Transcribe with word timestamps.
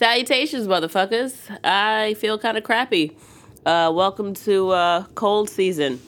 Salutations, 0.00 0.66
motherfuckers. 0.66 1.34
I 1.62 2.14
feel 2.14 2.38
kind 2.38 2.56
of 2.56 2.64
crappy. 2.64 3.14
Uh, 3.66 3.92
welcome 3.94 4.32
to 4.32 4.70
uh, 4.70 5.04
cold 5.14 5.50
season. 5.50 6.00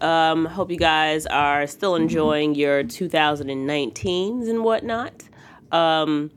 Um, 0.00 0.46
hope 0.46 0.68
you 0.68 0.76
guys 0.76 1.26
are 1.26 1.68
still 1.68 1.94
enjoying 1.94 2.56
your 2.56 2.82
2019s 2.82 4.50
and 4.50 4.64
whatnot. 4.64 5.22
Um, 5.70 6.32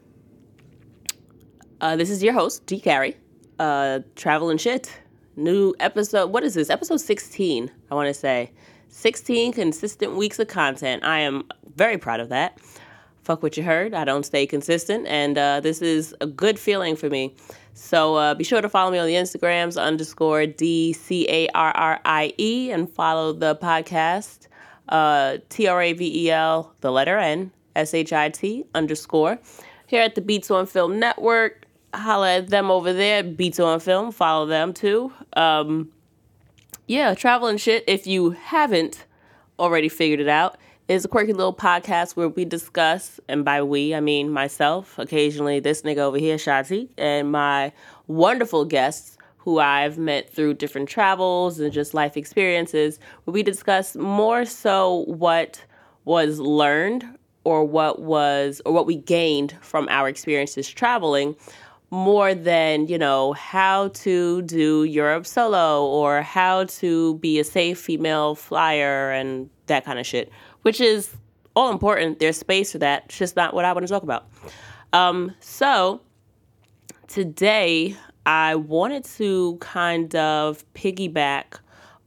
uh, 1.81 1.95
this 1.95 2.11
is 2.11 2.21
your 2.21 2.33
host, 2.33 2.63
D. 2.67 2.79
Carrie. 2.79 3.17
Uh, 3.57 4.01
travel 4.15 4.51
and 4.51 4.61
shit. 4.61 4.95
New 5.35 5.73
episode. 5.79 6.27
What 6.27 6.43
is 6.43 6.53
this? 6.53 6.69
Episode 6.69 7.01
16, 7.01 7.71
I 7.89 7.95
want 7.95 8.07
to 8.07 8.13
say. 8.13 8.51
16 8.89 9.53
consistent 9.53 10.15
weeks 10.15 10.37
of 10.37 10.47
content. 10.47 11.03
I 11.03 11.21
am 11.21 11.45
very 11.75 11.97
proud 11.97 12.19
of 12.19 12.29
that 12.29 12.59
fuck 13.23 13.41
what 13.41 13.57
you 13.57 13.63
heard. 13.63 13.93
I 13.93 14.05
don't 14.05 14.25
stay 14.25 14.45
consistent, 14.45 15.07
and 15.07 15.37
uh, 15.37 15.59
this 15.59 15.81
is 15.81 16.13
a 16.21 16.27
good 16.27 16.59
feeling 16.59 16.95
for 16.95 17.09
me. 17.09 17.35
So 17.73 18.15
uh, 18.15 18.35
be 18.35 18.43
sure 18.43 18.61
to 18.61 18.69
follow 18.69 18.91
me 18.91 18.99
on 18.99 19.07
the 19.07 19.15
Instagrams 19.15 19.81
underscore 19.81 20.45
D 20.45 20.93
C 20.93 21.27
A 21.29 21.47
R 21.49 21.71
R 21.71 21.99
I 22.05 22.33
E 22.37 22.71
and 22.71 22.89
follow 22.89 23.33
the 23.33 23.55
podcast 23.55 24.47
uh, 24.89 25.37
T 25.49 25.67
R 25.67 25.81
A 25.81 25.93
V 25.93 26.25
E 26.25 26.31
L, 26.31 26.73
the 26.81 26.91
letter 26.91 27.17
N, 27.17 27.51
S 27.75 27.93
H 27.93 28.13
I 28.13 28.29
T 28.29 28.65
underscore. 28.75 29.39
Here 29.87 30.01
at 30.01 30.15
the 30.15 30.21
Beats 30.21 30.51
on 30.51 30.65
Film 30.65 30.99
Network, 30.99 31.65
holla 31.93 32.37
at 32.37 32.49
them 32.49 32.69
over 32.71 32.93
there, 32.93 33.23
Beats 33.23 33.59
on 33.59 33.79
Film, 33.79 34.11
follow 34.11 34.45
them 34.45 34.73
too. 34.73 35.11
Um, 35.33 35.91
yeah, 36.87 37.13
travel 37.15 37.47
and 37.47 37.59
shit. 37.59 37.83
If 37.87 38.05
you 38.05 38.31
haven't 38.31 39.05
already 39.57 39.89
figured 39.89 40.19
it 40.19 40.27
out, 40.27 40.57
is 40.87 41.05
a 41.05 41.07
quirky 41.07 41.33
little 41.33 41.53
podcast 41.53 42.15
where 42.15 42.27
we 42.27 42.43
discuss, 42.43 43.19
and 43.29 43.45
by 43.45 43.63
we, 43.63 43.95
I 43.95 44.01
mean 44.01 44.29
myself, 44.29 44.99
occasionally 44.99 45.59
this 45.59 45.81
nigga 45.83 45.99
over 45.99 46.17
here, 46.17 46.35
Shati, 46.35 46.89
and 46.97 47.31
my 47.31 47.71
wonderful 48.07 48.65
guests 48.65 49.17
who 49.37 49.59
I've 49.59 49.97
met 49.97 50.29
through 50.29 50.55
different 50.55 50.89
travels 50.89 51.59
and 51.59 51.71
just 51.71 51.93
life 51.93 52.17
experiences, 52.17 52.99
where 53.23 53.33
we 53.33 53.43
discuss 53.43 53.95
more 53.95 54.45
so 54.45 55.05
what 55.07 55.63
was 56.05 56.39
learned 56.39 57.05
or 57.45 57.63
what 57.63 58.01
was 58.01 58.61
or 58.65 58.73
what 58.73 58.85
we 58.85 58.95
gained 58.95 59.55
from 59.61 59.87
our 59.89 60.07
experiences 60.09 60.69
traveling 60.69 61.35
more 61.91 62.33
than 62.33 62.87
you 62.87 62.97
know 62.97 63.33
how 63.33 63.89
to 63.89 64.41
do 64.43 64.83
Europe 64.83 65.27
solo 65.27 65.85
or 65.85 66.21
how 66.23 66.63
to 66.63 67.15
be 67.19 67.37
a 67.39 67.43
safe 67.43 67.79
female 67.79 68.33
flyer 68.33 69.11
and 69.11 69.49
that 69.67 69.85
kind 69.85 69.99
of 69.99 70.05
shit 70.05 70.31
which 70.63 70.81
is 70.81 71.15
all 71.55 71.71
important. 71.71 72.19
There's 72.19 72.37
space 72.37 72.71
for 72.71 72.79
that. 72.79 73.03
It's 73.05 73.17
just 73.17 73.35
not 73.35 73.53
what 73.53 73.63
I 73.63 73.71
want 73.73 73.85
to 73.85 73.93
talk 73.93 74.03
about. 74.03 74.27
Um, 74.91 75.35
so 75.39 76.01
today 77.07 77.95
I 78.25 78.55
wanted 78.55 79.05
to 79.05 79.57
kind 79.59 80.15
of 80.15 80.65
piggyback 80.73 81.59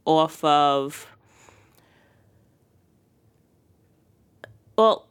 off 0.05 0.43
of, 0.43 1.07
well, 4.77 5.07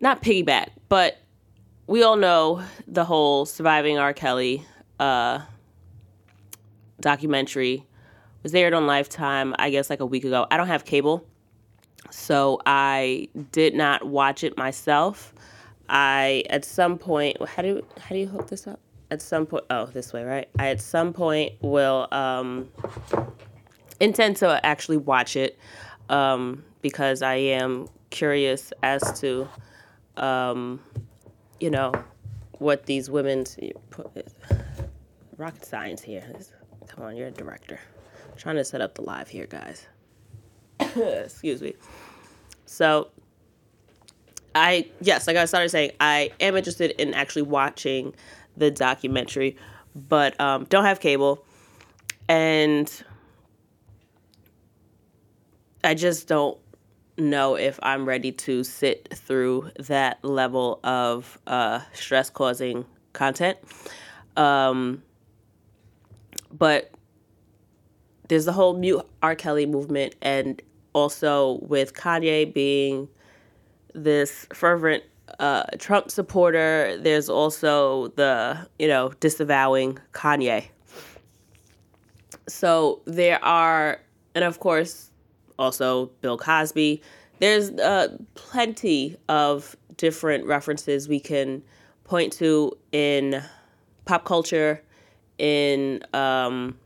not 0.00 0.22
piggyback, 0.22 0.70
but 0.88 1.18
we 1.86 2.02
all 2.02 2.16
know 2.16 2.62
the 2.86 3.04
whole 3.04 3.46
surviving 3.46 3.98
R. 3.98 4.12
Kelly 4.12 4.64
uh, 4.98 5.40
documentary 7.00 7.86
was 8.42 8.54
aired 8.54 8.74
on 8.74 8.86
Lifetime, 8.86 9.54
I 9.58 9.70
guess, 9.70 9.90
like 9.90 10.00
a 10.00 10.06
week 10.06 10.24
ago. 10.24 10.46
I 10.50 10.56
don't 10.56 10.66
have 10.66 10.84
cable, 10.84 11.26
so 12.12 12.60
I 12.66 13.28
did 13.52 13.74
not 13.74 14.06
watch 14.06 14.44
it 14.44 14.56
myself. 14.56 15.32
I 15.88 16.44
at 16.50 16.64
some 16.64 16.98
point 16.98 17.36
how 17.48 17.62
do 17.62 17.84
how 17.98 18.14
do 18.14 18.18
you 18.18 18.26
hook 18.26 18.48
this 18.48 18.66
up? 18.66 18.80
At 19.10 19.22
some 19.22 19.46
point 19.46 19.64
oh 19.70 19.86
this 19.86 20.12
way, 20.12 20.24
right? 20.24 20.48
I 20.58 20.68
at 20.68 20.80
some 20.80 21.12
point 21.12 21.52
will 21.60 22.08
um 22.12 22.70
intend 23.98 24.36
to 24.38 24.64
actually 24.64 24.98
watch 24.98 25.36
it 25.36 25.58
um 26.08 26.62
because 26.82 27.22
I 27.22 27.34
am 27.34 27.88
curious 28.10 28.72
as 28.82 29.20
to 29.20 29.48
um 30.16 30.80
you 31.60 31.70
know 31.70 31.92
what 32.58 32.86
these 32.86 33.08
women's 33.10 33.58
rocket 35.36 35.64
science 35.64 36.02
here. 36.02 36.24
Come 36.88 37.04
on, 37.04 37.16
you're 37.16 37.28
a 37.28 37.32
director. 37.32 37.80
I'm 38.30 38.36
trying 38.36 38.56
to 38.56 38.64
set 38.64 38.80
up 38.80 38.94
the 38.94 39.02
live 39.02 39.28
here, 39.28 39.46
guys. 39.46 39.86
Excuse 41.24 41.62
me. 41.62 41.74
So 42.66 43.08
I 44.54 44.88
yes, 45.00 45.26
like 45.26 45.36
I 45.36 45.44
started 45.44 45.70
saying, 45.70 45.92
I 46.00 46.30
am 46.40 46.56
interested 46.56 46.90
in 46.92 47.14
actually 47.14 47.42
watching 47.42 48.14
the 48.56 48.70
documentary, 48.70 49.56
but 49.94 50.38
um, 50.40 50.64
don't 50.64 50.84
have 50.84 51.00
cable, 51.00 51.44
and 52.28 52.90
I 55.84 55.94
just 55.94 56.28
don't 56.28 56.58
know 57.18 57.56
if 57.56 57.78
I'm 57.82 58.06
ready 58.06 58.32
to 58.32 58.64
sit 58.64 59.08
through 59.14 59.70
that 59.78 60.24
level 60.24 60.80
of 60.84 61.38
uh, 61.46 61.80
stress 61.92 62.30
causing 62.30 62.84
content. 63.12 63.58
Um, 64.36 65.02
but 66.50 66.90
there's 68.28 68.44
the 68.44 68.52
whole 68.52 68.74
mute 68.74 69.02
R. 69.22 69.34
Kelly 69.34 69.66
movement, 69.66 70.14
and 70.22 70.60
also 70.92 71.58
with 71.62 71.94
Kanye 71.94 72.52
being 72.52 73.08
this 73.94 74.46
fervent 74.52 75.02
uh, 75.38 75.64
Trump 75.78 76.10
supporter, 76.10 76.98
there's 76.98 77.28
also 77.28 78.08
the, 78.16 78.66
you 78.78 78.88
know, 78.88 79.12
disavowing 79.20 79.98
Kanye. 80.12 80.66
So 82.48 83.00
there 83.04 83.42
are, 83.44 84.00
and 84.34 84.44
of 84.44 84.60
course, 84.60 85.10
also 85.58 86.06
Bill 86.20 86.36
Cosby. 86.36 87.02
There's 87.38 87.70
uh, 87.70 88.16
plenty 88.34 89.16
of 89.28 89.76
different 89.96 90.46
references 90.46 91.08
we 91.08 91.20
can 91.20 91.62
point 92.04 92.32
to 92.34 92.76
in 92.92 93.42
pop 94.04 94.24
culture, 94.24 94.82
in 95.38 96.02
um, 96.12 96.76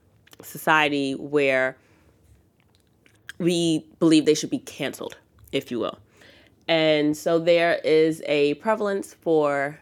society 0.43 1.15
where 1.15 1.77
we 3.38 3.86
believe 3.98 4.24
they 4.24 4.34
should 4.34 4.50
be 4.50 4.58
canceled, 4.58 5.16
if 5.52 5.70
you 5.70 5.78
will. 5.78 5.98
And 6.69 7.16
so 7.16 7.38
there 7.38 7.80
is 7.84 8.22
a 8.26 8.54
prevalence 8.54 9.14
for 9.14 9.78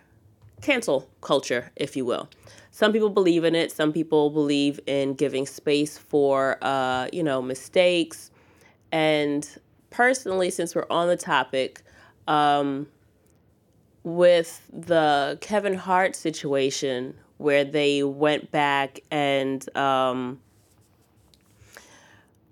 cancel 0.60 1.08
culture, 1.20 1.70
if 1.76 1.96
you 1.96 2.04
will. 2.04 2.28
Some 2.70 2.92
people 2.92 3.10
believe 3.10 3.44
in 3.44 3.54
it. 3.54 3.70
Some 3.70 3.92
people 3.92 4.30
believe 4.30 4.80
in 4.86 5.14
giving 5.14 5.46
space 5.46 5.96
for, 5.96 6.58
uh, 6.62 7.08
you 7.12 7.22
know, 7.22 7.40
mistakes. 7.40 8.30
And 8.90 9.48
personally, 9.90 10.50
since 10.50 10.74
we're 10.74 10.86
on 10.90 11.08
the 11.08 11.16
topic, 11.16 11.82
um, 12.26 12.88
with 14.02 14.68
the 14.72 15.38
Kevin 15.40 15.74
Hart 15.74 16.14
situation, 16.14 17.14
where 17.38 17.64
they 17.64 18.02
went 18.02 18.50
back 18.50 19.00
and 19.10 19.76
um, 19.76 20.40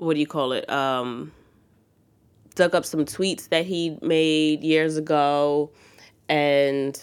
what 0.02 0.14
do 0.14 0.20
you 0.20 0.26
call 0.26 0.52
it? 0.52 0.68
Um, 0.68 1.32
dug 2.54 2.74
up 2.74 2.84
some 2.84 3.04
tweets 3.04 3.48
that 3.50 3.64
he 3.64 3.96
made 4.02 4.62
years 4.62 4.96
ago 4.96 5.70
and 6.28 7.00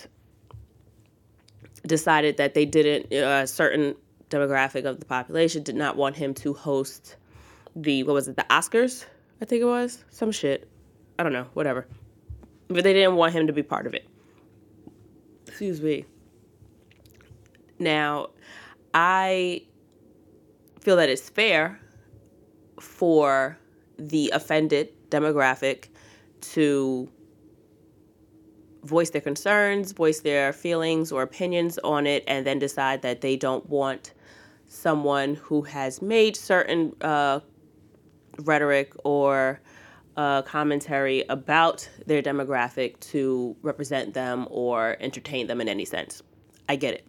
decided 1.88 2.38
that 2.38 2.54
they 2.54 2.66
didn't, 2.66 3.12
a 3.14 3.48
certain 3.48 3.96
demographic 4.30 4.86
of 4.86 5.00
the 5.00 5.06
population 5.06 5.64
did 5.64 5.76
not 5.76 5.96
want 5.96 6.16
him 6.16 6.34
to 6.36 6.54
host 6.54 7.16
the, 7.76 8.04
what 8.04 8.14
was 8.14 8.28
it, 8.28 8.36
the 8.36 8.46
Oscars? 8.50 9.06
I 9.42 9.46
think 9.46 9.62
it 9.62 9.66
was. 9.66 10.04
Some 10.10 10.32
shit. 10.32 10.70
I 11.18 11.24
don't 11.24 11.34
know, 11.34 11.48
whatever. 11.54 11.88
But 12.68 12.84
they 12.84 12.94
didn't 12.94 13.16
want 13.16 13.34
him 13.34 13.48
to 13.48 13.54
be 13.54 13.64
part 13.64 13.88
of 13.88 13.94
it. 13.94 14.08
Excuse 15.48 15.82
me. 15.82 16.06
Now, 17.80 18.30
I 18.94 19.64
feel 20.82 20.98
that 20.98 21.10
it's 21.10 21.30
fair 21.30 21.80
for 22.80 23.58
the 23.98 24.32
offended 24.34 24.90
demographic 25.10 25.90
to 26.42 27.10
voice 28.84 29.10
their 29.10 29.22
concerns, 29.22 29.92
voice 29.92 30.22
their 30.22 30.54
feelings 30.54 31.12
or 31.12 31.22
opinions 31.22 31.78
on 31.80 32.08
it, 32.08 32.24
and 32.28 32.46
then 32.46 32.60
decide 32.60 33.02
that 33.02 33.22
they 33.22 33.36
don't 33.36 33.68
want 33.70 34.14
someone 34.68 35.36
who 35.36 35.62
has 35.64 36.02
made 36.02 36.36
certain 36.36 36.96
uh, 37.02 37.40
rhetoric 38.44 38.94
or 39.04 39.60
uh, 40.16 40.42
commentary 40.44 41.24
about 41.30 41.90
their 42.06 42.22
demographic 42.22 43.00
to 43.00 43.56
represent 43.62 44.14
them 44.14 44.48
or 44.50 44.98
entertain 45.00 45.48
them 45.48 45.60
in 45.62 45.68
any 45.68 45.86
sense. 45.86 46.22
I 46.68 46.76
get 46.76 46.94
it. 46.94 47.08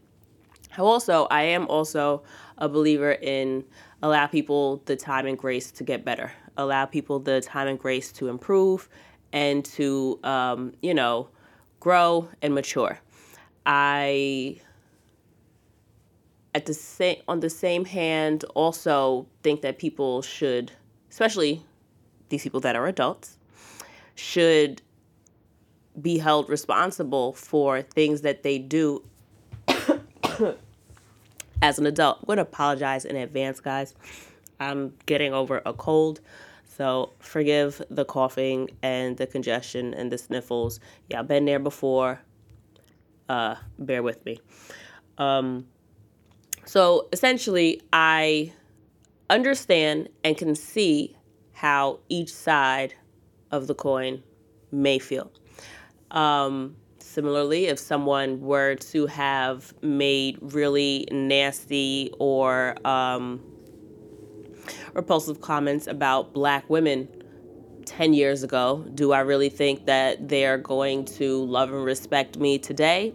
Also, 0.79 1.27
I 1.31 1.43
am 1.43 1.67
also 1.67 2.23
a 2.59 2.69
believer 2.69 3.13
in 3.13 3.65
allow 4.03 4.27
people 4.27 4.83
the 4.87 4.97
time 4.97 5.27
and 5.27 5.39
grace 5.39 5.71
to 5.73 5.85
get 5.85 6.05
better, 6.05 6.33
allow 6.57 6.87
people 6.87 7.19
the 7.19 7.41
time 7.41 7.69
and 7.69 7.79
grace 7.79 8.13
to 8.13 8.29
improve 8.29 8.89
and 9.33 9.65
to, 9.65 10.19
um, 10.25 10.73
you 10.83 10.95
know, 10.95 11.29
grow 11.79 12.29
and 12.43 12.55
mature. 12.55 12.99
I 13.67 14.61
at 16.55 16.67
the 16.67 16.75
same 16.75 17.17
on 17.29 17.41
the 17.41 17.51
same 17.51 17.85
hand, 17.85 18.45
also 18.55 19.27
think 19.43 19.63
that 19.63 19.79
people 19.79 20.23
should, 20.23 20.73
especially 21.11 21.63
these 22.29 22.43
people 22.43 22.61
that 22.61 22.77
are 22.77 22.87
adults, 22.87 23.39
should 24.15 24.83
be 26.01 26.19
held 26.19 26.49
responsible 26.49 27.33
for 27.33 27.83
things 27.83 28.23
that 28.23 28.43
they 28.43 28.59
do 28.59 29.03
as 31.63 31.79
an 31.79 31.87
adult. 31.87 32.19
I'm 32.21 32.27
going 32.27 32.37
to 32.37 32.43
apologize 32.43 33.05
in 33.05 33.17
advance, 33.17 33.61
guys. 33.61 33.95
I'm 34.59 34.95
getting 35.07 35.33
over 35.33 35.63
a 35.65 35.73
cold. 35.73 36.21
So 36.65 37.13
forgive 37.19 37.83
the 37.91 38.05
coughing 38.05 38.71
and 38.83 39.17
the 39.17 39.27
congestion 39.27 39.93
and 39.93 40.11
the 40.11 40.19
sniffles. 40.19 40.81
Yeah, 41.09 41.21
I've 41.21 41.29
been 41.29 41.45
there 41.45 41.59
before. 41.59 42.21
Uh, 43.29 43.57
bear 43.79 44.03
with 44.03 44.25
me. 44.25 44.41
Um, 45.19 45.67
so 46.65 47.09
essentially, 47.13 47.83
I 47.93 48.53
understand 49.29 50.09
and 50.25 50.37
can 50.37 50.55
see 50.55 51.17
how 51.53 52.01
each 52.09 52.33
side 52.33 52.95
of 53.51 53.67
the 53.67 53.75
coin 53.75 54.23
may 54.73 54.99
feel. 54.99 55.31
Um, 56.11 56.77
similarly, 57.11 57.67
if 57.67 57.79
someone 57.79 58.41
were 58.41 58.77
to 58.77 59.07
have 59.07 59.75
made 59.83 60.39
really 60.41 61.09
nasty 61.11 62.13
or 62.19 62.77
um, 62.87 63.41
repulsive 64.95 65.41
comments 65.41 65.89
about 65.89 66.33
black 66.33 66.71
women 66.71 67.09
10 67.85 68.15
years 68.15 68.45
ago, 68.45 68.87
do 68.95 69.11
I 69.11 69.21
really 69.21 69.49
think 69.49 69.87
that 69.87 70.29
they're 70.29 70.59
going 70.59 71.05
to 71.17 71.45
love 71.47 71.73
and 71.73 71.85
respect 71.85 72.39
me 72.39 72.59
today? 72.59 73.13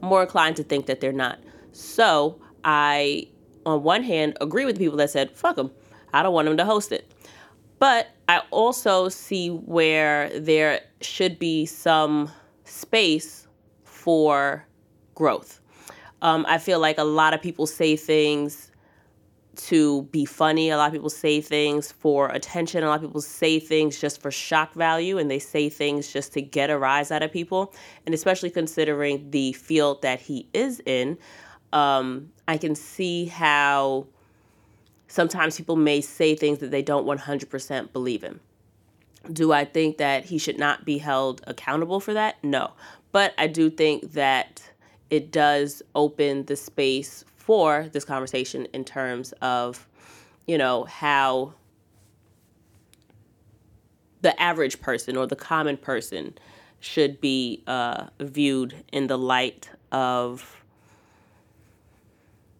I'm 0.00 0.08
more 0.08 0.22
inclined 0.22 0.54
to 0.56 0.62
think 0.62 0.86
that 0.86 1.00
they're 1.00 1.12
not. 1.12 1.40
So 1.72 2.40
I, 2.62 3.26
on 3.66 3.82
one 3.82 4.04
hand, 4.04 4.36
agree 4.40 4.64
with 4.64 4.78
people 4.78 4.96
that 4.98 5.10
said, 5.10 5.32
fuck 5.32 5.56
them. 5.56 5.72
I 6.12 6.22
don't 6.22 6.32
want 6.32 6.46
them 6.46 6.56
to 6.58 6.64
host 6.64 6.92
it. 6.92 7.10
But 7.80 8.10
I 8.28 8.42
also 8.52 9.08
see 9.08 9.48
where 9.48 10.38
there 10.38 10.82
should 11.00 11.40
be 11.40 11.66
some 11.66 12.30
space 12.74 13.46
for 13.84 14.66
growth. 15.14 15.60
Um, 16.22 16.44
I 16.48 16.58
feel 16.58 16.80
like 16.80 16.98
a 16.98 17.04
lot 17.04 17.34
of 17.34 17.40
people 17.40 17.66
say 17.66 17.96
things 17.96 18.70
to 19.56 20.02
be 20.04 20.24
funny. 20.24 20.70
A 20.70 20.76
lot 20.76 20.88
of 20.88 20.92
people 20.92 21.10
say 21.10 21.40
things 21.40 21.92
for 21.92 22.28
attention. 22.28 22.82
A 22.82 22.88
lot 22.88 22.96
of 22.96 23.02
people 23.02 23.20
say 23.20 23.60
things 23.60 24.00
just 24.00 24.20
for 24.20 24.30
shock 24.30 24.74
value, 24.74 25.18
and 25.18 25.30
they 25.30 25.38
say 25.38 25.68
things 25.68 26.12
just 26.12 26.32
to 26.32 26.42
get 26.42 26.70
a 26.70 26.78
rise 26.78 27.12
out 27.12 27.22
of 27.22 27.30
people. 27.32 27.72
And 28.06 28.14
especially 28.14 28.50
considering 28.50 29.30
the 29.30 29.52
field 29.52 30.02
that 30.02 30.20
he 30.20 30.48
is 30.52 30.80
in, 30.86 31.16
um, 31.72 32.32
I 32.48 32.58
can 32.58 32.74
see 32.74 33.26
how 33.26 34.06
sometimes 35.06 35.56
people 35.56 35.76
may 35.76 36.00
say 36.00 36.34
things 36.34 36.58
that 36.58 36.72
they 36.72 36.82
don't 36.82 37.06
100% 37.06 37.92
believe 37.92 38.24
in. 38.24 38.40
Do 39.32 39.52
I 39.52 39.64
think 39.64 39.98
that 39.98 40.24
he 40.26 40.38
should 40.38 40.58
not 40.58 40.84
be 40.84 40.98
held 40.98 41.42
accountable 41.46 42.00
for 42.00 42.14
that? 42.14 42.42
No. 42.42 42.72
But 43.12 43.34
I 43.38 43.46
do 43.46 43.70
think 43.70 44.12
that 44.12 44.62
it 45.10 45.30
does 45.30 45.82
open 45.94 46.46
the 46.46 46.56
space 46.56 47.24
for 47.36 47.88
this 47.92 48.04
conversation 48.04 48.66
in 48.72 48.84
terms 48.84 49.32
of, 49.40 49.86
you 50.46 50.58
know, 50.58 50.84
how 50.84 51.54
the 54.22 54.40
average 54.40 54.80
person 54.80 55.16
or 55.16 55.26
the 55.26 55.36
common 55.36 55.76
person 55.76 56.34
should 56.80 57.20
be 57.20 57.62
uh, 57.66 58.06
viewed 58.20 58.74
in 58.92 59.06
the 59.06 59.18
light 59.18 59.70
of 59.92 60.64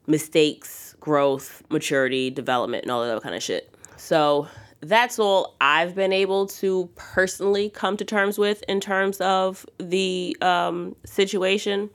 mistakes, 0.06 0.94
growth, 1.00 1.62
maturity, 1.70 2.30
development, 2.30 2.84
and 2.84 2.90
all 2.90 3.02
of 3.02 3.08
that 3.08 3.22
kind 3.22 3.34
of 3.34 3.42
shit. 3.42 3.74
So 3.96 4.48
that's 4.84 5.18
all 5.18 5.56
I've 5.60 5.94
been 5.94 6.12
able 6.12 6.46
to 6.46 6.88
personally 6.94 7.70
come 7.70 7.96
to 7.96 8.04
terms 8.04 8.38
with 8.38 8.62
in 8.68 8.80
terms 8.80 9.20
of 9.20 9.66
the 9.78 10.36
um, 10.40 10.94
situation. 11.04 11.90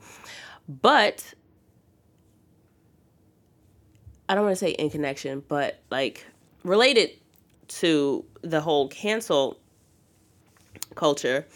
But 0.68 1.34
I 4.28 4.34
don't 4.34 4.44
want 4.44 4.56
to 4.56 4.64
say 4.64 4.70
in 4.72 4.90
connection, 4.90 5.42
but 5.48 5.80
like 5.90 6.26
related 6.64 7.10
to 7.68 8.24
the 8.42 8.60
whole 8.60 8.88
cancel 8.88 9.58
culture 10.94 11.46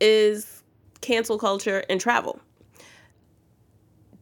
is 0.00 0.62
cancel 1.00 1.38
culture 1.38 1.84
and 1.88 2.00
travel. 2.00 2.40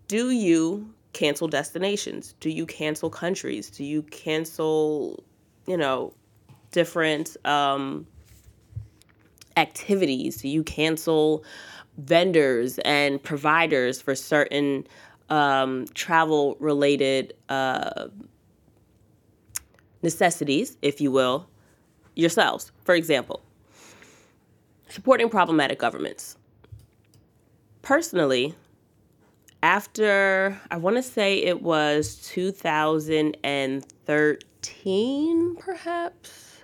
Do 0.09 0.31
you 0.31 0.93
cancel 1.13 1.49
destinations? 1.49 2.35
Do 2.41 2.51
you 2.51 2.67
cancel 2.67 3.11
countries? 3.11 3.71
Do 3.71 3.85
you 3.85 4.03
cancel 4.03 5.25
you 5.67 5.77
know, 5.77 6.13
different 6.73 7.37
um, 7.45 8.07
activities? 9.57 10.45
You 10.45 10.63
cancel 10.63 11.45
vendors 11.99 12.79
and 12.85 13.23
providers 13.23 14.01
for 14.01 14.15
certain 14.15 14.87
um, 15.31 15.87
travel 15.95 16.57
related 16.61 17.35
uh, 17.49 18.09
necessities, 20.03 20.77
if 20.83 21.01
you 21.01 21.11
will, 21.11 21.49
yourselves? 22.15 22.71
For 22.85 22.95
example, 22.95 23.43
supporting 24.89 25.29
problematic 25.29 25.79
governments. 25.79 26.37
Personally, 27.83 28.55
after 29.63 30.61
I 30.71 30.77
want 30.77 30.97
to 30.97 31.03
say 31.03 31.39
it 31.39 31.63
was 31.63 32.17
2013 32.29 34.39
2013, 34.67 35.57
perhaps. 35.57 36.63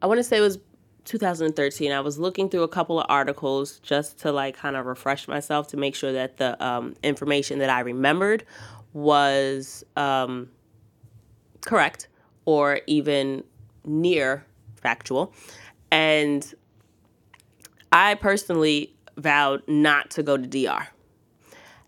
I 0.00 0.06
want 0.06 0.18
to 0.18 0.24
say 0.24 0.38
it 0.38 0.40
was 0.40 0.58
2013. 1.04 1.92
I 1.92 2.00
was 2.00 2.18
looking 2.18 2.48
through 2.48 2.62
a 2.62 2.68
couple 2.68 2.98
of 2.98 3.06
articles 3.08 3.78
just 3.80 4.18
to 4.20 4.32
like 4.32 4.56
kind 4.56 4.76
of 4.76 4.86
refresh 4.86 5.28
myself 5.28 5.68
to 5.68 5.76
make 5.76 5.94
sure 5.94 6.12
that 6.12 6.38
the 6.38 6.62
um, 6.64 6.94
information 7.02 7.58
that 7.58 7.70
I 7.70 7.80
remembered 7.80 8.44
was 8.92 9.84
um, 9.96 10.48
correct 11.64 12.08
or 12.44 12.80
even 12.86 13.44
near 13.84 14.44
factual. 14.76 15.34
And 15.90 16.54
I 17.92 18.14
personally 18.14 18.94
vowed 19.16 19.62
not 19.68 20.10
to 20.12 20.22
go 20.22 20.36
to 20.36 20.46
DR 20.46 20.88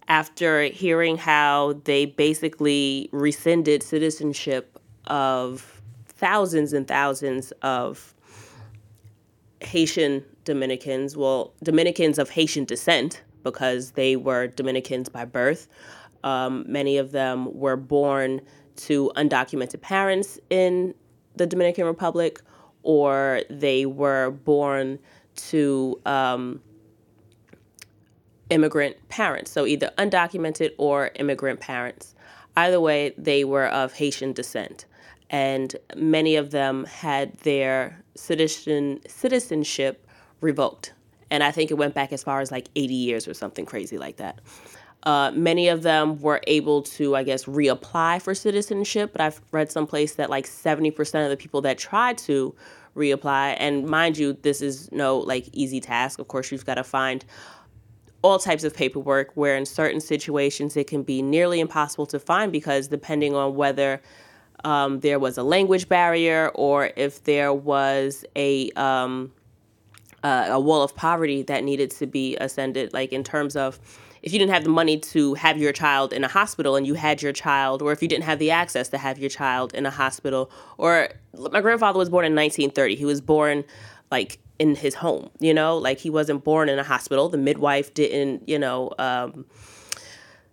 after 0.08 0.62
hearing 0.64 1.18
how 1.18 1.80
they 1.84 2.06
basically 2.06 3.08
rescinded 3.12 3.82
citizenship 3.82 4.78
of 5.06 5.82
thousands 6.06 6.72
and 6.72 6.88
thousands 6.88 7.52
of 7.62 8.14
Haitian 9.60 10.24
Dominicans, 10.44 11.16
well, 11.16 11.52
Dominicans 11.62 12.18
of 12.18 12.30
Haitian 12.30 12.64
descent, 12.64 13.22
because 13.42 13.92
they 13.92 14.16
were 14.16 14.48
Dominicans 14.48 15.08
by 15.08 15.24
birth. 15.24 15.68
Um, 16.24 16.64
many 16.66 16.96
of 16.96 17.12
them 17.12 17.54
were 17.54 17.76
born 17.76 18.40
to 18.76 19.12
undocumented 19.16 19.80
parents 19.80 20.38
in 20.50 20.94
the 21.36 21.46
Dominican 21.46 21.84
Republic, 21.84 22.40
or 22.82 23.42
they 23.50 23.86
were 23.86 24.30
born 24.30 24.98
to 25.36 26.00
um, 26.06 26.60
immigrant 28.50 28.96
parents, 29.08 29.50
so 29.50 29.66
either 29.66 29.90
undocumented 29.98 30.72
or 30.78 31.10
immigrant 31.16 31.60
parents. 31.60 32.14
Either 32.56 32.80
way, 32.80 33.14
they 33.16 33.44
were 33.44 33.66
of 33.66 33.92
Haitian 33.94 34.32
descent, 34.32 34.86
and 35.30 35.76
many 35.96 36.36
of 36.36 36.50
them 36.50 36.84
had 36.84 37.36
their 37.38 38.02
citizen 38.14 39.00
citizenship 39.06 40.06
revoked. 40.40 40.92
And 41.30 41.42
I 41.42 41.50
think 41.50 41.70
it 41.70 41.74
went 41.74 41.94
back 41.94 42.12
as 42.12 42.22
far 42.22 42.40
as 42.40 42.50
like 42.50 42.68
80 42.74 42.94
years 42.94 43.28
or 43.28 43.34
something 43.34 43.66
crazy 43.66 43.98
like 43.98 44.16
that. 44.16 44.40
Uh, 45.04 45.30
many 45.32 45.68
of 45.68 45.82
them 45.82 46.20
were 46.20 46.40
able 46.46 46.82
to, 46.82 47.14
I 47.14 47.22
guess, 47.22 47.44
reapply 47.44 48.20
for 48.20 48.34
citizenship, 48.34 49.12
but 49.12 49.20
I've 49.20 49.40
read 49.52 49.70
someplace 49.70 50.16
that 50.16 50.28
like 50.28 50.46
70% 50.46 51.24
of 51.24 51.30
the 51.30 51.36
people 51.36 51.60
that 51.62 51.78
tried 51.78 52.18
to 52.18 52.54
reapply, 52.96 53.56
and 53.58 53.86
mind 53.86 54.18
you, 54.18 54.32
this 54.32 54.60
is 54.60 54.90
no 54.90 55.18
like 55.18 55.48
easy 55.52 55.80
task. 55.80 56.18
Of 56.18 56.28
course, 56.28 56.50
you've 56.50 56.66
got 56.66 56.74
to 56.74 56.84
find 56.84 57.24
all 58.22 58.38
types 58.38 58.64
of 58.64 58.74
paperwork 58.74 59.30
where 59.34 59.56
in 59.56 59.64
certain 59.64 60.00
situations 60.00 60.76
it 60.76 60.86
can 60.86 61.02
be 61.02 61.22
nearly 61.22 61.60
impossible 61.60 62.06
to 62.06 62.18
find 62.18 62.50
because 62.50 62.88
depending 62.88 63.34
on 63.34 63.54
whether 63.54 64.00
um, 64.64 65.00
there 65.00 65.18
was 65.18 65.38
a 65.38 65.42
language 65.42 65.88
barrier 65.88 66.50
or 66.54 66.90
if 66.96 67.22
there 67.24 67.52
was 67.52 68.24
a 68.34 68.70
um, 68.72 69.32
uh, 70.24 70.48
a 70.50 70.60
wall 70.60 70.82
of 70.82 70.96
poverty 70.96 71.42
that 71.42 71.62
needed 71.62 71.90
to 71.92 72.06
be 72.06 72.36
ascended 72.38 72.92
like 72.92 73.12
in 73.12 73.22
terms 73.22 73.54
of 73.54 73.78
if 74.20 74.32
you 74.32 74.38
didn't 74.40 74.52
have 74.52 74.64
the 74.64 74.70
money 74.70 74.98
to 74.98 75.34
have 75.34 75.58
your 75.58 75.72
child 75.72 76.12
in 76.12 76.24
a 76.24 76.28
hospital 76.28 76.74
and 76.74 76.88
you 76.88 76.94
had 76.94 77.22
your 77.22 77.32
child 77.32 77.82
or 77.82 77.92
if 77.92 78.02
you 78.02 78.08
didn't 78.08 78.24
have 78.24 78.40
the 78.40 78.50
access 78.50 78.88
to 78.88 78.98
have 78.98 79.18
your 79.18 79.30
child 79.30 79.72
in 79.74 79.86
a 79.86 79.90
hospital 79.90 80.50
or 80.76 81.08
my 81.52 81.60
grandfather 81.60 81.98
was 81.98 82.08
born 82.08 82.24
in 82.24 82.34
1930 82.34 82.96
he 82.96 83.04
was 83.04 83.20
born 83.20 83.62
like 84.10 84.40
in 84.58 84.74
his 84.74 84.94
home, 84.94 85.30
you 85.38 85.54
know, 85.54 85.76
like 85.78 85.98
he 85.98 86.10
wasn't 86.10 86.44
born 86.44 86.68
in 86.68 86.78
a 86.78 86.82
hospital. 86.82 87.28
The 87.28 87.38
midwife 87.38 87.94
didn't, 87.94 88.48
you 88.48 88.58
know, 88.58 88.90
um, 88.98 89.44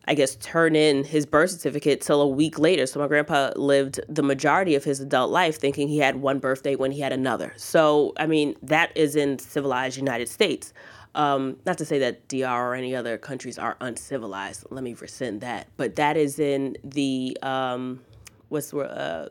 I 0.07 0.13
guess, 0.13 0.35
turn 0.35 0.75
in 0.75 1.03
his 1.03 1.25
birth 1.25 1.51
certificate 1.51 2.01
till 2.01 2.21
a 2.21 2.27
week 2.27 2.59
later. 2.59 2.85
So 2.85 2.99
my 2.99 3.07
grandpa 3.07 3.51
lived 3.55 3.99
the 4.07 4.21
majority 4.21 4.75
of 4.75 4.83
his 4.83 4.99
adult 4.99 5.31
life 5.31 5.59
thinking 5.59 5.87
he 5.87 5.97
had 5.97 6.17
one 6.17 6.37
birthday 6.39 6.75
when 6.75 6.91
he 6.91 7.01
had 7.01 7.11
another. 7.11 7.53
So, 7.57 8.13
I 8.17 8.27
mean, 8.27 8.55
that 8.61 8.95
is 8.95 9.15
in 9.15 9.39
civilized 9.39 9.97
United 9.97 10.29
States. 10.29 10.73
Um, 11.15 11.57
not 11.65 11.77
to 11.77 11.85
say 11.85 11.97
that 11.99 12.27
DR 12.27 12.45
or 12.45 12.75
any 12.75 12.93
other 12.93 13.17
countries 13.17 13.57
are 13.57 13.77
uncivilized. 13.79 14.65
Let 14.69 14.83
me 14.83 14.93
rescind 14.93 15.41
that. 15.41 15.67
But 15.77 15.95
that 15.95 16.17
is 16.17 16.39
in 16.39 16.75
the 16.83 17.37
um, 17.41 18.01
what's 18.49 18.73
uh, 18.73 19.29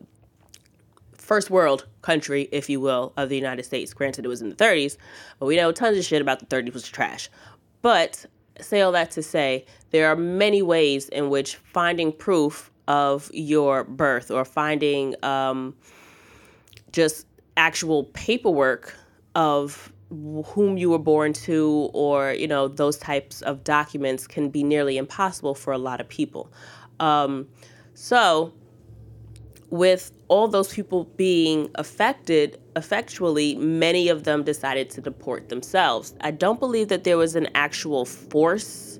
first 1.25 1.51
world 1.51 1.87
country, 2.03 2.49
if 2.53 2.69
you 2.69 2.81
will, 2.81 3.13
of 3.17 3.29
the 3.29 3.37
United 3.37 3.65
States. 3.65 3.93
Granted, 3.93 4.25
it 4.25 4.29
was 4.29 4.43
in 4.43 4.51
the 4.51 4.57
30s, 4.57 4.97
but 5.39 5.47
we 5.47 5.57
know 5.57 5.73
tons 5.73 5.99
of 5.99 6.05
shit 6.05 6.23
about 6.23 6.39
the 6.41 6.47
30s 6.47 6.73
was 6.73 6.89
trash. 6.89 7.31
But 7.83 8.27
say 8.61 8.81
all 8.83 8.93
that 8.93 9.11
to 9.13 9.23
say, 9.23 9.67
there 9.91 10.09
are 10.09 10.17
many 10.17 10.63
ways 10.63 11.09
in 11.09 11.31
which 11.31 11.57
finding 11.57 12.13
proof 12.13 12.71
of 12.87 13.31
your 13.33 13.85
birth 13.85 14.31
or 14.31 14.45
finding 14.45 15.15
um, 15.25 15.75
just 16.93 17.27
actual 17.57 18.05
paperwork 18.13 18.95
of 19.35 19.93
whom 20.11 20.77
you 20.77 20.91
were 20.91 20.99
born 20.99 21.33
to 21.33 21.91
or 21.93 22.33
you 22.33 22.47
know 22.47 22.69
those 22.69 22.97
types 22.99 23.43
of 23.43 23.65
documents 23.65 24.27
can 24.27 24.49
be 24.49 24.63
nearly 24.63 24.97
impossible 24.97 25.55
for 25.55 25.73
a 25.73 25.79
lot 25.79 26.01
of 26.01 26.09
people 26.09 26.53
um, 27.01 27.49
so 27.95 28.53
with 29.75 30.13
all 30.29 30.47
those 30.49 30.73
people 30.73 31.05
being 31.17 31.71
affected 31.75 32.61
effectually 32.77 33.55
many 33.57 34.09
of 34.09 34.25
them 34.25 34.43
decided 34.45 34.89
to 34.89 35.01
deport 35.01 35.49
themselves 35.49 36.15
i 36.21 36.31
don't 36.31 36.61
believe 36.61 36.89
that 36.89 37.05
there 37.05 37.17
was 37.17 37.35
an 37.35 37.49
actual 37.55 38.05
force 38.05 38.99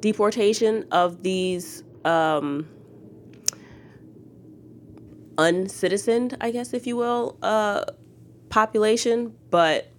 deportation 0.00 0.86
of 0.92 1.22
these 1.22 1.82
um, 2.04 2.68
uncitizened 5.36 6.36
i 6.40 6.50
guess 6.50 6.72
if 6.72 6.86
you 6.86 6.96
will 6.96 7.36
uh, 7.42 7.84
population 8.50 9.34
but 9.50 9.90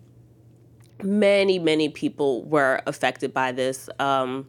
many, 1.03 1.59
many 1.59 1.89
people 1.89 2.43
were 2.45 2.81
affected 2.87 3.33
by 3.33 3.51
this. 3.51 3.89
Um, 3.99 4.47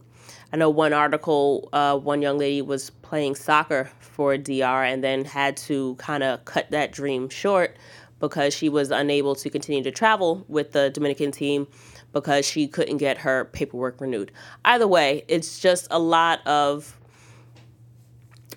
I 0.53 0.57
know 0.57 0.71
one 0.71 0.93
article, 0.93 1.69
uh, 1.73 1.99
one 1.99 2.23
young 2.23 2.39
lady 2.39 2.63
was 2.63 2.91
playing 3.07 3.37
soccer 3.37 3.89
for 4.01 4.37
DR 4.37 4.83
and 4.85 5.03
then 5.03 5.25
had 5.25 5.57
to 5.57 5.95
kind 5.95 6.25
of 6.25 6.45
cut 6.45 6.69
that 6.73 6.91
dream 6.91 7.29
short 7.29 7.77
because 8.19 8.53
she 8.53 8.69
was 8.69 8.91
unable 8.91 9.37
to 9.37 9.49
continue 9.49 9.83
to 9.85 9.93
travel 9.93 10.45
with 10.49 10.73
the 10.73 10.91
Dominican 10.91 11.31
team 11.31 11.69
because 12.13 12.45
she 12.45 12.67
couldn't 12.67 12.97
get 12.97 13.19
her 13.19 13.45
paperwork 13.45 14.01
renewed. 14.01 14.33
Either 14.65 14.89
way, 14.89 15.23
it's 15.29 15.61
just 15.61 15.87
a 15.91 16.01
lot 16.01 16.45
of 16.47 16.99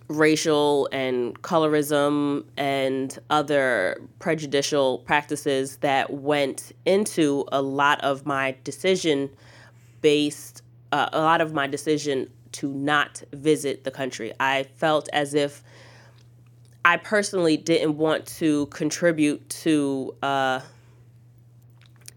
racial 0.08 0.90
and 0.92 1.40
colorism 1.44 2.44
and 2.58 3.20
other 3.30 4.02
prejudicial 4.18 5.00
practices 5.00 5.78
that 5.78 6.12
went 6.12 6.72
into 6.86 7.46
a 7.52 7.62
lot 7.62 8.02
of 8.02 8.26
my 8.26 8.56
decision 8.64 9.30
based 10.02 10.64
uh, 10.92 11.10
a 11.14 11.20
lot 11.20 11.42
of 11.42 11.54
my 11.54 11.68
decision 11.68 12.28
to 12.54 12.72
not 12.72 13.24
visit 13.32 13.84
the 13.84 13.92
country. 13.92 14.34
I 14.40 14.64
felt 14.76 15.10
as 15.14 15.34
if 15.34 15.64
I 16.84 16.98
personally 16.98 17.58
didn't 17.58 17.98
want 17.98 18.26
to 18.38 18.66
contribute 18.68 19.48
to 19.50 20.16
uh, 20.24 20.62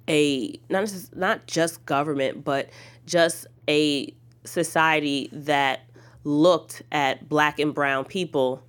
a 0.09 0.61
not 0.69 0.93
not 1.15 1.47
just 1.47 1.85
government, 1.87 2.45
but 2.45 2.71
just 3.07 3.47
a 3.69 4.15
society 4.45 5.29
that 5.33 5.81
looked 6.25 6.83
at 6.93 7.29
black 7.29 7.59
and 7.59 7.75
brown 7.75 8.05
people 8.05 8.62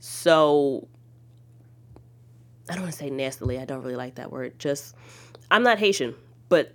so 0.00 0.86
I 2.68 2.74
don't 2.74 2.82
want 2.82 2.92
to 2.92 2.98
say 2.98 3.10
nastily, 3.10 3.58
I 3.58 3.64
don't 3.64 3.82
really 3.82 3.96
like 3.96 4.16
that 4.16 4.30
word. 4.30 4.58
Just 4.58 4.94
I'm 5.50 5.62
not 5.62 5.78
Haitian, 5.78 6.14
but 6.48 6.74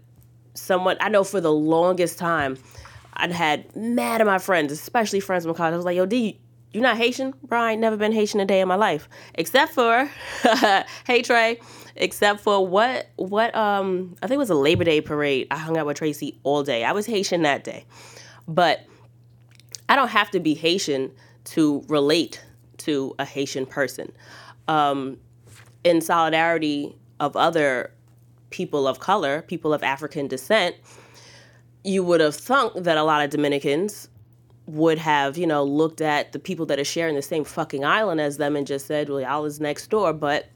somewhat 0.55 0.97
I 1.01 1.09
know 1.09 1.23
for 1.23 1.39
the 1.39 1.51
longest 1.51 2.17
time 2.17 2.57
I'd 3.15 3.31
had 3.31 3.75
mad 3.75 4.21
at 4.21 4.27
my 4.27 4.39
friends, 4.39 4.71
especially 4.71 5.19
friends 5.19 5.45
from 5.45 5.53
college. 5.53 5.73
I 5.73 5.77
was 5.77 5.85
like, 5.85 5.95
yo, 5.95 6.05
D, 6.05 6.39
you 6.71 6.81
not 6.81 6.97
Haitian? 6.97 7.33
Bro, 7.43 7.59
I 7.59 7.71
ain't 7.73 7.81
never 7.81 7.97
been 7.97 8.11
Haitian 8.11 8.39
a 8.39 8.45
day 8.45 8.59
in 8.59 8.67
my 8.67 8.75
life. 8.75 9.07
Except 9.35 9.73
for 9.73 10.09
hey 11.05 11.21
Trey. 11.21 11.59
Except 11.95 12.39
for 12.39 12.65
what 12.65 13.09
what 13.15 13.55
um 13.55 14.15
I 14.21 14.27
think 14.27 14.35
it 14.35 14.39
was 14.39 14.49
a 14.49 14.55
Labor 14.55 14.83
Day 14.83 14.99
parade. 14.99 15.47
I 15.51 15.57
hung 15.57 15.77
out 15.77 15.85
with 15.85 15.97
Tracy 15.97 16.39
all 16.43 16.63
day. 16.63 16.83
I 16.83 16.91
was 16.91 17.05
Haitian 17.05 17.43
that 17.43 17.63
day. 17.63 17.85
But 18.47 18.81
I 19.87 19.95
don't 19.95 20.09
have 20.09 20.31
to 20.31 20.39
be 20.39 20.55
Haitian 20.55 21.11
to 21.45 21.83
relate 21.87 22.43
to 22.79 23.13
a 23.19 23.25
Haitian 23.25 23.65
person. 23.65 24.11
Um, 24.67 25.17
in 25.83 26.01
solidarity 26.01 26.95
of 27.19 27.35
other 27.35 27.93
people 28.49 28.87
of 28.87 28.99
color, 28.99 29.41
people 29.43 29.73
of 29.73 29.83
African 29.83 30.27
descent, 30.27 30.75
you 31.83 32.03
would 32.03 32.21
have 32.21 32.35
thunk 32.35 32.73
that 32.75 32.97
a 32.97 33.03
lot 33.03 33.23
of 33.23 33.29
Dominicans 33.29 34.09
would 34.65 34.97
have, 34.97 35.37
you 35.37 35.45
know, 35.45 35.63
looked 35.63 36.01
at 36.01 36.31
the 36.31 36.39
people 36.39 36.65
that 36.67 36.79
are 36.79 36.85
sharing 36.85 37.15
the 37.15 37.21
same 37.21 37.43
fucking 37.43 37.83
island 37.83 38.21
as 38.21 38.37
them 38.37 38.55
and 38.55 38.65
just 38.65 38.87
said, 38.87 39.09
well, 39.09 39.19
y'all 39.19 39.45
is 39.45 39.59
next 39.59 39.89
door. 39.89 40.13
But 40.13 40.47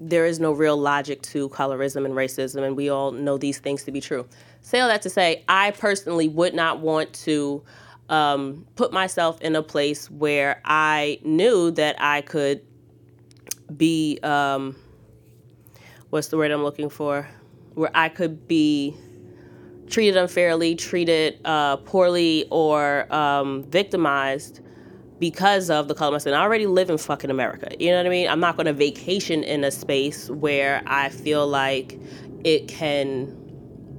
there 0.00 0.26
is 0.26 0.38
no 0.38 0.52
real 0.52 0.76
logic 0.76 1.22
to 1.22 1.48
colorism 1.48 2.04
and 2.04 2.14
racism, 2.14 2.62
and 2.62 2.76
we 2.76 2.88
all 2.88 3.10
know 3.10 3.36
these 3.36 3.58
things 3.58 3.82
to 3.84 3.90
be 3.90 4.00
true. 4.00 4.26
Say 4.62 4.78
all 4.78 4.88
that 4.88 5.02
to 5.02 5.10
say, 5.10 5.44
I 5.48 5.72
personally 5.72 6.28
would 6.28 6.54
not 6.54 6.78
want 6.78 7.12
to 7.24 7.64
um, 8.08 8.64
put 8.76 8.92
myself 8.92 9.40
in 9.40 9.56
a 9.56 9.62
place 9.62 10.08
where 10.10 10.60
I 10.64 11.18
knew 11.24 11.72
that 11.72 11.96
I 11.98 12.20
could 12.20 12.62
be 13.76 14.18
um, 14.22 14.76
what's 16.10 16.28
the 16.28 16.36
word 16.36 16.50
I'm 16.52 16.62
looking 16.62 16.90
for? 16.90 17.28
Where 17.74 17.90
I 17.94 18.08
could 18.08 18.46
be 18.46 18.96
treated 19.88 20.16
unfairly, 20.16 20.74
treated 20.74 21.40
uh, 21.44 21.76
poorly, 21.78 22.46
or 22.50 23.12
um, 23.12 23.64
victimized 23.64 24.60
because 25.18 25.70
of 25.70 25.88
the 25.88 25.94
color 25.94 26.08
of 26.08 26.12
my 26.12 26.18
skin. 26.18 26.34
I 26.34 26.42
already 26.42 26.66
live 26.66 26.90
in 26.90 26.98
fucking 26.98 27.30
America. 27.30 27.70
You 27.78 27.90
know 27.90 27.96
what 27.96 28.06
I 28.06 28.10
mean? 28.10 28.28
I'm 28.28 28.40
not 28.40 28.56
going 28.56 28.66
to 28.66 28.72
vacation 28.72 29.42
in 29.42 29.64
a 29.64 29.70
space 29.70 30.30
where 30.30 30.82
I 30.86 31.08
feel 31.08 31.46
like 31.46 31.98
it 32.44 32.68
can 32.68 33.44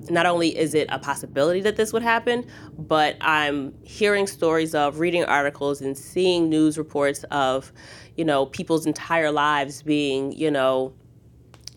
not 0.09 0.25
only 0.25 0.57
is 0.57 0.73
it 0.73 0.87
a 0.91 0.97
possibility 0.97 1.61
that 1.61 1.75
this 1.75 1.93
would 1.93 2.01
happen, 2.01 2.45
but 2.77 3.15
I'm 3.21 3.73
hearing 3.83 4.27
stories 4.27 4.73
of 4.73 4.99
reading 4.99 5.23
articles 5.25 5.81
and 5.81 5.97
seeing 5.97 6.49
news 6.49 6.77
reports 6.77 7.23
of, 7.31 7.71
you 8.15 8.25
know, 8.25 8.47
people's 8.47 8.85
entire 8.85 9.31
lives 9.31 9.83
being, 9.83 10.31
you 10.31 10.49
know, 10.49 10.93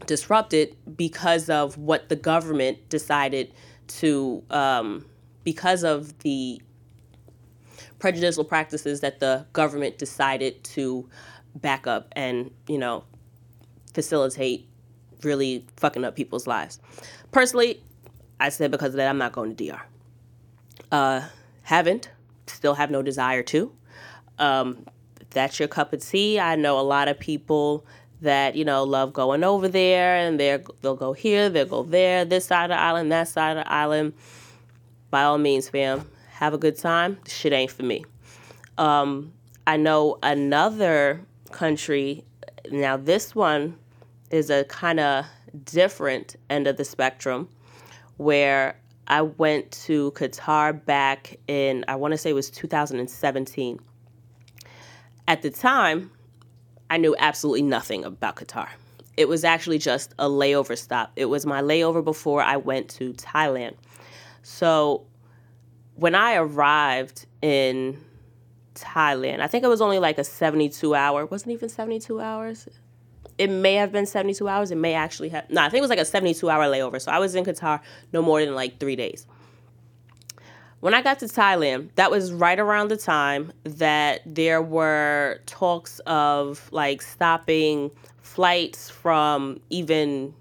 disrupted 0.07 0.77
because 0.97 1.51
of 1.51 1.77
what 1.79 2.09
the 2.09 2.17
government 2.17 2.89
decided 2.89 3.53
to, 4.01 4.43
um, 4.51 5.07
because 5.45 5.85
of 5.85 6.19
the 6.21 6.61
prejudicial 7.99 8.45
practices 8.45 9.01
that 9.01 9.21
the 9.21 9.47
government 9.53 9.99
decided 9.99 10.63
to 10.65 11.09
back 11.55 11.87
up 11.87 12.09
and, 12.13 12.51
you 12.67 12.79
know, 12.79 13.05
facilitate 13.95 14.69
really 15.23 15.65
fucking 15.77 16.05
up 16.05 16.17
people's 16.17 16.47
lives. 16.47 16.81
Personally, 17.31 17.83
I 18.41 18.49
said 18.49 18.71
because 18.71 18.89
of 18.89 18.97
that, 18.97 19.09
I'm 19.09 19.19
not 19.19 19.33
going 19.33 19.55
to 19.55 19.65
DR. 19.65 19.81
Uh, 20.91 21.29
haven't, 21.63 22.11
still 22.47 22.75
have 22.75 22.91
no 22.91 23.03
desire 23.03 23.43
to. 23.45 23.73
Um, 24.39 24.85
that's 25.31 25.59
your 25.59 25.69
cup 25.69 25.93
of 25.93 26.05
tea. 26.05 26.41
I 26.41 26.57
know 26.57 26.79
a 26.79 26.83
lot 26.83 27.09
of 27.09 27.19
people 27.19 27.87
that 28.23 28.57
you 28.57 28.65
know 28.65 28.85
love 28.85 29.13
going 29.13 29.45
over 29.45 29.69
there, 29.69 30.17
and 30.17 30.41
they 30.41 30.59
they'll 30.81 30.97
go 30.97 31.13
here, 31.13 31.49
they'll 31.49 31.67
go 31.67 31.83
there, 31.83 32.25
this 32.25 32.47
side 32.47 32.65
of 32.65 32.71
the 32.71 32.81
island, 32.81 33.13
that 33.13 33.29
side 33.29 33.57
of 33.57 33.65
the 33.65 33.73
island. 33.73 34.15
By 35.11 35.25
all 35.25 35.39
means, 35.39 35.69
fam, 35.69 36.09
have 36.31 36.55
a 36.55 36.59
good 36.59 36.79
time. 36.79 37.19
Shit 37.27 37.53
ain't 37.53 37.71
for 37.71 37.83
me. 37.83 38.05
Um, 38.79 39.33
I 39.67 39.77
know 39.77 40.19
another 40.23 41.21
country. 41.51 42.25
Now 42.71 42.97
this 42.97 43.35
one 43.35 43.77
is 44.31 44.49
a 44.49 44.65
kind 44.65 44.99
of 44.99 45.27
different 45.65 46.37
end 46.49 46.67
of 46.67 46.77
the 46.77 46.85
spectrum 46.85 47.49
where 48.17 48.77
I 49.07 49.23
went 49.23 49.71
to 49.87 50.13
Qatar 50.13 50.85
back 50.85 51.37
in, 51.49 51.85
I 51.89 51.97
want 51.97 52.13
to 52.13 52.19
say 52.19 52.31
it 52.31 52.35
was 52.35 52.51
2017. 52.51 53.81
At 55.29 55.43
the 55.43 55.51
time, 55.51 56.11
I 56.93 56.99
knew 56.99 57.17
absolutely 57.19 57.63
nothing 57.63 58.05
about 58.05 58.37
Qatar. 58.37 58.69
It 59.17 59.27
was 59.27 59.45
actually 59.45 59.79
just 59.79 60.13
a 60.19 60.29
layover 60.29 60.77
stop. 60.77 61.11
It 61.17 61.25
was 61.25 61.47
my 61.47 61.63
layover 61.63 62.05
before 62.05 62.43
I 62.43 62.59
went 62.59 62.91
to 62.91 63.15
Thailand. 63.15 63.77
So 64.43 65.07
when 65.95 66.15
I 66.15 66.35
arrived 66.35 67.25
in 67.41 67.99
Thailand, 68.75 69.41
I 69.41 69.47
think 69.47 69.65
it 69.65 69.69
was 69.69 69.81
only 69.81 70.01
like 70.01 70.19
a 70.19 70.25
72 70.25 70.95
hour, 70.95 71.25
wasn't 71.25 71.53
even 71.53 71.71
72 71.71 72.21
hours 72.21 72.69
it 73.39 73.49
may 73.49 73.75
have 73.75 73.91
been 73.91 74.05
72 74.05 74.47
hours. 74.47 74.71
It 74.71 74.77
may 74.77 74.93
actually 74.93 75.31
have, 75.31 75.49
no, 75.49 75.63
I 75.63 75.71
think 75.71 75.79
it 75.79 75.81
was 75.81 75.91
like 75.91 75.99
a 75.99 76.05
72 76.05 76.49
hour 76.51 76.65
layover. 76.67 77.01
So 77.01 77.11
I 77.11 77.19
was 77.19 77.35
in 77.35 77.45
Qatar 77.45 77.81
no 78.13 78.21
more 78.21 78.45
than 78.45 78.55
like 78.55 78.79
three 78.79 78.95
days. 78.95 79.27
When 80.83 80.95
I 80.95 81.01
got 81.01 81.21
to 81.21 81.27
Thailand, 81.27 81.91
that 81.95 82.11
was 82.11 82.33
right 82.33 82.59
around 82.59 82.89
the 82.89 82.97
time 82.97 83.53
that 83.63 84.21
there 84.27 84.61
were 84.61 85.39
talks 85.47 86.01
of 86.07 86.69
like 86.73 87.03
stopping 87.03 87.93
flights 88.21 88.91
from 88.91 89.61
even 89.71 90.35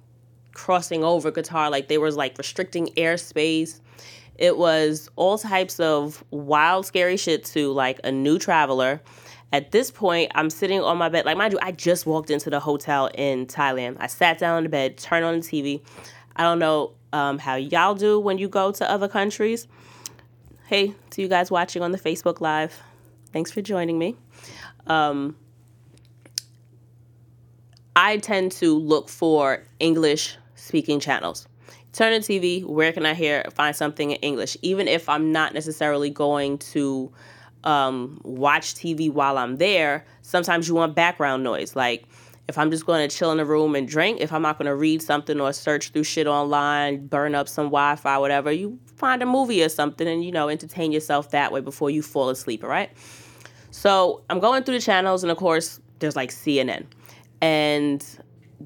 crossing 0.54 1.04
over 1.04 1.32
Qatar. 1.32 1.70
Like 1.70 1.90
they 1.90 2.00
was 2.00 2.16
like 2.16 2.40
restricting 2.40 2.88
airspace. 2.98 3.82
It 4.40 4.58
was 4.58 5.12
all 5.16 5.38
types 5.38 5.80
of 5.80 6.24
wild, 6.32 6.88
scary 6.88 7.18
shit 7.18 7.46
to 7.46 7.72
like 7.72 8.00
a 8.04 8.12
new 8.12 8.40
traveler. 8.40 9.00
At 9.54 9.70
this 9.70 9.92
point, 9.92 10.32
I'm 10.34 10.50
sitting 10.50 10.82
on 10.82 10.98
my 10.98 11.10
bed. 11.10 11.24
Like, 11.24 11.38
mind 11.38 11.54
you, 11.54 11.60
I 11.62 11.72
just 11.72 12.08
walked 12.08 12.32
into 12.32 12.50
the 12.50 12.60
hotel 12.60 13.12
in 13.14 13.46
Thailand. 13.46 13.98
I 14.00 14.08
sat 14.08 14.40
down 14.40 14.58
on 14.58 14.64
the 14.64 14.70
bed, 14.70 14.98
turned 14.98 15.24
on 15.24 15.36
the 15.36 15.42
TV. 15.42 15.82
I 16.36 16.42
don't 16.42 16.58
know 16.58 16.94
um, 17.14 17.38
how 17.38 17.58
y'all 17.58 17.94
do 17.94 18.20
when 18.20 18.40
you 18.40 18.50
go 18.50 18.72
to 18.72 18.90
other 18.90 19.08
countries 19.08 19.68
hey, 20.72 20.96
to 21.10 21.22
you 21.22 21.28
guys 21.28 21.52
watching 21.52 21.82
on 21.82 21.92
the 21.92 22.00
Facebook 22.00 22.40
Live, 22.40 22.82
thanks 23.34 23.52
for 23.52 23.62
joining 23.62 24.00
me. 24.00 24.16
Um, 24.88 25.36
I 27.94 28.16
tend 28.16 28.54
to 28.54 28.80
look 28.80 29.10
for 29.10 29.64
English 29.82 30.38
speaking 30.56 31.02
channels. 31.02 31.46
Turn 31.92 32.14
on 32.14 32.22
TV, 32.22 32.64
where 32.64 32.94
can 32.94 33.06
I 33.06 33.14
hear 33.14 33.44
find 33.54 33.76
something 33.76 34.12
in 34.12 34.18
English? 34.20 34.56
Even 34.62 34.88
if 34.88 35.10
I'm 35.10 35.34
not 35.34 35.54
necessarily 35.54 36.10
going 36.10 36.58
to 36.60 37.12
um, 37.66 38.22
watch 38.24 38.74
TV 38.74 39.12
while 39.12 39.38
I'm 39.38 39.58
there, 39.58 40.06
sometimes 40.22 40.70
you 40.70 40.76
want 40.76 40.96
background 40.96 41.44
noise. 41.44 41.76
Like 41.76 42.06
if 42.52 42.58
I'm 42.58 42.70
just 42.70 42.86
going 42.86 43.08
to 43.08 43.16
chill 43.16 43.32
in 43.32 43.40
a 43.40 43.46
room 43.46 43.76
and 43.76 43.88
drink, 43.88 44.20
if 44.20 44.34
I'm 44.34 44.42
not 44.42 44.58
going 44.58 44.66
to 44.66 44.76
read 44.76 45.02
something 45.02 45.40
or 45.40 45.54
search 45.54 45.92
through 45.92 46.04
shit 46.04 46.28
online, 46.28 47.08
burn 47.08 47.34
up 47.34 47.48
some 47.48 47.68
Wi 47.68 47.96
Fi, 47.96 48.18
whatever, 48.18 48.52
you 48.52 48.78
find 48.98 49.24
a 49.24 49.26
movie 49.26 49.64
or 49.64 49.70
something 49.70 50.06
and, 50.06 50.22
you 50.22 50.34
know, 50.34 50.50
entertain 50.50 50.92
yourself 50.92 51.32
that 51.32 51.54
way 51.54 51.62
before 51.62 51.90
you 51.90 52.02
fall 52.02 52.28
asleep, 52.28 52.62
all 52.62 52.70
right? 52.70 52.92
So 53.72 54.22
I'm 54.30 54.42
going 54.42 54.64
through 54.64 54.76
the 54.76 54.82
channels, 54.82 55.24
and 55.24 55.32
of 55.32 55.38
course, 55.38 55.80
there's 56.00 56.18
like 56.18 56.30
CNN. 56.30 56.88
And 57.40 58.06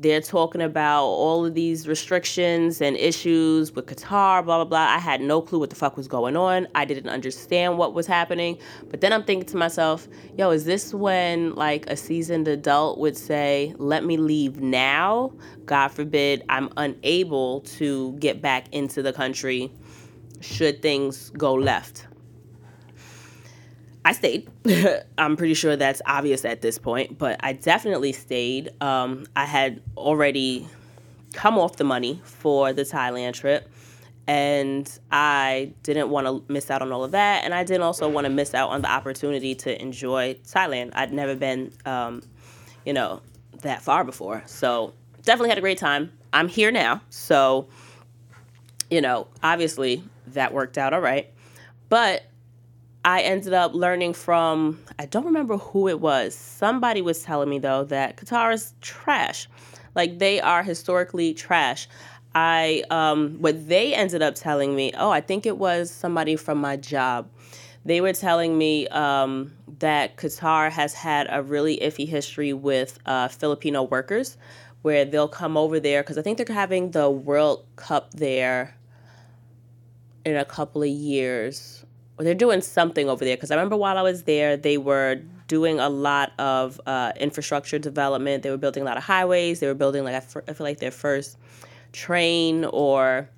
they're 0.02 0.22
talking 0.22 0.62
about 0.62 1.06
all 1.06 1.46
of 1.46 1.54
these 1.54 1.88
restrictions 1.88 2.82
and 2.82 2.96
issues 2.98 3.74
with 3.74 3.86
Qatar, 3.86 4.44
blah, 4.44 4.58
blah, 4.58 4.66
blah. 4.66 4.80
I 4.80 5.00
had 5.00 5.22
no 5.22 5.42
clue 5.42 5.60
what 5.60 5.70
the 5.70 5.75
fuck 5.75 5.98
was 5.98 6.08
going 6.08 6.36
on. 6.36 6.68
I 6.75 6.86
didn't 6.86 7.10
understand 7.10 7.78
what 7.78 7.94
was 7.94 8.08
happening. 8.08 8.58
But 8.90 9.02
then 9.02 9.14
I'm 9.14 9.24
thinking 9.24 9.48
to 9.50 9.58
myself, 9.58 10.08
yo, 10.38 10.52
is 10.52 10.66
this 10.66 10.94
when 10.94 11.56
like 11.56 11.86
a 11.88 11.96
seasoned 11.96 12.48
adult 12.48 13.00
would 13.00 13.18
say, 13.18 13.74
let 13.78 14.04
me 14.04 14.18
leave 14.18 14.62
now? 14.62 15.34
God 15.66 15.90
forbid 15.90 16.44
I'm 16.50 16.70
unable 16.78 17.62
to 17.62 18.14
get 18.14 18.42
back 18.42 18.68
into 18.74 19.02
the 19.02 19.14
country 19.14 19.72
should 20.42 20.82
things 20.82 21.32
go 21.32 21.54
left. 21.54 22.08
I 24.06 24.12
stayed. 24.12 24.48
I'm 25.18 25.36
pretty 25.36 25.56
sure 25.56 25.76
that's 25.76 26.02
obvious 26.06 26.46
at 26.46 26.62
this 26.62 26.78
point, 26.78 27.18
but 27.18 27.38
I 27.44 27.54
definitely 27.54 28.14
stayed. 28.14 28.70
Um, 28.80 29.26
I 29.36 29.46
had 29.46 29.82
already 29.98 30.68
come 31.34 31.58
off 31.58 31.78
the 31.78 31.86
money 31.86 32.22
for 32.24 32.72
the 32.72 32.84
Thailand 32.84 33.34
trip, 33.34 33.68
and 34.28 34.88
I 35.12 35.74
didn't 35.82 36.12
want 36.12 36.28
to 36.28 36.44
miss 36.54 36.70
out 36.70 36.84
on 36.84 36.92
all 36.92 37.04
of 37.04 37.12
that. 37.12 37.44
And 37.46 37.54
I 37.54 37.64
didn't 37.64 37.82
also 37.82 38.08
want 38.08 38.26
to 38.26 38.30
miss 38.30 38.54
out 38.54 38.70
on 38.70 38.84
the 38.84 38.92
opportunity 38.92 39.56
to 39.56 39.82
enjoy 39.82 40.36
Thailand. 40.46 40.92
I'd 40.94 41.12
never 41.12 41.36
been, 41.36 41.74
um, 41.88 42.22
you 42.86 42.94
know, 42.94 43.24
that 43.64 43.82
far 43.82 44.04
before. 44.04 44.44
So 44.46 44.94
definitely 45.24 45.50
had 45.50 45.58
a 45.58 45.62
great 45.62 45.80
time. 45.80 46.12
I'm 46.32 46.48
here 46.48 46.72
now. 46.72 47.02
So, 47.10 47.70
you 48.92 49.02
know, 49.02 49.28
obviously 49.42 50.04
that 50.28 50.54
worked 50.54 50.78
out 50.78 50.94
all 50.94 51.02
right. 51.02 51.32
But 51.90 52.24
I 53.06 53.22
ended 53.22 53.54
up 53.54 53.76
learning 53.76 54.14
from, 54.16 54.80
I 54.98 55.06
don't 55.06 55.26
remember 55.26 55.58
who 55.58 55.88
it 55.88 56.01
was. 56.01 56.34
Somebody 56.34 57.03
was 57.03 57.22
telling 57.22 57.48
me, 57.48 57.60
though, 57.60 57.84
that 57.84 58.18
Qatar 58.18 58.51
is 58.51 58.74
trash. 58.82 59.48
Like, 59.94 60.18
they 60.18 60.42
are 60.42 60.64
historically 60.64 61.36
trash. 61.36 61.88
I, 62.34 62.84
um, 62.90 63.36
what 63.40 63.70
they 63.70 63.94
ended 63.94 64.24
up 64.24 64.34
telling 64.34 64.75
me, 64.75 64.92
oh, 64.98 65.12
I 65.12 65.22
think 65.22 65.46
it 65.46 65.60
was 65.60 65.92
somebody 65.92 66.36
from 66.36 66.58
my 66.58 66.77
job. 66.77 67.29
They 67.86 68.01
were 68.01 68.12
telling 68.12 68.58
me 68.58 68.88
um, 68.88 69.53
that 69.77 70.18
Qatar 70.18 70.72
has 70.72 70.96
had 70.96 71.27
a 71.29 71.44
really 71.44 71.77
iffy 71.77 72.08
history 72.08 72.53
with 72.53 72.98
uh, 73.06 73.27
Filipino 73.27 73.84
workers, 73.84 74.36
where 74.82 75.06
they'll 75.06 75.27
come 75.27 75.58
over 75.58 75.79
there 75.79 76.01
because 76.01 76.18
I 76.18 76.24
think 76.24 76.40
they're 76.40 76.56
having 76.56 76.90
the 76.90 77.12
World 77.12 77.68
Cup 77.75 78.16
there 78.16 78.75
in 80.25 80.36
a 80.36 80.46
couple 80.46 80.82
of 80.82 80.90
years 80.90 81.85
they're 82.18 82.34
doing 82.34 82.62
something 82.62 83.10
over 83.10 83.25
there 83.25 83.36
because 83.36 83.51
I 83.51 83.56
remember 83.56 83.75
while 83.75 83.98
I 83.98 84.01
was 84.01 84.24
there, 84.24 84.56
they 84.56 84.78
were 84.78 85.22
doing 85.48 85.80
a 85.80 85.90
lot 85.90 86.32
of 86.40 86.80
uh, 86.86 87.12
infrastructure 87.20 87.78
development. 87.78 88.44
They 88.44 88.50
were 88.50 88.58
building 88.58 88.84
a 88.84 88.86
lot 88.86 88.98
of 88.98 89.04
highways. 89.04 89.60
They 89.60 89.68
were 89.68 89.74
building 89.74 90.04
like 90.04 90.16
I, 90.16 90.20
feel 90.20 90.54
like 90.60 90.80
their 90.80 90.92
first 90.92 91.38
train 91.92 92.66
or 92.66 93.30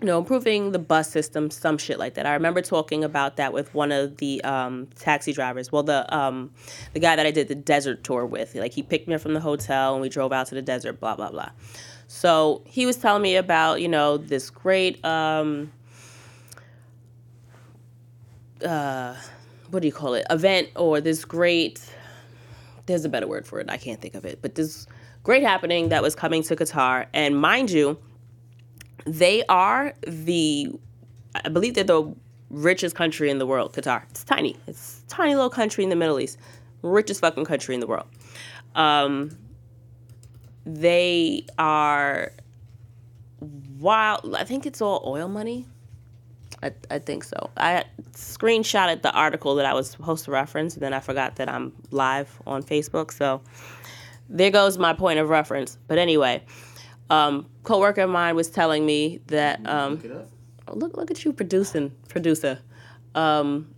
you 0.00 0.06
know 0.06 0.18
improving 0.18 0.70
the 0.70 0.78
bus 0.78 1.10
system, 1.10 1.50
some 1.50 1.76
shit 1.76 1.98
like 1.98 2.14
that. 2.14 2.26
I 2.26 2.34
remember 2.34 2.62
talking 2.62 3.02
about 3.02 3.36
that 3.36 3.52
with 3.52 3.74
one 3.74 3.90
of 3.90 4.18
the 4.18 4.42
um, 4.44 4.86
taxi 4.94 5.32
drivers. 5.32 5.72
Well, 5.72 5.82
the 5.82 6.14
um, 6.14 6.52
the 6.92 7.00
guy 7.00 7.16
that 7.16 7.26
I 7.26 7.32
did 7.32 7.48
the 7.48 7.54
desert 7.56 8.04
tour 8.04 8.24
with, 8.24 8.54
like 8.54 8.74
he 8.74 8.82
picked 8.82 9.08
me 9.08 9.14
up 9.14 9.22
from 9.22 9.34
the 9.34 9.40
hotel 9.40 9.94
and 9.94 10.02
we 10.02 10.08
drove 10.08 10.32
out 10.32 10.46
to 10.48 10.54
the 10.54 10.62
desert. 10.62 11.00
Blah 11.00 11.16
blah 11.16 11.30
blah. 11.30 11.50
So 12.06 12.62
he 12.64 12.86
was 12.86 12.96
telling 12.96 13.22
me 13.22 13.34
about 13.34 13.80
you 13.80 13.88
know 13.88 14.18
this 14.18 14.50
great. 14.50 15.04
Um, 15.04 15.72
uh, 18.64 19.16
what 19.70 19.80
do 19.80 19.88
you 19.88 19.92
call 19.92 20.14
it? 20.14 20.26
Event 20.30 20.68
or 20.76 21.00
this 21.00 21.24
great 21.24 21.80
there's 22.86 23.04
a 23.04 23.08
better 23.08 23.26
word 23.26 23.46
for 23.46 23.60
it. 23.60 23.70
I 23.70 23.76
can't 23.76 24.00
think 24.00 24.14
of 24.14 24.24
it. 24.24 24.40
But 24.42 24.54
this 24.56 24.86
great 25.22 25.42
happening 25.42 25.88
that 25.88 26.02
was 26.02 26.14
coming 26.14 26.42
to 26.44 26.56
qatar. 26.56 27.06
And 27.12 27.40
mind 27.40 27.70
you 27.70 27.98
they 29.06 29.44
are 29.48 29.92
the 30.06 30.70
i 31.44 31.48
believe 31.48 31.74
they're 31.74 31.84
the 31.84 32.14
richest 32.50 32.94
country 32.94 33.30
in 33.30 33.38
the 33.38 33.46
world 33.46 33.72
qatar. 33.72 34.02
It's 34.10 34.24
tiny. 34.24 34.56
It's 34.66 35.02
tiny 35.08 35.34
little 35.34 35.50
country 35.50 35.84
in 35.84 35.90
the 35.90 35.96
middle 35.96 36.20
east. 36.20 36.38
Richest 36.82 37.20
fucking 37.20 37.46
country 37.46 37.74
in 37.74 37.80
the 37.80 37.86
world. 37.86 38.06
Um, 38.74 39.36
they 40.66 41.46
are 41.58 42.32
wild. 43.78 44.34
I 44.34 44.44
think 44.44 44.66
it's 44.66 44.80
all 44.82 45.02
oil 45.06 45.28
money 45.28 45.66
I, 46.64 46.72
I 46.90 46.98
think 46.98 47.24
so. 47.24 47.50
I 47.58 47.84
screenshotted 48.12 49.02
the 49.02 49.12
article 49.12 49.54
that 49.56 49.66
I 49.66 49.74
was 49.74 49.90
supposed 49.90 50.24
to 50.24 50.30
reference, 50.30 50.74
and 50.74 50.82
then 50.82 50.94
I 50.94 51.00
forgot 51.00 51.36
that 51.36 51.48
I'm 51.48 51.74
live 51.90 52.40
on 52.46 52.62
Facebook. 52.62 53.12
So 53.12 53.42
there 54.30 54.50
goes 54.50 54.78
my 54.78 54.94
point 54.94 55.18
of 55.18 55.28
reference. 55.28 55.76
But 55.86 55.98
anyway, 55.98 56.42
um, 57.10 57.46
coworker 57.64 58.00
of 58.00 58.10
mine 58.10 58.34
was 58.34 58.48
telling 58.48 58.86
me 58.86 59.20
that 59.26 59.60
um, 59.68 60.00
look, 60.68 60.76
look, 60.76 60.96
look 60.96 61.10
at 61.10 61.22
you 61.24 61.34
producing 61.34 61.92
producer. 62.08 62.58
Um, 63.14 63.68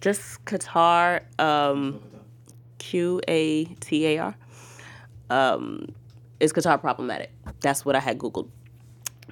just 0.00 0.42
Qatar, 0.46 1.20
um, 1.38 2.00
Q 2.78 3.20
A 3.28 3.66
T 3.66 4.06
A 4.06 4.18
R. 4.18 4.34
Um, 5.28 5.94
is 6.40 6.54
Qatar 6.54 6.80
problematic? 6.80 7.30
That's 7.60 7.84
what 7.84 7.94
I 7.96 8.00
had 8.00 8.16
googled. 8.16 8.48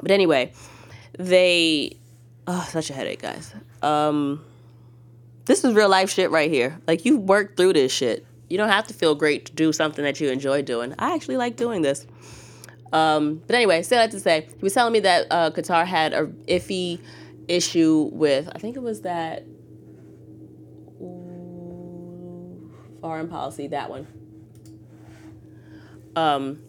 But 0.03 0.11
anyway, 0.11 0.53
they 1.19 1.97
Oh, 2.51 2.67
such 2.71 2.89
a 2.89 2.95
headache, 2.95 3.21
guys. 3.21 3.55
Um, 3.83 4.43
this 5.45 5.65
is 5.65 5.75
real 5.75 5.91
life 5.91 6.09
shit 6.11 6.31
right 6.31 6.51
here. 6.51 6.81
Like 6.87 7.05
you 7.05 7.19
worked 7.19 7.59
through 7.59 7.75
this 7.75 7.93
shit. 7.93 8.25
You 8.49 8.57
don't 8.57 8.71
have 8.71 8.87
to 8.87 8.95
feel 8.95 9.15
great 9.15 9.45
to 9.47 9.53
do 9.53 9.71
something 9.71 10.03
that 10.03 10.19
you 10.19 10.31
enjoy 10.31 10.63
doing. 10.63 10.95
I 10.99 11.15
actually 11.15 11.37
like 11.37 11.57
doing 11.57 11.83
this. 11.83 12.07
Um, 12.91 13.43
but 13.47 13.55
anyway, 13.55 13.83
say 13.83 13.97
that 13.97 14.11
to 14.13 14.21
say, 14.21 14.49
he 14.49 14.63
was 14.63 14.73
telling 14.73 14.95
me 14.95 15.01
that 15.01 15.27
uh, 15.31 15.51
Qatar 15.51 15.85
had 15.85 16.15
a 16.15 16.25
iffy 16.49 17.01
issue 17.49 18.09
with. 18.15 18.49
I 18.55 18.59
think 18.59 18.77
it 18.77 18.83
was 18.83 19.03
that 19.03 19.45
foreign 23.03 23.29
policy. 23.29 23.67
That 23.67 23.91
one. 23.91 24.07
Um, 26.17 26.63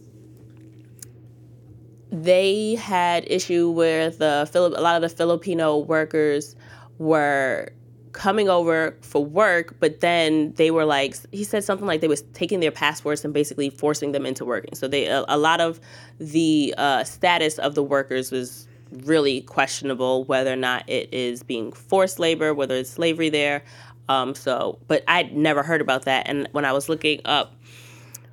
they 2.12 2.76
had 2.76 3.30
issue 3.30 3.70
where 3.70 4.10
the 4.10 4.48
Philip. 4.52 4.74
A 4.78 4.82
lot 4.82 4.96
of 4.96 5.02
the 5.02 5.16
Filipino 5.16 5.78
workers 5.78 6.56
were 6.98 7.70
coming 8.12 8.50
over 8.50 8.98
for 9.02 9.24
work, 9.24 9.76
but 9.80 10.00
then 10.00 10.52
they 10.54 10.72
were 10.72 10.86
like, 10.86 11.16
he 11.32 11.44
said 11.44 11.64
something 11.64 11.86
like 11.86 12.02
they 12.02 12.08
was 12.08 12.24
taking 12.34 12.60
their 12.60 12.72
passports 12.72 13.24
and 13.24 13.34
basically 13.34 13.70
forcing 13.70 14.12
them 14.12 14.26
into 14.26 14.44
working. 14.44 14.74
So 14.74 14.88
they 14.88 15.06
a, 15.06 15.24
a 15.28 15.38
lot 15.38 15.62
of 15.62 15.80
the 16.20 16.74
uh, 16.78 17.04
status 17.04 17.60
of 17.60 17.76
the 17.76 17.84
workers 17.84 18.32
was 18.32 18.68
really 19.04 19.42
questionable, 19.42 20.24
whether 20.26 20.52
or 20.52 20.58
not 20.58 20.90
it 20.90 21.14
is 21.14 21.44
being 21.44 21.72
forced 21.72 22.18
labor, 22.18 22.54
whether 22.54 22.76
it's 22.76 22.90
slavery 22.90 23.30
there. 23.30 23.64
Um, 24.08 24.34
so, 24.34 24.80
but 24.88 25.04
I'd 25.08 25.36
never 25.36 25.62
heard 25.62 25.82
about 25.82 26.06
that, 26.06 26.28
and 26.28 26.50
when 26.52 26.66
I 26.66 26.74
was 26.74 26.90
looking 26.90 27.22
up 27.26 27.56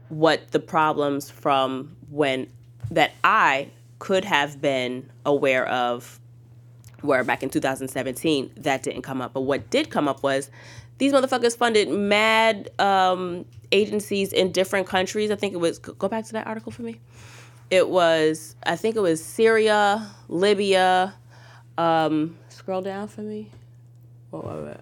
what 0.09 0.53
the 0.53 0.61
problems 0.61 1.29
from 1.29 1.95
when 2.09 2.49
that 2.91 3.13
I 3.25 3.71
could 3.99 4.25
have 4.25 4.61
been 4.61 5.11
aware 5.25 5.67
of 5.67 6.21
where 7.03 7.23
back 7.25 7.43
in 7.43 7.51
2017 7.51 8.51
that 8.59 8.83
didn't 8.83 9.03
come 9.03 9.21
up. 9.21 9.33
But 9.33 9.43
what 9.43 9.71
did 9.71 9.91
come 9.91 10.09
up 10.09 10.23
was 10.23 10.51
these 10.99 11.13
motherfuckers 11.13 11.57
funded 11.57 11.89
mad 11.89 12.71
um, 12.79 13.45
agencies 13.73 14.33
in 14.33 14.53
different 14.53 14.87
countries. 14.87 15.31
I 15.31 15.37
think 15.37 15.55
it 15.55 15.59
was 15.59 15.79
go 15.79 16.09
back 16.09 16.25
to 16.27 16.33
that 16.33 16.47
article 16.47 16.73
for 16.73 16.83
me. 16.83 17.01
It 17.71 17.89
was 17.89 18.57
I 18.65 18.77
think 18.77 18.97
it 18.97 19.01
was 19.01 19.23
Syria, 19.25 20.11
Libya. 20.29 21.15
Um, 21.79 22.37
scroll 22.49 22.81
down 22.81 23.09
for 23.09 23.21
me. 23.21 23.51
What 24.31 24.45
was 24.45 24.69
it? 24.69 24.81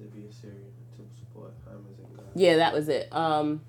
Libya 0.00 0.32
Syria 0.32 0.56
until 0.90 1.10
support 1.18 1.52
how 1.66 1.72
amazing 1.72 2.24
Yeah, 2.34 2.56
that 2.56 2.72
was 2.72 2.88
it. 2.88 3.14
Um, 3.14 3.60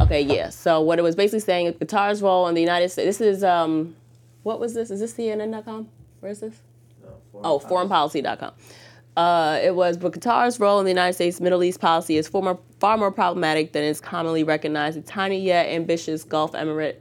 okay, 0.00 0.22
yeah. 0.22 0.50
So 0.50 0.80
what 0.80 0.98
it 0.98 1.02
was 1.02 1.16
basically 1.16 1.40
saying 1.40 1.66
is 1.66 1.74
Qatar's 1.74 2.22
role 2.22 2.48
in 2.48 2.54
the 2.54 2.60
United 2.60 2.90
States. 2.90 3.18
This 3.18 3.20
is 3.20 3.44
um, 3.44 3.96
what 4.42 4.60
was 4.60 4.74
this? 4.74 4.90
Is 4.90 5.00
this 5.00 5.14
CNN.com? 5.14 5.88
Where 6.20 6.32
is 6.32 6.40
this? 6.40 6.54
No, 7.02 7.10
foreign 7.32 7.46
oh, 7.46 7.58
foreignpolicy.com. 7.58 8.52
Uh, 9.16 9.60
it 9.62 9.74
was, 9.76 9.96
but 9.96 10.12
Qatar's 10.12 10.58
role 10.58 10.80
in 10.80 10.84
the 10.84 10.90
United 10.90 11.14
States 11.14 11.40
Middle 11.40 11.62
East 11.62 11.80
policy 11.80 12.16
is 12.16 12.26
far 12.26 12.42
more, 12.42 12.58
far 12.80 12.98
more 12.98 13.12
problematic 13.12 13.72
than 13.72 13.84
is 13.84 14.00
commonly 14.00 14.42
recognized. 14.42 14.96
The 14.96 15.02
tiny 15.02 15.40
yet 15.40 15.66
ambitious 15.66 16.24
Gulf 16.24 16.52
Emirate 16.52 16.96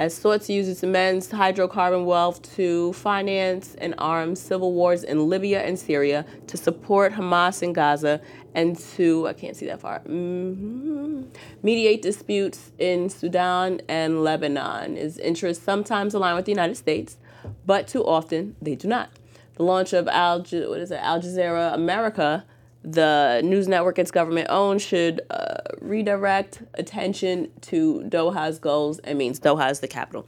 has 0.00 0.14
sought 0.14 0.40
to 0.40 0.52
use 0.54 0.66
its 0.66 0.82
immense 0.82 1.28
hydrocarbon 1.28 2.06
wealth 2.06 2.40
to 2.56 2.90
finance 2.94 3.74
and 3.78 3.94
arm 3.98 4.34
civil 4.34 4.72
wars 4.72 5.04
in 5.04 5.28
Libya 5.28 5.60
and 5.60 5.78
Syria, 5.78 6.24
to 6.46 6.56
support 6.56 7.12
Hamas 7.12 7.62
in 7.62 7.74
Gaza, 7.74 8.18
and 8.54 8.78
to, 8.96 9.28
I 9.28 9.34
can't 9.34 9.54
see 9.54 9.66
that 9.66 9.80
far, 9.82 10.00
mm-hmm, 10.00 11.24
mediate 11.62 12.00
disputes 12.00 12.72
in 12.78 13.10
Sudan 13.10 13.82
and 13.88 14.24
Lebanon. 14.24 14.96
Its 14.96 15.18
interests 15.18 15.62
sometimes 15.62 16.14
align 16.14 16.34
with 16.34 16.46
the 16.46 16.52
United 16.52 16.76
States, 16.76 17.18
but 17.66 17.86
too 17.86 18.02
often 18.02 18.56
they 18.62 18.74
do 18.74 18.88
not. 18.88 19.10
The 19.56 19.64
launch 19.64 19.92
of 19.92 20.08
Al, 20.08 20.38
what 20.38 20.80
is 20.80 20.90
it, 20.90 21.00
Al 21.02 21.20
Jazeera 21.20 21.74
America 21.74 22.46
the 22.82 23.40
news 23.44 23.68
network 23.68 23.98
its 23.98 24.10
government 24.10 24.46
owned 24.50 24.80
should 24.80 25.20
uh, 25.30 25.56
redirect 25.80 26.62
attention 26.74 27.50
to 27.62 28.02
Doha's 28.08 28.58
goals 28.58 28.98
and 29.00 29.18
means 29.18 29.38
Doha 29.38 29.70
is 29.70 29.80
the 29.80 29.88
capital. 29.88 30.26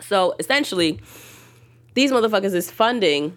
So 0.00 0.34
essentially, 0.38 1.00
these 1.94 2.12
motherfuckers 2.12 2.54
is 2.54 2.70
funding 2.70 3.36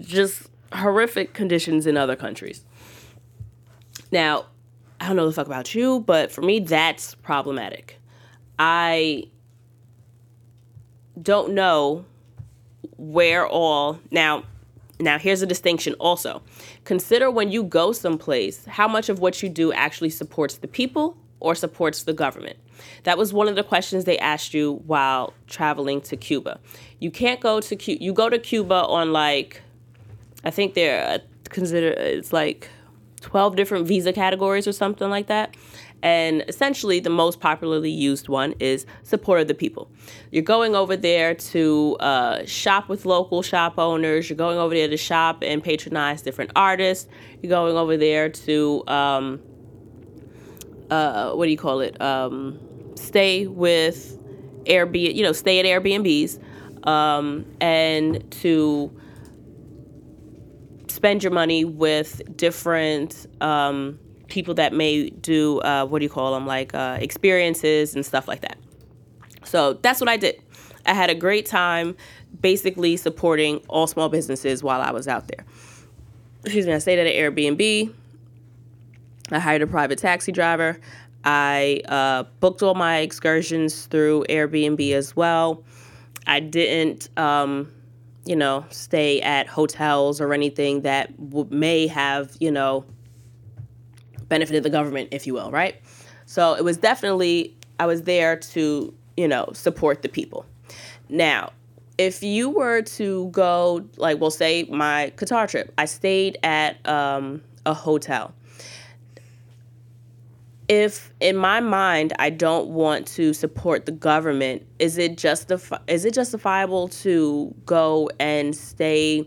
just 0.00 0.48
horrific 0.72 1.34
conditions 1.34 1.86
in 1.86 1.96
other 1.96 2.16
countries. 2.16 2.64
Now, 4.10 4.46
I 5.00 5.06
don't 5.06 5.16
know 5.16 5.26
the 5.26 5.32
fuck 5.32 5.46
about 5.46 5.74
you, 5.74 6.00
but 6.00 6.30
for 6.30 6.42
me, 6.42 6.60
that's 6.60 7.14
problematic. 7.16 8.00
I 8.58 9.24
don't 11.20 11.52
know 11.52 12.04
where 12.96 13.46
all 13.46 14.00
now 14.10 14.44
now, 15.00 15.18
here's 15.18 15.42
a 15.42 15.46
distinction 15.46 15.94
also. 15.94 16.42
Consider 16.84 17.30
when 17.30 17.50
you 17.50 17.62
go 17.62 17.92
someplace 17.92 18.64
how 18.64 18.88
much 18.88 19.08
of 19.08 19.20
what 19.20 19.42
you 19.42 19.48
do 19.48 19.72
actually 19.72 20.10
supports 20.10 20.56
the 20.56 20.66
people 20.66 21.16
or 21.40 21.54
supports 21.54 22.02
the 22.02 22.12
government. 22.12 22.56
That 23.04 23.16
was 23.16 23.32
one 23.32 23.48
of 23.48 23.54
the 23.54 23.62
questions 23.62 24.04
they 24.04 24.18
asked 24.18 24.54
you 24.54 24.82
while 24.86 25.34
traveling 25.46 26.00
to 26.02 26.16
Cuba. 26.16 26.58
You 26.98 27.10
can't 27.10 27.40
go 27.40 27.60
to 27.60 27.76
Cuba, 27.76 28.02
you 28.02 28.12
go 28.12 28.28
to 28.28 28.38
Cuba 28.38 28.86
on 28.86 29.12
like, 29.12 29.62
I 30.44 30.50
think 30.50 30.74
they're 30.74 31.06
uh, 31.06 31.18
consider 31.44 31.88
it's 31.88 32.32
like 32.32 32.68
12 33.20 33.56
different 33.56 33.86
visa 33.86 34.12
categories 34.12 34.66
or 34.66 34.72
something 34.72 35.08
like 35.10 35.28
that. 35.28 35.54
And 36.02 36.44
essentially, 36.46 37.00
the 37.00 37.10
most 37.10 37.40
popularly 37.40 37.90
used 37.90 38.28
one 38.28 38.54
is 38.60 38.86
support 39.02 39.40
of 39.40 39.48
the 39.48 39.54
people. 39.54 39.90
You're 40.30 40.44
going 40.44 40.76
over 40.76 40.96
there 40.96 41.34
to 41.34 41.96
uh, 41.98 42.44
shop 42.46 42.88
with 42.88 43.04
local 43.04 43.42
shop 43.42 43.78
owners. 43.78 44.30
You're 44.30 44.36
going 44.36 44.58
over 44.58 44.74
there 44.74 44.88
to 44.88 44.96
shop 44.96 45.42
and 45.42 45.62
patronize 45.62 46.22
different 46.22 46.52
artists. 46.54 47.08
You're 47.42 47.50
going 47.50 47.76
over 47.76 47.96
there 47.96 48.28
to, 48.28 48.84
um, 48.86 49.40
uh, 50.90 51.32
what 51.32 51.46
do 51.46 51.50
you 51.50 51.58
call 51.58 51.80
it? 51.80 52.00
Um, 52.00 52.60
stay 52.94 53.46
with 53.46 54.18
Airbnb, 54.64 55.14
you 55.14 55.22
know, 55.22 55.32
stay 55.32 55.58
at 55.58 55.66
Airbnbs 55.66 56.38
um, 56.86 57.44
and 57.60 58.30
to 58.30 58.92
spend 60.88 61.22
your 61.22 61.32
money 61.32 61.64
with 61.64 62.36
different 62.36 63.26
um, 63.40 63.98
people 64.28 64.54
that 64.54 64.72
may 64.72 65.10
do 65.10 65.60
uh, 65.60 65.86
what 65.86 65.98
do 65.98 66.04
you 66.04 66.10
call 66.10 66.32
them 66.34 66.46
like 66.46 66.74
uh, 66.74 66.98
experiences 67.00 67.94
and 67.94 68.04
stuff 68.04 68.28
like 68.28 68.42
that. 68.42 68.58
So 69.44 69.74
that's 69.74 70.00
what 70.00 70.08
i 70.08 70.16
did. 70.16 70.42
I 70.86 70.94
had 70.94 71.10
a 71.10 71.14
great 71.14 71.46
time 71.46 71.96
basically 72.40 72.96
supporting 72.96 73.58
all 73.68 73.86
small 73.86 74.08
businesses 74.08 74.62
while 74.62 74.80
i 74.80 74.90
was 74.90 75.08
out 75.08 75.28
there. 75.28 75.44
Excuse 76.44 76.66
me 76.66 76.72
i 76.72 76.78
stayed 76.78 76.98
at 76.98 77.06
an 77.06 77.12
airbnb. 77.12 77.92
I 79.30 79.38
hired 79.38 79.62
a 79.62 79.66
private 79.66 79.98
taxi 79.98 80.32
driver. 80.32 80.80
I 81.24 81.82
uh, 81.88 82.22
booked 82.40 82.62
all 82.62 82.74
my 82.74 82.98
excursions 82.98 83.86
through 83.86 84.24
airbnb 84.30 84.92
as 84.92 85.14
well. 85.16 85.64
I 86.26 86.40
didn't 86.40 87.08
um, 87.18 87.70
you 88.24 88.36
know 88.36 88.64
stay 88.70 89.20
at 89.22 89.46
hotels 89.46 90.20
or 90.20 90.32
anything 90.34 90.82
that 90.82 91.16
w- 91.30 91.48
may 91.50 91.86
have 91.86 92.36
you 92.40 92.50
know 92.50 92.84
benefited 94.28 94.62
the 94.62 94.70
government, 94.70 95.08
if 95.12 95.26
you 95.26 95.34
will, 95.34 95.50
right? 95.50 95.80
So 96.26 96.54
it 96.54 96.64
was 96.64 96.76
definitely, 96.76 97.56
I 97.78 97.86
was 97.86 98.02
there 98.02 98.36
to, 98.36 98.94
you 99.16 99.28
know, 99.28 99.50
support 99.52 100.02
the 100.02 100.08
people. 100.08 100.46
Now, 101.08 101.52
if 101.96 102.22
you 102.22 102.50
were 102.50 102.82
to 102.82 103.28
go, 103.30 103.84
like, 103.96 104.20
we'll 104.20 104.30
say 104.30 104.64
my 104.64 105.12
Qatar 105.16 105.48
trip, 105.48 105.72
I 105.78 105.86
stayed 105.86 106.38
at 106.42 106.86
um, 106.88 107.42
a 107.66 107.74
hotel. 107.74 108.34
If 110.68 111.12
in 111.18 111.36
my 111.36 111.60
mind 111.60 112.12
I 112.18 112.28
don't 112.28 112.68
want 112.68 113.06
to 113.08 113.32
support 113.32 113.86
the 113.86 113.92
government, 113.92 114.66
is 114.78 114.98
it 114.98 115.16
justifi- 115.16 115.80
is 115.88 116.04
it 116.04 116.12
justifiable 116.12 116.88
to 116.88 117.54
go 117.64 118.10
and 118.20 118.54
stay 118.54 119.26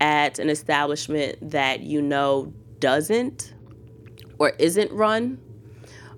at 0.00 0.38
an 0.38 0.48
establishment 0.48 1.50
that 1.50 1.80
you 1.80 2.00
know 2.00 2.52
doesn't 2.78 3.52
or 4.38 4.50
isn't 4.58 4.90
run 4.92 5.40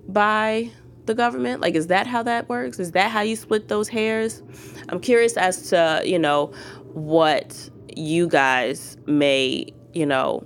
by 0.07 0.71
the 1.05 1.15
government? 1.15 1.61
Like, 1.61 1.75
is 1.75 1.87
that 1.87 2.07
how 2.07 2.23
that 2.23 2.49
works? 2.49 2.79
Is 2.79 2.91
that 2.91 3.11
how 3.11 3.21
you 3.21 3.35
split 3.35 3.67
those 3.67 3.89
hairs? 3.89 4.41
I'm 4.89 4.99
curious 4.99 5.37
as 5.37 5.69
to, 5.69 6.01
you 6.05 6.19
know, 6.19 6.53
what 6.93 7.69
you 7.95 8.27
guys 8.27 8.97
may, 9.05 9.67
you 9.93 10.05
know, 10.05 10.45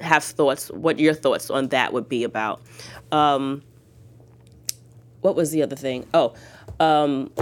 have 0.00 0.22
thoughts, 0.22 0.70
what 0.70 0.98
your 0.98 1.14
thoughts 1.14 1.50
on 1.50 1.68
that 1.68 1.92
would 1.92 2.08
be 2.08 2.24
about. 2.24 2.60
Um, 3.12 3.62
what 5.20 5.34
was 5.34 5.50
the 5.50 5.62
other 5.62 5.76
thing? 5.76 6.06
Oh, 6.12 6.34
um, 6.78 7.32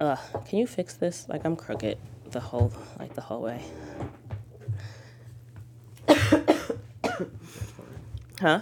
uh, 0.00 0.16
can 0.46 0.58
you 0.58 0.66
fix 0.66 0.94
this? 0.94 1.26
Like, 1.28 1.44
I'm 1.44 1.56
crooked 1.56 1.98
the 2.30 2.40
whole, 2.40 2.72
like, 2.98 3.14
the 3.14 3.20
whole 3.20 3.40
way. 3.42 3.62
Huh? 8.40 8.60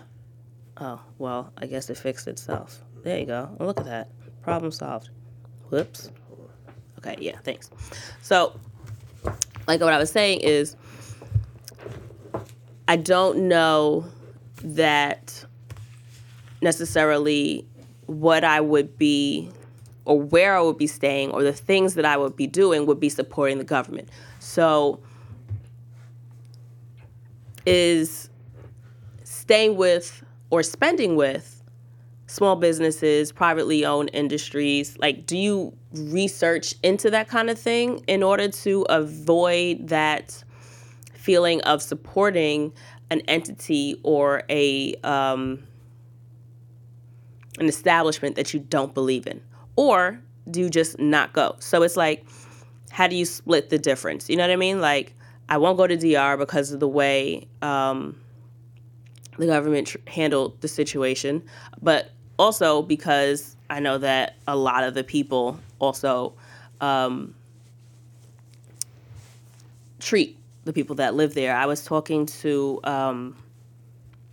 Oh, 0.79 1.01
well, 1.19 1.53
I 1.57 1.67
guess 1.67 1.89
it 1.91 1.97
fixed 1.97 2.29
itself. 2.29 2.83
There 3.03 3.19
you 3.19 3.27
go. 3.27 3.55
Look 3.59 3.79
at 3.79 3.87
that. 3.87 4.11
Problem 4.43 4.71
solved. 4.71 5.11
Whoops. 5.71 6.11
Okay, 6.99 7.17
yeah, 7.19 7.39
thanks. 7.43 7.71
So, 8.23 8.59
like 9.67 9.81
what 9.81 9.93
I 9.93 9.99
was 9.99 10.11
saying 10.11 10.41
is, 10.41 10.77
I 12.89 12.97
don't 12.97 13.49
know 13.49 14.07
that 14.63 15.45
necessarily 16.61 17.67
what 18.07 18.45
I 18.45 18.61
would 18.61 18.97
be 18.99 19.51
or 20.05 20.21
where 20.21 20.57
I 20.57 20.61
would 20.61 20.79
be 20.79 20.87
staying 20.87 21.31
or 21.31 21.43
the 21.43 21.53
things 21.53 21.95
that 21.95 22.05
I 22.05 22.17
would 22.17 22.37
be 22.37 22.47
doing 22.47 22.87
would 22.87 23.01
be 23.01 23.09
supporting 23.09 23.59
the 23.59 23.65
government. 23.65 24.09
So, 24.41 25.01
is 27.67 28.29
staying 29.43 29.77
with 29.77 30.23
or 30.51 30.63
spending 30.63 31.17
with 31.17 31.65
small 32.29 32.55
businesses, 32.55 33.33
privately 33.33 33.85
owned 33.85 34.09
industries? 34.13 34.97
Like, 34.99 35.27
do 35.27 35.37
you 35.37 35.77
research 35.93 36.77
into 36.85 37.11
that 37.11 37.29
kind 37.29 37.51
of 37.51 37.59
thing 37.59 38.05
in 38.07 38.23
order 38.23 38.49
to 38.49 38.83
avoid 38.83 39.89
that 39.89 40.45
feeling 41.15 41.61
of 41.63 41.83
supporting 41.83 42.73
an 43.11 43.21
entity 43.23 44.01
or 44.05 44.45
a 44.49 44.95
um, 45.03 45.65
an 47.59 47.67
establishment 47.67 48.37
that 48.37 48.55
you 48.55 48.61
don't 48.61 48.95
believe 48.95 49.27
in, 49.27 49.41
or 49.75 50.21
do 50.49 50.61
you 50.61 50.71
just 50.71 51.01
not 51.01 51.33
go? 51.33 51.57
So 51.59 51.83
it's 51.83 51.97
like, 51.97 52.25
how 52.91 53.09
do 53.09 53.17
you 53.17 53.25
split 53.25 53.71
the 53.71 53.79
difference? 53.79 54.31
You 54.31 54.37
know 54.37 54.45
what 54.45 54.53
I 54.53 54.57
mean? 54.57 54.81
Like, 54.81 55.15
I 55.49 55.59
won't 55.59 55.77
go 55.77 55.89
to 55.89 55.97
DR 55.97 56.37
because 56.39 56.71
of 56.71 56.79
the 56.79 56.89
way 56.89 57.49
um, 57.61 58.22
the 59.43 59.47
government 59.47 59.89
tr- 59.89 59.99
handled 60.07 60.61
the 60.61 60.69
situation, 60.69 61.43
but 61.81 62.11
also 62.39 62.83
because 62.83 63.57
I 63.69 63.81
know 63.81 63.99
that 63.99 64.37
a 64.47 64.57
lot 64.57 64.85
of 64.85 64.95
the 64.95 65.05
people 65.05 65.59
also 65.79 66.35
um, 66.81 67.35
treat 69.99 70.39
the 70.65 70.73
people 70.73 70.97
that 70.97 71.15
live 71.15 71.35
there. 71.35 71.55
I 71.57 71.67
was 71.67 71.85
talking 71.85 72.27
to 72.27 72.81
um, 72.85 73.37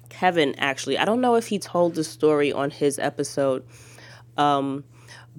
Kevin 0.10 0.56
actually. 0.58 0.98
I 0.98 1.06
don't 1.06 1.22
know 1.22 1.36
if 1.36 1.48
he 1.48 1.60
told 1.60 1.96
the 1.96 2.04
story 2.04 2.52
on 2.52 2.72
his 2.72 3.00
episode, 3.00 3.64
um, 4.38 4.84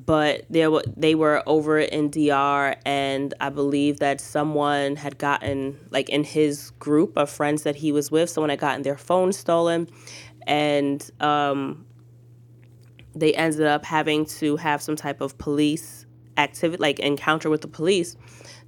but 0.06 0.44
there 0.48 0.70
were 0.70 0.82
they 0.96 1.14
were 1.14 1.42
over 1.46 1.78
in 1.78 2.10
DR, 2.10 2.76
and 2.86 3.34
I 3.40 3.50
believe 3.50 3.98
that 3.98 4.20
someone 4.20 4.96
had 4.96 5.18
gotten 5.18 5.78
like 5.90 6.08
in 6.08 6.24
his 6.24 6.70
group 6.78 7.16
of 7.16 7.28
friends 7.28 7.64
that 7.64 7.76
he 7.76 7.92
was 7.92 8.10
with, 8.10 8.30
someone 8.30 8.50
had 8.50 8.60
gotten 8.60 8.82
their 8.82 8.96
phone 8.96 9.32
stolen, 9.32 9.88
and 10.46 11.08
um, 11.20 11.84
they 13.14 13.34
ended 13.34 13.66
up 13.66 13.84
having 13.84 14.24
to 14.26 14.56
have 14.56 14.80
some 14.80 14.96
type 14.96 15.20
of 15.20 15.36
police 15.38 16.06
activity, 16.38 16.80
like 16.80 16.98
encounter 17.00 17.50
with 17.50 17.60
the 17.60 17.68
police, 17.68 18.16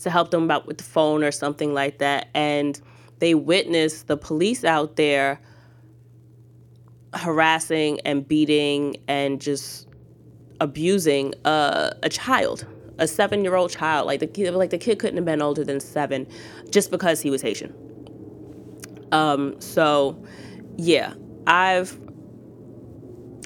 to 0.01 0.11
help 0.11 0.31
them 0.31 0.51
out 0.51 0.66
with 0.66 0.79
the 0.79 0.85
phone 0.85 1.25
or 1.25 1.33
something 1.33 1.73
like 1.73 1.99
that, 1.99 2.29
and 2.35 2.81
they 3.21 3.35
witnessed 3.35 4.07
the 4.07 4.16
police 4.16 4.64
out 4.64 4.97
there 4.97 5.40
harassing 7.14 8.01
and 8.01 8.27
beating 8.27 8.97
and 9.07 9.40
just 9.40 9.87
abusing 10.62 11.35
a, 11.44 11.92
a 12.03 12.09
child, 12.09 12.64
a 12.98 13.09
seven 13.09 13.42
year 13.44 13.57
old 13.57 13.70
child. 13.70 14.07
Like 14.07 14.20
the 14.20 14.27
kid, 14.27 14.55
like 14.55 14.70
the 14.70 14.79
kid 14.79 14.98
couldn't 14.98 15.16
have 15.16 15.25
been 15.25 15.42
older 15.42 15.64
than 15.64 15.81
seven, 15.81 16.27
just 16.70 16.90
because 16.90 17.20
he 17.20 17.31
was 17.31 17.42
Haitian. 17.42 17.75
Um, 19.11 19.61
so, 19.61 20.22
yeah, 20.77 21.12
I've 21.46 21.98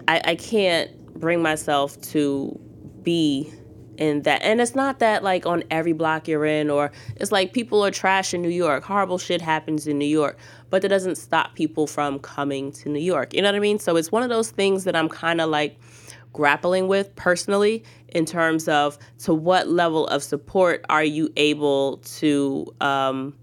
I, 0.07 0.20
I 0.24 0.35
can't 0.37 0.90
bring 1.18 1.42
myself 1.42 2.00
to 2.12 2.59
be 3.02 3.52
in 3.98 4.22
that 4.22 4.42
and 4.42 4.61
it's 4.61 4.74
not 4.74 4.98
that 4.98 5.22
like 5.22 5.46
on 5.46 5.64
every 5.70 5.94
block 5.94 6.29
you're 6.29 6.44
in 6.44 6.68
or 6.68 6.92
it's 7.16 7.33
like 7.33 7.55
people 7.55 7.83
are 7.83 7.90
trash 7.90 8.35
in 8.35 8.42
new 8.42 8.48
york 8.50 8.85
horrible 8.85 9.16
shit 9.16 9.40
happens 9.40 9.87
in 9.87 9.98
new 9.98 10.05
york 10.05 10.37
but 10.68 10.83
that 10.83 10.88
doesn't 10.88 11.16
stop 11.16 11.55
people 11.55 11.87
from 11.87 12.18
coming 12.18 12.70
to 12.70 12.90
new 12.90 13.00
york 13.00 13.33
you 13.33 13.40
know 13.40 13.48
what 13.48 13.55
i 13.55 13.59
mean 13.59 13.79
so 13.79 13.96
it's 13.96 14.12
one 14.12 14.22
of 14.22 14.29
those 14.29 14.50
things 14.50 14.85
that 14.85 14.94
i'm 14.94 15.09
kind 15.09 15.40
of 15.40 15.48
like 15.48 15.79
grappling 16.37 16.87
with 16.87 17.14
personally 17.16 17.83
in 18.09 18.25
terms 18.25 18.68
of 18.68 18.99
to 19.18 19.33
what 19.35 19.68
level 19.68 20.07
of 20.09 20.22
support 20.22 20.85
are 20.90 21.05
you 21.05 21.33
able 21.37 21.96
to 21.99 22.66
um 22.81 23.35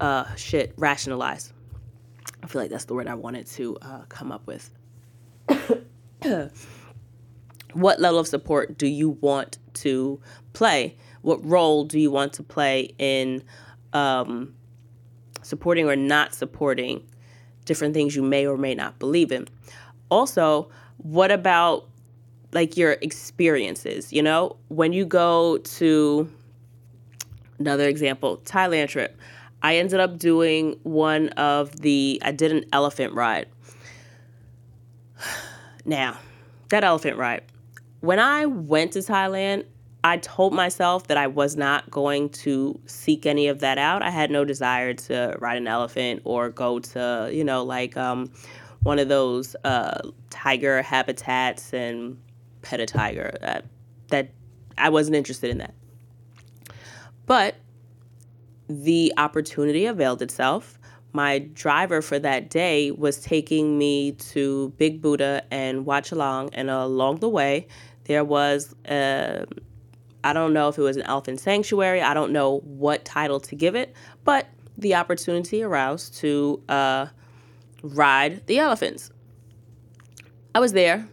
uh 0.00 0.34
shit 0.34 0.74
rationalize 0.76 1.52
i 2.42 2.46
feel 2.46 2.60
like 2.60 2.70
that's 2.70 2.86
the 2.86 2.94
word 2.94 3.06
i 3.06 3.14
wanted 3.14 3.46
to 3.46 3.76
uh, 3.82 4.02
come 4.08 4.32
up 4.32 4.44
with 4.46 4.70
what 7.74 8.00
level 8.00 8.18
of 8.18 8.26
support 8.26 8.78
do 8.78 8.86
you 8.86 9.10
want 9.20 9.58
to 9.74 10.20
play? 10.52 10.96
What 11.22 11.44
role 11.44 11.84
do 11.84 11.98
you 11.98 12.10
want 12.10 12.32
to 12.34 12.42
play 12.42 12.94
in 12.98 13.42
um, 13.92 14.54
supporting 15.42 15.88
or 15.88 15.96
not 15.96 16.34
supporting 16.34 17.04
different 17.64 17.94
things 17.94 18.16
you 18.16 18.22
may 18.22 18.46
or 18.46 18.56
may 18.56 18.74
not 18.74 18.98
believe 18.98 19.32
in? 19.32 19.48
Also, 20.10 20.70
what 20.98 21.30
about 21.30 21.88
like 22.52 22.76
your 22.76 22.92
experiences? 22.92 24.12
You 24.12 24.22
know, 24.22 24.56
when 24.68 24.92
you 24.92 25.04
go 25.04 25.58
to 25.58 26.30
another 27.58 27.88
example, 27.88 28.38
Thailand 28.44 28.88
trip, 28.88 29.18
I 29.62 29.76
ended 29.76 30.00
up 30.00 30.18
doing 30.18 30.78
one 30.82 31.28
of 31.30 31.80
the, 31.80 32.20
I 32.24 32.32
did 32.32 32.52
an 32.52 32.64
elephant 32.72 33.14
ride. 33.14 33.46
Now, 35.86 36.18
that 36.70 36.82
elephant 36.82 37.18
ride, 37.18 37.42
when 38.00 38.18
I 38.18 38.46
went 38.46 38.92
to 38.92 39.00
Thailand, 39.00 39.66
I 40.02 40.18
told 40.18 40.52
myself 40.52 41.08
that 41.08 41.16
I 41.16 41.26
was 41.26 41.56
not 41.56 41.90
going 41.90 42.28
to 42.30 42.78
seek 42.86 43.24
any 43.24 43.48
of 43.48 43.60
that 43.60 43.78
out. 43.78 44.02
I 44.02 44.10
had 44.10 44.30
no 44.30 44.44
desire 44.44 44.92
to 44.92 45.34
ride 45.40 45.56
an 45.56 45.66
elephant 45.66 46.20
or 46.24 46.50
go 46.50 46.78
to, 46.78 47.30
you 47.32 47.44
know, 47.44 47.64
like 47.64 47.96
um, 47.96 48.30
one 48.84 48.98
of 48.98 49.08
those 49.08 49.56
uh, 49.64 50.00
tiger 50.30 50.80
habitats 50.82 51.72
and 51.72 52.18
pet 52.62 52.80
a 52.80 52.86
tiger. 52.86 53.36
That, 53.40 53.64
that 54.08 54.30
I 54.78 54.90
wasn't 54.90 55.16
interested 55.16 55.50
in 55.50 55.58
that. 55.58 55.74
But 57.26 57.56
the 58.68 59.12
opportunity 59.16 59.86
availed 59.86 60.22
itself 60.22 60.78
my 61.14 61.38
driver 61.38 62.02
for 62.02 62.18
that 62.18 62.50
day 62.50 62.90
was 62.90 63.20
taking 63.20 63.78
me 63.78 64.12
to 64.12 64.70
Big 64.76 65.00
Buddha 65.00 65.44
and 65.50 65.86
Wat 65.86 66.04
Chalong, 66.04 66.50
and 66.52 66.68
along 66.68 67.20
the 67.20 67.28
way, 67.28 67.68
there 68.04 68.24
was 68.24 68.74
a, 68.90 69.46
I 70.24 70.32
don't 70.32 70.52
know 70.52 70.68
if 70.68 70.76
it 70.76 70.82
was 70.82 70.96
an 70.96 71.04
elephant 71.04 71.38
sanctuary. 71.38 72.02
I 72.02 72.14
don't 72.14 72.32
know 72.32 72.58
what 72.64 73.04
title 73.04 73.38
to 73.40 73.54
give 73.54 73.76
it, 73.76 73.94
but 74.24 74.48
the 74.76 74.96
opportunity 74.96 75.62
arose 75.62 76.10
to 76.10 76.60
uh, 76.68 77.06
ride 77.84 78.46
the 78.46 78.58
elephants. 78.58 79.10
I 80.54 80.60
was 80.60 80.72
there, 80.72 81.06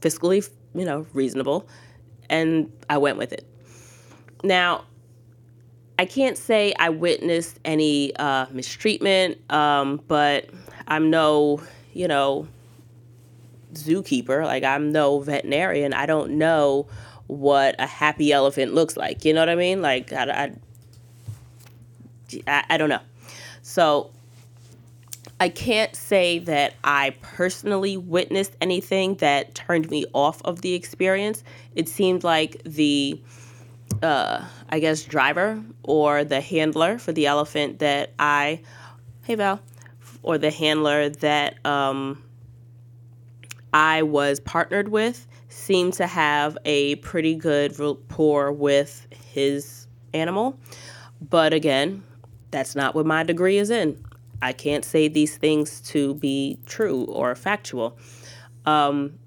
fiscally, 0.00 0.48
you 0.74 0.84
know, 0.84 1.06
reasonable, 1.12 1.68
and 2.28 2.72
I 2.90 2.98
went 2.98 3.16
with 3.16 3.32
it. 3.32 3.46
Now, 4.42 4.84
I 5.98 6.06
can't 6.06 6.36
say 6.36 6.74
I 6.78 6.88
witnessed 6.88 7.60
any 7.64 8.14
uh, 8.16 8.46
mistreatment, 8.50 9.38
um, 9.50 10.00
but 10.08 10.50
I'm 10.88 11.10
no, 11.10 11.62
you 11.92 12.08
know, 12.08 12.48
zookeeper. 13.74 14.44
Like 14.44 14.64
I'm 14.64 14.90
no 14.90 15.20
veterinarian. 15.20 15.94
I 15.94 16.06
don't 16.06 16.32
know 16.32 16.88
what 17.28 17.76
a 17.78 17.86
happy 17.86 18.32
elephant 18.32 18.74
looks 18.74 18.96
like. 18.96 19.24
You 19.24 19.32
know 19.32 19.40
what 19.40 19.48
I 19.48 19.54
mean? 19.54 19.82
Like 19.82 20.12
I, 20.12 20.52
I, 22.46 22.64
I 22.70 22.76
don't 22.76 22.88
know. 22.88 23.00
So 23.62 24.10
I 25.40 25.48
can't 25.48 25.94
say 25.94 26.38
that 26.40 26.74
I 26.84 27.16
personally 27.20 27.96
witnessed 27.96 28.56
anything 28.60 29.16
that 29.16 29.54
turned 29.54 29.90
me 29.90 30.06
off 30.12 30.40
of 30.44 30.62
the 30.62 30.74
experience. 30.74 31.42
It 31.74 31.88
seemed 31.88 32.24
like 32.24 32.62
the 32.64 33.20
uh, 34.02 34.44
I 34.68 34.80
guess, 34.80 35.02
driver 35.04 35.62
or 35.82 36.24
the 36.24 36.40
handler 36.40 36.98
for 36.98 37.12
the 37.12 37.26
elephant 37.26 37.78
that 37.80 38.12
I, 38.18 38.60
hey 39.22 39.34
Val, 39.34 39.60
or 40.22 40.38
the 40.38 40.50
handler 40.50 41.08
that 41.08 41.64
um, 41.66 42.22
I 43.72 44.02
was 44.02 44.40
partnered 44.40 44.88
with 44.88 45.26
seemed 45.48 45.94
to 45.94 46.06
have 46.06 46.58
a 46.64 46.96
pretty 46.96 47.34
good 47.34 47.78
rapport 47.78 48.52
with 48.52 49.06
his 49.32 49.86
animal. 50.12 50.58
But 51.20 51.52
again, 51.54 52.02
that's 52.50 52.74
not 52.74 52.94
what 52.94 53.06
my 53.06 53.22
degree 53.22 53.58
is 53.58 53.70
in. 53.70 54.03
I 54.44 54.52
can't 54.52 54.84
say 54.84 55.08
these 55.08 55.38
things 55.38 55.80
to 55.92 56.14
be 56.16 56.58
true 56.66 57.04
or 57.04 57.34
factual. 57.34 57.96
Um, 58.66 59.18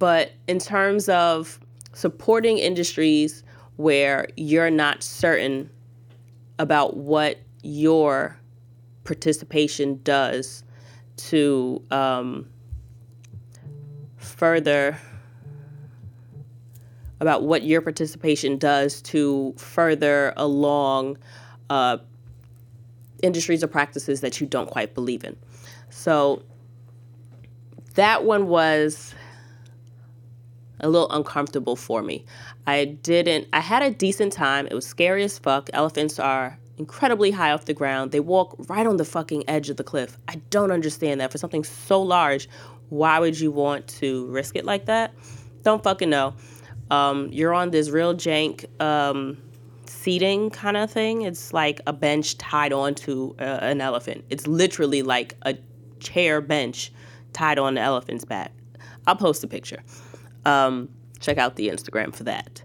but 0.00 0.32
in 0.48 0.58
terms 0.58 1.08
of 1.08 1.60
supporting 1.92 2.58
industries 2.58 3.44
where 3.76 4.26
you're 4.36 4.68
not 4.70 5.04
certain 5.04 5.70
about 6.58 6.96
what 6.96 7.38
your 7.62 8.36
participation 9.04 10.00
does 10.02 10.64
to 11.16 11.80
um, 11.92 12.48
further 14.16 14.98
about 17.20 17.44
what 17.44 17.62
your 17.62 17.80
participation 17.80 18.58
does 18.58 19.00
to 19.02 19.54
further 19.56 20.32
along 20.36 21.16
uh, 21.70 21.98
industries 23.22 23.64
or 23.64 23.68
practices 23.68 24.20
that 24.20 24.40
you 24.40 24.46
don't 24.46 24.68
quite 24.68 24.94
believe 24.94 25.24
in. 25.24 25.36
So 25.90 26.42
that 27.94 28.24
one 28.24 28.48
was 28.48 29.14
a 30.80 30.88
little 30.88 31.10
uncomfortable 31.10 31.76
for 31.76 32.02
me. 32.02 32.24
I 32.66 32.84
didn't, 32.84 33.48
I 33.52 33.60
had 33.60 33.82
a 33.82 33.90
decent 33.90 34.32
time. 34.32 34.66
It 34.66 34.74
was 34.74 34.86
scary 34.86 35.22
as 35.22 35.38
fuck. 35.38 35.70
Elephants 35.72 36.18
are 36.18 36.58
incredibly 36.78 37.30
high 37.30 37.52
off 37.52 37.66
the 37.66 37.74
ground. 37.74 38.10
They 38.10 38.20
walk 38.20 38.56
right 38.68 38.86
on 38.86 38.96
the 38.96 39.04
fucking 39.04 39.48
edge 39.48 39.70
of 39.70 39.76
the 39.76 39.84
cliff. 39.84 40.18
I 40.28 40.36
don't 40.50 40.72
understand 40.72 41.20
that. 41.20 41.30
For 41.30 41.38
something 41.38 41.64
so 41.64 42.02
large, 42.02 42.48
why 42.88 43.18
would 43.18 43.38
you 43.38 43.52
want 43.52 43.86
to 43.88 44.26
risk 44.26 44.56
it 44.56 44.64
like 44.64 44.86
that? 44.86 45.14
Don't 45.62 45.82
fucking 45.82 46.10
know. 46.10 46.34
Um, 46.90 47.28
you're 47.32 47.54
on 47.54 47.70
this 47.70 47.88
real 47.88 48.14
jank 48.14 48.66
um, 48.80 49.38
seating 50.02 50.50
kind 50.50 50.76
of 50.76 50.90
thing. 50.90 51.22
It's 51.22 51.52
like 51.52 51.80
a 51.86 51.92
bench 51.92 52.38
tied 52.38 52.72
onto 52.72 53.34
uh, 53.38 53.58
an 53.62 53.80
elephant. 53.80 54.24
It's 54.30 54.46
literally 54.46 55.02
like 55.02 55.36
a 55.42 55.56
chair 56.00 56.40
bench 56.40 56.92
tied 57.32 57.58
on 57.58 57.74
the 57.74 57.80
elephant's 57.80 58.24
back. 58.24 58.52
I'll 59.06 59.16
post 59.16 59.44
a 59.44 59.46
picture. 59.46 59.82
Um, 60.44 60.88
check 61.20 61.38
out 61.38 61.56
the 61.56 61.68
Instagram 61.68 62.14
for 62.14 62.24
that. 62.24 62.62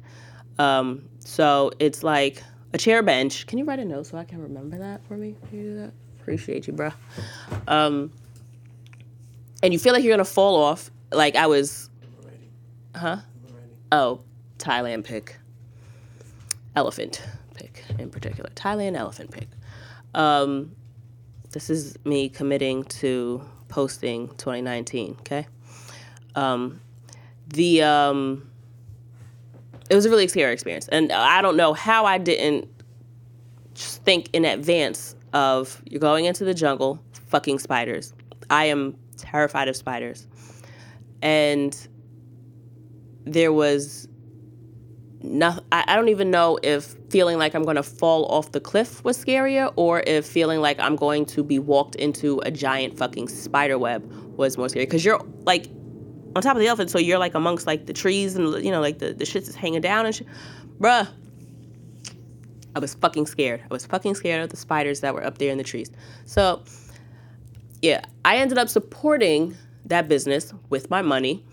Um, 0.59 1.07
so 1.19 1.71
it's 1.79 2.03
like 2.03 2.41
a 2.73 2.77
chair 2.77 3.03
bench. 3.03 3.45
Can 3.47 3.59
you 3.59 3.65
write 3.65 3.79
a 3.79 3.85
note 3.85 4.07
so 4.07 4.17
I 4.17 4.23
can 4.23 4.41
remember 4.41 4.77
that 4.79 5.05
for 5.05 5.15
me? 5.15 5.35
Can 5.49 5.57
you 5.57 5.63
do 5.63 5.79
that? 5.79 5.93
Appreciate 6.19 6.67
you, 6.67 6.73
bro. 6.73 6.91
Um, 7.67 8.11
and 9.63 9.71
you 9.73 9.79
feel 9.79 9.93
like 9.93 10.03
you're 10.03 10.13
gonna 10.13 10.25
fall 10.25 10.61
off. 10.61 10.91
Like 11.11 11.35
I 11.35 11.47
was 11.47 11.89
Huh? 12.95 13.17
Oh, 13.91 14.21
Thailand 14.57 15.03
pick. 15.03 15.37
Elephant 16.77 17.23
pick 17.55 17.83
in 17.97 18.11
particular. 18.11 18.51
Thailand 18.51 18.95
elephant 18.95 19.31
pick. 19.31 19.47
Um, 20.13 20.75
this 21.49 21.71
is 21.71 21.97
me 22.05 22.29
committing 22.29 22.83
to 22.83 23.43
posting 23.67 24.27
2019. 24.37 25.15
Okay. 25.21 25.47
Um, 26.35 26.79
the 27.47 27.81
um, 27.81 28.47
it 29.89 29.95
was 29.95 30.05
a 30.05 30.09
really 30.11 30.27
scary 30.27 30.53
experience, 30.53 30.87
and 30.89 31.11
I 31.11 31.41
don't 31.41 31.57
know 31.57 31.73
how 31.73 32.05
I 32.05 32.19
didn't 32.19 32.69
think 33.73 34.29
in 34.33 34.45
advance 34.45 35.15
of 35.33 35.81
you're 35.89 35.99
going 35.99 36.25
into 36.25 36.45
the 36.45 36.53
jungle, 36.53 37.01
fucking 37.29 37.57
spiders. 37.57 38.13
I 38.51 38.65
am 38.65 38.95
terrified 39.17 39.67
of 39.67 39.75
spiders, 39.75 40.27
and 41.23 41.75
there 43.25 43.51
was 43.51 44.07
no, 45.21 45.59
I, 45.71 45.83
I 45.87 45.95
don't 45.95 46.09
even 46.09 46.29
know 46.29 46.59
if 46.61 46.95
feeling 47.09 47.37
like 47.37 47.55
I'm 47.55 47.63
going 47.63 47.75
to 47.75 47.83
fall 47.83 48.25
off 48.25 48.51
the 48.51 48.59
cliff 48.59 49.03
was 49.03 49.23
scarier 49.23 49.73
or 49.75 50.03
if 50.05 50.25
feeling 50.25 50.61
like 50.61 50.79
I'm 50.79 50.95
going 50.95 51.25
to 51.27 51.43
be 51.43 51.59
walked 51.59 51.95
into 51.95 52.39
a 52.45 52.51
giant 52.51 52.97
fucking 52.97 53.27
spider 53.27 53.79
web 53.79 54.05
was 54.37 54.57
more 54.57 54.69
scary. 54.69 54.85
Because 54.85 55.03
you're 55.03 55.19
like 55.43 55.67
on 56.35 56.41
top 56.41 56.55
of 56.55 56.61
the 56.61 56.67
elephant, 56.67 56.91
so 56.91 56.99
you're 56.99 57.17
like 57.17 57.33
amongst 57.33 57.65
like 57.65 57.87
the 57.87 57.93
trees 57.93 58.35
and, 58.35 58.63
you 58.63 58.71
know, 58.71 58.81
like 58.81 58.99
the, 58.99 59.13
the 59.13 59.25
shit 59.25 59.47
is 59.47 59.55
hanging 59.55 59.81
down 59.81 60.05
and 60.05 60.15
shit. 60.15 60.27
Bruh. 60.79 61.07
I 62.75 62.79
was 62.79 62.93
fucking 62.93 63.25
scared. 63.25 63.63
I 63.63 63.73
was 63.73 63.87
fucking 63.87 64.13
scared 64.13 64.43
of 64.43 64.49
the 64.49 64.57
spiders 64.57 64.99
that 64.99 65.15
were 65.15 65.25
up 65.25 65.39
there 65.39 65.51
in 65.51 65.57
the 65.57 65.63
trees. 65.63 65.89
So, 66.25 66.63
yeah, 67.81 68.05
I 68.23 68.37
ended 68.37 68.59
up 68.59 68.69
supporting 68.69 69.57
that 69.85 70.07
business 70.07 70.53
with 70.69 70.91
my 70.91 71.01
money 71.01 71.43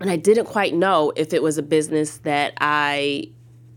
and 0.00 0.10
I 0.10 0.16
didn't 0.16 0.46
quite 0.46 0.74
know 0.74 1.12
if 1.16 1.32
it 1.32 1.42
was 1.42 1.58
a 1.58 1.62
business 1.62 2.18
that 2.18 2.54
I 2.60 3.30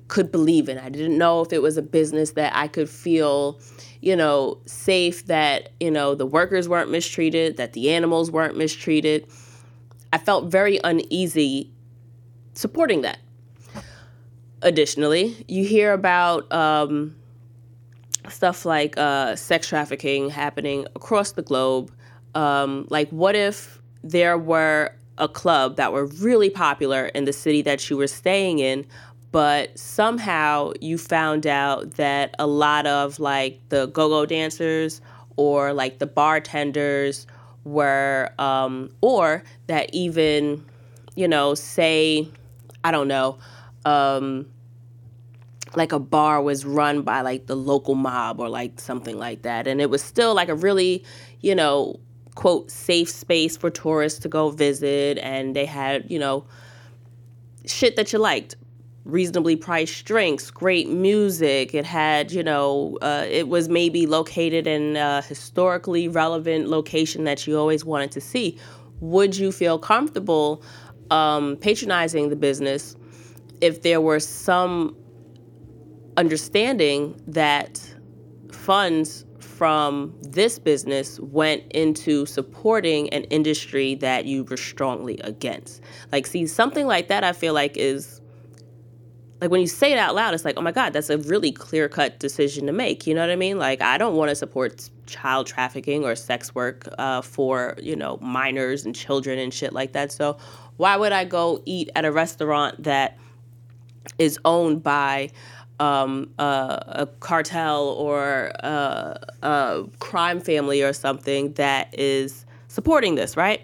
could 0.07 0.31
believe 0.31 0.67
in. 0.67 0.77
I 0.77 0.89
didn't 0.89 1.17
know 1.17 1.41
if 1.41 1.53
it 1.53 1.61
was 1.61 1.77
a 1.77 1.81
business 1.81 2.31
that 2.31 2.53
I 2.55 2.67
could 2.67 2.89
feel, 2.89 3.59
you 4.01 4.15
know, 4.15 4.59
safe 4.65 5.25
that, 5.27 5.69
you 5.79 5.91
know, 5.91 6.15
the 6.15 6.25
workers 6.25 6.67
weren't 6.67 6.91
mistreated, 6.91 7.57
that 7.57 7.73
the 7.73 7.91
animals 7.91 8.31
weren't 8.31 8.57
mistreated. 8.57 9.27
I 10.11 10.17
felt 10.17 10.45
very 10.51 10.79
uneasy 10.83 11.71
supporting 12.55 13.01
that. 13.01 13.19
Additionally, 14.61 15.45
you 15.47 15.63
hear 15.63 15.93
about 15.93 16.51
um, 16.51 17.15
stuff 18.27 18.65
like 18.65 18.97
uh, 18.97 19.35
sex 19.35 19.67
trafficking 19.67 20.29
happening 20.29 20.85
across 20.95 21.31
the 21.31 21.43
globe. 21.43 21.91
Um, 22.35 22.87
like, 22.89 23.09
what 23.09 23.35
if 23.35 23.79
there 24.03 24.37
were 24.37 24.93
a 25.19 25.27
club 25.27 25.75
that 25.75 25.93
were 25.93 26.05
really 26.05 26.49
popular 26.49 27.07
in 27.07 27.25
the 27.25 27.33
city 27.33 27.61
that 27.63 27.89
you 27.89 27.97
were 27.97 28.07
staying 28.07 28.59
in, 28.59 28.85
but 29.31 29.77
somehow 29.77 30.71
you 30.81 30.97
found 30.97 31.45
out 31.45 31.91
that 31.91 32.35
a 32.39 32.47
lot 32.47 32.87
of 32.87 33.19
like 33.19 33.59
the 33.69 33.87
go-go 33.87 34.25
dancers 34.25 35.01
or 35.35 35.73
like 35.73 35.99
the 35.99 36.07
bartenders 36.07 37.27
were 37.65 38.31
um 38.39 38.89
or 39.01 39.43
that 39.67 39.93
even 39.93 40.63
you 41.15 41.27
know 41.27 41.53
say 41.53 42.27
i 42.83 42.89
don't 42.89 43.07
know 43.07 43.37
um 43.85 44.45
like 45.75 45.91
a 45.91 45.99
bar 45.99 46.41
was 46.41 46.65
run 46.65 47.01
by 47.01 47.21
like 47.21 47.47
the 47.47 47.55
local 47.55 47.95
mob 47.95 48.39
or 48.39 48.49
like 48.49 48.79
something 48.79 49.17
like 49.17 49.43
that. 49.43 49.67
And 49.67 49.79
it 49.81 49.89
was 49.89 50.03
still 50.03 50.33
like 50.33 50.49
a 50.49 50.55
really 50.55 51.03
you 51.41 51.55
know 51.55 51.99
quote 52.39 52.71
safe 52.71 53.09
space 53.09 53.57
for 53.57 53.69
tourists 53.69 54.17
to 54.17 54.29
go 54.29 54.49
visit 54.49 55.17
and 55.17 55.57
they 55.57 55.65
had 55.65 56.09
you 56.09 56.17
know 56.17 56.45
shit 57.65 57.97
that 57.97 58.13
you 58.13 58.19
liked. 58.19 58.55
Reasonably 59.03 59.57
priced 59.57 60.05
drinks 60.05 60.49
great 60.49 60.87
music. 60.87 61.73
It 61.73 61.83
had 61.83 62.31
you 62.31 62.41
know 62.41 62.97
uh, 63.01 63.25
it 63.27 63.49
was 63.49 63.67
maybe 63.67 64.07
located 64.07 64.67
in 64.67 64.95
a 64.95 65.21
historically 65.23 66.07
relevant 66.07 66.69
location 66.69 67.25
that 67.25 67.45
you 67.45 67.59
always 67.59 67.83
wanted 67.83 68.11
to 68.11 68.21
see. 68.21 68.57
Would 69.01 69.35
you 69.35 69.51
feel 69.51 69.77
comfortable 69.77 70.63
um, 71.11 71.57
patronizing 71.57 72.29
the 72.29 72.37
business 72.37 72.95
if 73.59 73.81
there 73.81 73.99
were 73.99 74.21
some 74.21 74.95
understanding 76.15 77.21
that 77.27 77.81
funds 78.49 79.25
from 79.39 80.13
this 80.21 80.59
business 80.59 81.19
went 81.19 81.63
into 81.71 82.25
supporting 82.25 83.09
an 83.09 83.23
industry 83.25 83.95
that 83.95 84.25
you 84.25 84.43
were 84.43 84.57
strongly 84.57 85.19
against. 85.19 85.81
Like, 86.11 86.27
see, 86.27 86.47
something 86.47 86.85
like 86.87 87.07
that, 87.07 87.23
I 87.23 87.33
feel 87.33 87.53
like 87.53 87.77
is 87.77 88.19
like 89.41 89.51
when 89.51 89.61
you 89.61 89.67
say 89.67 89.93
it 89.93 89.97
out 89.97 90.15
loud, 90.15 90.33
it's 90.33 90.43
like, 90.43 90.57
oh 90.57 90.61
my 90.61 90.71
God, 90.71 90.91
that's 90.91 91.09
a 91.09 91.17
really 91.17 91.51
clear 91.51 91.87
cut 91.87 92.19
decision 92.19 92.65
to 92.65 92.73
make. 92.73 93.07
You 93.07 93.15
know 93.15 93.21
what 93.21 93.29
I 93.29 93.37
mean? 93.37 93.57
Like, 93.57 93.81
I 93.81 93.97
don't 93.97 94.15
want 94.15 94.29
to 94.29 94.35
support 94.35 94.89
child 95.05 95.47
trafficking 95.47 96.03
or 96.03 96.15
sex 96.15 96.53
work 96.53 96.87
uh, 96.97 97.21
for, 97.21 97.75
you 97.81 97.95
know, 97.95 98.17
minors 98.21 98.85
and 98.85 98.93
children 98.93 99.39
and 99.39 99.53
shit 99.53 99.71
like 99.71 99.93
that. 99.93 100.11
So, 100.11 100.37
why 100.75 100.97
would 100.97 101.11
I 101.11 101.25
go 101.25 101.61
eat 101.65 101.89
at 101.95 102.05
a 102.05 102.11
restaurant 102.11 102.83
that 102.83 103.17
is 104.17 104.39
owned 104.43 104.83
by 104.83 105.31
um, 105.79 106.29
uh, 106.39 106.79
a 106.87 107.05
cartel 107.19 107.89
or 107.89 108.51
uh, 108.63 109.15
a 109.41 109.85
crime 109.99 110.39
family 110.39 110.83
or 110.83 110.93
something 110.93 111.53
that 111.53 111.97
is 111.97 112.45
supporting 112.67 113.15
this, 113.15 113.37
right? 113.37 113.61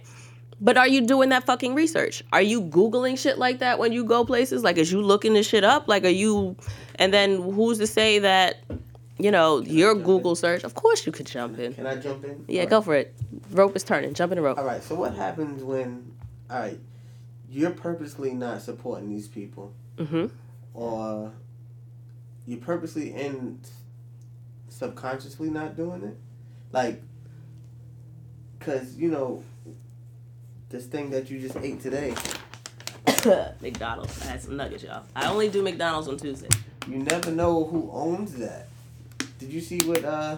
But 0.62 0.78
are 0.78 0.88
you 0.88 1.02
doing 1.02 1.30
that 1.30 1.44
fucking 1.44 1.76
research? 1.76 2.24
Are 2.32 2.42
you 2.42 2.62
Googling 2.62 3.18
shit 3.20 3.38
like 3.38 3.60
that 3.60 3.78
when 3.78 3.92
you 3.92 4.06
go 4.06 4.24
places? 4.24 4.64
Like, 4.64 4.78
is 4.78 4.92
you 4.92 5.02
looking 5.02 5.34
this 5.34 5.48
shit 5.48 5.66
up? 5.66 5.88
Like, 5.88 6.06
are 6.06 6.10
you, 6.10 6.56
and 6.96 7.14
then 7.14 7.42
who's 7.42 7.78
to 7.80 7.88
say 7.88 8.20
that, 8.20 8.64
you 9.18 9.32
know, 9.32 9.62
Can 9.62 9.76
your 9.76 9.96
Google 9.96 10.32
in? 10.32 10.36
search? 10.38 10.64
Of 10.64 10.74
course 10.74 11.06
you 11.06 11.12
could 11.12 11.26
jump 11.26 11.60
in. 11.60 11.74
Can 11.74 11.86
I 11.86 11.98
jump 11.98 12.24
in? 12.24 12.46
Yeah, 12.48 12.66
go 12.66 12.82
for 12.82 12.96
it. 12.96 13.14
Rope 13.52 13.76
is 13.76 13.84
turning. 13.84 14.14
Jump 14.14 14.32
in 14.32 14.38
the 14.38 14.42
rope. 14.42 14.58
All 14.58 14.64
right, 14.64 14.82
so 14.82 14.96
what 14.96 15.14
happens 15.14 15.62
when, 15.62 16.14
all 16.50 16.60
right, 16.60 16.80
you're 17.50 17.72
purposely 17.72 18.34
not 18.34 18.62
supporting 18.62 19.10
these 19.10 19.28
people? 19.28 19.74
Mm-hmm. 19.98 20.28
Or 20.74 21.32
you 22.46 22.58
purposely 22.58 23.14
and 23.14 23.60
subconsciously 24.70 25.50
not 25.50 25.76
doing 25.76 26.04
it, 26.04 26.18
like, 26.72 27.02
cause 28.60 28.96
you 28.96 29.10
know, 29.10 29.44
this 30.70 30.86
thing 30.86 31.10
that 31.12 31.30
you 31.30 31.40
just 31.40 31.58
ate 31.58 31.82
today. 31.82 32.14
McDonald's. 33.62 34.22
I 34.24 34.32
had 34.32 34.42
some 34.42 34.58
nuggets, 34.58 34.84
y'all. 34.84 35.04
I 35.16 35.28
only 35.28 35.50
do 35.50 35.62
McDonald's 35.62 36.08
on 36.08 36.18
Tuesday. 36.18 36.50
You 36.88 36.98
never 36.98 37.32
know 37.32 37.66
who 37.66 37.90
owns 37.92 38.36
that. 38.36 38.68
Did 39.40 39.52
you 39.52 39.62
see 39.62 39.82
what 39.82 40.04
uh 40.04 40.38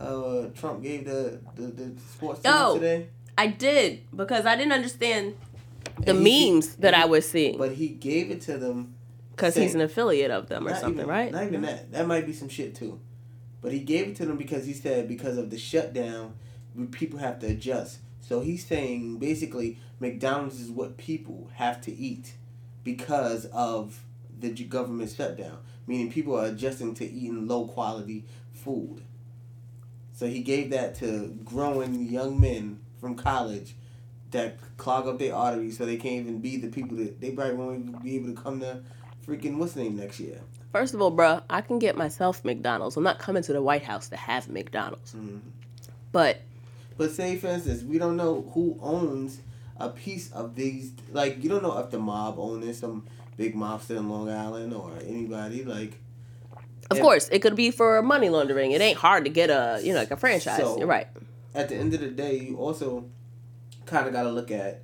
uh 0.00 0.46
Trump 0.54 0.82
gave 0.82 1.04
the 1.04 1.40
the, 1.54 1.62
the 1.62 2.00
sports 2.00 2.42
team 2.42 2.52
oh, 2.54 2.74
today? 2.74 3.08
I 3.38 3.46
did 3.46 4.04
because 4.14 4.46
I 4.46 4.56
didn't 4.56 4.72
understand 4.72 5.36
the 5.98 6.14
memes 6.14 6.76
that 6.76 6.94
he, 6.94 7.02
I 7.02 7.04
was 7.04 7.28
seeing. 7.28 7.58
But 7.58 7.72
he 7.72 7.88
gave 7.88 8.30
it 8.30 8.40
to 8.42 8.58
them 8.58 8.94
because 9.40 9.54
he's 9.54 9.74
an 9.74 9.80
affiliate 9.80 10.30
of 10.30 10.48
them 10.48 10.66
or 10.66 10.74
something, 10.74 11.00
even, 11.00 11.06
right? 11.06 11.32
Not 11.32 11.44
even 11.44 11.62
that. 11.62 11.92
That 11.92 12.06
might 12.06 12.26
be 12.26 12.32
some 12.32 12.48
shit 12.48 12.74
too. 12.74 13.00
But 13.62 13.72
he 13.72 13.80
gave 13.80 14.08
it 14.08 14.16
to 14.16 14.26
them 14.26 14.36
because 14.36 14.66
he 14.66 14.72
said 14.72 15.08
because 15.08 15.38
of 15.38 15.50
the 15.50 15.58
shutdown, 15.58 16.34
people 16.90 17.18
have 17.18 17.38
to 17.40 17.46
adjust. 17.46 17.98
So 18.20 18.40
he's 18.40 18.64
saying 18.64 19.18
basically 19.18 19.78
McDonald's 19.98 20.60
is 20.60 20.70
what 20.70 20.96
people 20.96 21.50
have 21.54 21.80
to 21.82 21.92
eat 21.92 22.34
because 22.84 23.46
of 23.46 24.00
the 24.38 24.50
government 24.50 25.10
shutdown. 25.10 25.58
Meaning 25.86 26.10
people 26.10 26.38
are 26.38 26.46
adjusting 26.46 26.94
to 26.94 27.04
eating 27.04 27.48
low 27.48 27.66
quality 27.66 28.24
food. 28.52 29.02
So 30.12 30.26
he 30.26 30.40
gave 30.40 30.70
that 30.70 30.94
to 30.96 31.36
growing 31.44 32.08
young 32.08 32.38
men 32.38 32.80
from 33.00 33.14
college 33.14 33.74
that 34.30 34.58
clog 34.76 35.08
up 35.08 35.18
their 35.18 35.34
arteries 35.34 35.78
so 35.78 35.84
they 35.84 35.96
can't 35.96 36.20
even 36.20 36.40
be 36.40 36.56
the 36.56 36.68
people 36.68 36.96
that 36.98 37.20
they 37.20 37.30
probably 37.32 37.54
won't 37.54 37.80
even 37.80 38.00
be 38.00 38.16
able 38.16 38.28
to 38.28 38.40
come 38.40 38.60
to 38.60 38.82
freaking 39.30 39.56
what's 39.58 39.74
the 39.74 39.82
name 39.82 39.96
next 39.96 40.18
year. 40.18 40.40
First 40.72 40.94
of 40.94 41.00
all, 41.00 41.10
bro, 41.10 41.40
I 41.48 41.60
can 41.60 41.78
get 41.78 41.96
myself 41.96 42.44
McDonald's. 42.44 42.96
I'm 42.96 43.04
not 43.04 43.18
coming 43.18 43.42
to 43.44 43.52
the 43.52 43.62
White 43.62 43.82
House 43.82 44.08
to 44.08 44.16
have 44.16 44.48
McDonald's. 44.48 45.12
Mm-hmm. 45.12 45.38
But 46.12 46.42
but 46.96 47.12
say 47.12 47.36
for 47.36 47.48
instance, 47.48 47.82
we 47.82 47.98
don't 47.98 48.16
know 48.16 48.50
who 48.54 48.78
owns 48.80 49.40
a 49.76 49.88
piece 49.88 50.30
of 50.32 50.54
these. 50.54 50.92
Like 51.12 51.42
you 51.42 51.48
don't 51.48 51.62
know 51.62 51.78
if 51.78 51.90
the 51.90 51.98
mob 51.98 52.38
owns 52.38 52.64
this, 52.64 52.80
some 52.80 53.06
big 53.36 53.54
mobster 53.54 53.96
in 53.96 54.08
Long 54.08 54.28
Island 54.28 54.74
or 54.74 54.92
anybody 55.06 55.64
like. 55.64 55.98
Of 56.90 56.96
if, 56.96 57.02
course, 57.02 57.28
it 57.28 57.38
could 57.38 57.54
be 57.54 57.70
for 57.70 58.02
money 58.02 58.28
laundering. 58.28 58.72
It 58.72 58.80
ain't 58.80 58.98
hard 58.98 59.24
to 59.24 59.30
get 59.30 59.50
a 59.50 59.80
you 59.82 59.92
know 59.92 60.00
like 60.00 60.10
a 60.10 60.16
franchise. 60.16 60.58
So, 60.58 60.78
You're 60.78 60.88
right. 60.88 61.06
At 61.54 61.68
the 61.68 61.76
end 61.76 61.94
of 61.94 62.00
the 62.00 62.08
day, 62.08 62.38
you 62.38 62.56
also 62.56 63.06
kind 63.86 64.06
of 64.06 64.12
got 64.12 64.22
to 64.22 64.30
look 64.30 64.50
at 64.50 64.82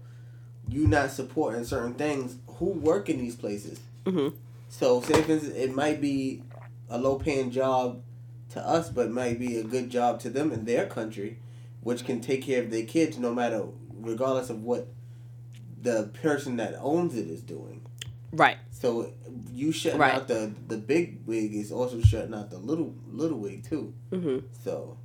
you 0.68 0.86
not 0.86 1.10
supporting 1.10 1.64
certain 1.64 1.94
things. 1.94 2.36
Who 2.58 2.66
work 2.66 3.08
in 3.08 3.18
these 3.18 3.36
places? 3.36 3.80
Mm-hmm. 4.06 4.36
So, 4.68 5.02
instance, 5.02 5.44
it 5.44 5.74
might 5.74 6.00
be 6.00 6.42
a 6.88 6.98
low 6.98 7.16
paying 7.18 7.50
job 7.50 8.02
to 8.50 8.60
us, 8.66 8.88
but 8.88 9.10
might 9.10 9.38
be 9.38 9.58
a 9.58 9.64
good 9.64 9.90
job 9.90 10.20
to 10.20 10.30
them 10.30 10.52
in 10.52 10.64
their 10.64 10.86
country, 10.86 11.38
which 11.80 12.04
can 12.04 12.20
take 12.20 12.42
care 12.42 12.62
of 12.62 12.70
their 12.70 12.84
kids 12.84 13.18
no 13.18 13.34
matter, 13.34 13.64
regardless 14.00 14.50
of 14.50 14.62
what 14.62 14.88
the 15.82 16.10
person 16.22 16.56
that 16.56 16.74
owns 16.80 17.14
it 17.16 17.26
is 17.28 17.42
doing. 17.42 17.82
Right. 18.32 18.58
So 18.70 19.12
you 19.52 19.72
shutting 19.72 20.00
Right. 20.00 20.14
out 20.14 20.28
the 20.28 20.52
the 20.68 20.76
big 20.76 21.26
wig 21.26 21.54
is 21.54 21.70
also 21.72 22.00
shutting 22.00 22.34
out 22.34 22.50
the 22.50 22.58
little 22.58 22.94
little 23.10 23.38
wig 23.38 23.62
too. 23.64 23.94
hmm 24.10 24.38
So, 24.64 24.98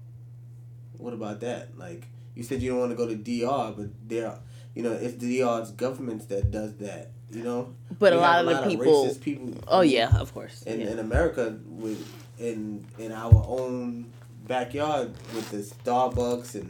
what 0.97 1.13
about 1.13 1.39
that? 1.41 1.77
Like 1.77 2.07
you 2.35 2.43
said, 2.43 2.61
you 2.61 2.71
don't 2.71 2.79
want 2.79 2.91
to 2.91 2.97
go 2.97 3.07
to 3.07 3.15
DR, 3.15 3.73
but 3.77 3.89
there, 4.07 4.37
you 4.73 4.83
know, 4.83 4.91
it's 4.91 5.13
DR's 5.13 5.71
governments 5.71 6.25
that 6.25 6.51
does 6.51 6.75
that. 6.77 7.11
You 7.31 7.43
know, 7.43 7.73
But 7.97 8.11
We 8.13 8.17
a 8.19 8.21
lot 8.21 8.39
of 8.45 8.45
the 8.63 8.69
people. 8.69 9.05
racist 9.05 9.21
people. 9.21 9.53
Oh 9.67 9.81
yeah, 9.81 10.15
of 10.19 10.33
course. 10.33 10.63
in, 10.63 10.81
yeah. 10.81 10.87
in 10.91 10.99
America 10.99 11.57
with 11.65 12.05
in 12.39 12.85
in 12.97 13.11
our 13.11 13.43
own 13.47 14.11
backyard 14.47 15.11
with 15.33 15.49
the 15.51 15.59
Starbucks 15.59 16.55
and 16.55 16.69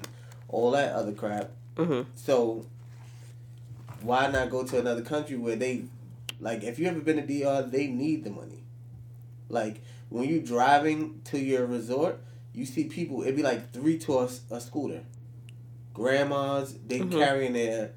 all 0.49 0.71
that 0.71 0.93
other 0.93 1.13
crap. 1.13 1.49
Mhm. 1.77 2.05
So 2.15 2.65
why 4.01 4.27
not 4.27 4.49
go 4.49 4.63
to 4.63 4.79
another 4.79 5.01
country 5.01 5.35
where 5.37 5.55
they 5.55 5.85
like 6.39 6.63
if 6.63 6.77
you 6.79 6.87
ever 6.87 6.99
been 6.99 7.17
to 7.17 7.23
DR, 7.25 7.63
they 7.63 7.87
need 7.87 8.23
the 8.23 8.29
money. 8.29 8.63
Like 9.49 9.81
when 10.09 10.27
you 10.29 10.41
driving 10.41 11.21
to 11.25 11.39
your 11.39 11.65
resort, 11.65 12.19
you 12.53 12.65
see 12.65 12.83
people. 12.83 13.21
It'd 13.23 13.35
be 13.35 13.43
like 13.43 13.71
three 13.71 13.97
to 13.99 14.19
a, 14.19 14.29
a 14.51 14.59
scooter. 14.61 15.01
Grandmas, 15.93 16.75
they 16.87 16.99
Mhm. 16.99 17.11
carrying 17.11 17.53
their 17.53 17.91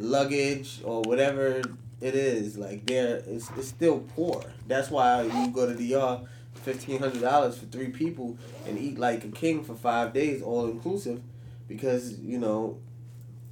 luggage 0.00 0.80
or 0.82 1.02
whatever 1.02 1.62
it 2.00 2.14
is. 2.14 2.56
Like 2.58 2.86
they're 2.86 3.16
it's, 3.26 3.50
it's 3.56 3.68
still 3.68 4.00
poor. 4.16 4.42
That's 4.66 4.90
why 4.90 5.22
you 5.22 5.48
go 5.52 5.66
to 5.66 5.74
the 5.74 5.92
DR, 5.92 6.20
fifteen 6.54 6.98
hundred 6.98 7.20
dollars 7.20 7.58
for 7.58 7.66
three 7.66 7.88
people 7.88 8.36
and 8.66 8.78
eat 8.78 8.98
like 8.98 9.24
a 9.24 9.28
king 9.28 9.62
for 9.62 9.74
five 9.74 10.12
days, 10.12 10.42
all 10.42 10.66
inclusive, 10.66 11.20
because 11.68 12.18
you 12.18 12.38
know 12.38 12.78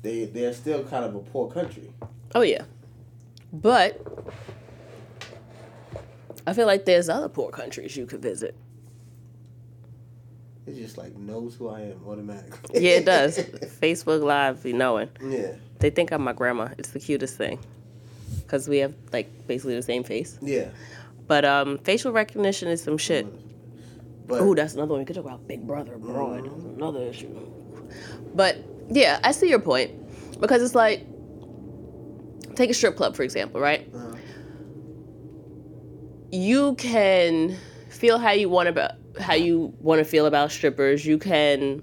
they 0.02 0.24
they're 0.24 0.54
still 0.54 0.82
kind 0.84 1.04
of 1.04 1.14
a 1.14 1.20
poor 1.20 1.50
country. 1.50 1.92
Oh 2.34 2.42
yeah. 2.42 2.64
But 3.52 4.04
I 6.46 6.52
feel 6.52 6.66
like 6.66 6.84
there's 6.84 7.08
other 7.08 7.28
poor 7.28 7.50
countries 7.50 7.96
you 7.96 8.06
could 8.06 8.20
visit. 8.22 8.54
It 10.66 10.76
just 10.76 10.98
like 10.98 11.16
knows 11.16 11.54
who 11.54 11.68
I 11.70 11.80
am 11.80 12.02
automatically. 12.06 12.82
Yeah, 12.82 12.96
it 12.96 13.06
does. 13.06 13.38
Facebook 13.80 14.22
Live, 14.22 14.62
be 14.62 14.74
knowing. 14.74 15.08
yeah, 15.22 15.52
They 15.78 15.90
think 15.90 16.10
I'm 16.12 16.22
my 16.22 16.32
grandma. 16.32 16.68
It's 16.78 16.90
the 16.90 16.98
cutest 17.00 17.36
thing. 17.36 17.58
Because 18.42 18.68
we 18.68 18.78
have, 18.78 18.94
like, 19.12 19.46
basically 19.46 19.74
the 19.74 19.82
same 19.82 20.04
face. 20.04 20.38
yeah. 20.42 20.68
But 21.26 21.44
um, 21.44 21.76
facial 21.78 22.10
recognition 22.12 22.68
is 22.68 22.82
some 22.82 22.96
shit. 22.96 23.26
But 24.26 24.40
Ooh, 24.40 24.54
that's 24.54 24.72
another 24.74 24.92
one. 24.92 25.00
We 25.00 25.04
could 25.04 25.16
talk 25.16 25.26
about 25.26 25.46
Big 25.46 25.66
Brother 25.66 25.94
abroad. 25.94 26.46
Another 26.76 27.02
issue. 27.02 27.28
But 28.34 28.56
yeah, 28.88 29.20
I 29.22 29.32
see 29.32 29.48
your 29.50 29.58
point. 29.58 29.92
Because 30.40 30.62
it's 30.62 30.74
like, 30.74 31.06
take 32.54 32.70
a 32.70 32.74
strip 32.74 32.96
club, 32.96 33.14
for 33.14 33.24
example, 33.24 33.60
right? 33.60 33.86
Uh-huh. 33.94 34.16
you 36.30 36.74
can 36.76 37.56
feel 37.88 38.18
how 38.18 38.30
you 38.32 38.48
want 38.48 38.68
about 38.68 38.92
how 39.20 39.34
you 39.34 39.72
want 39.80 39.98
to 39.98 40.04
feel 40.04 40.26
about 40.26 40.50
strippers. 40.52 41.04
You 41.04 41.18
can 41.18 41.82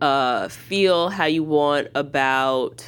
uh, 0.00 0.48
feel 0.48 1.08
how 1.08 1.24
you 1.24 1.42
want 1.42 1.88
about 1.94 2.84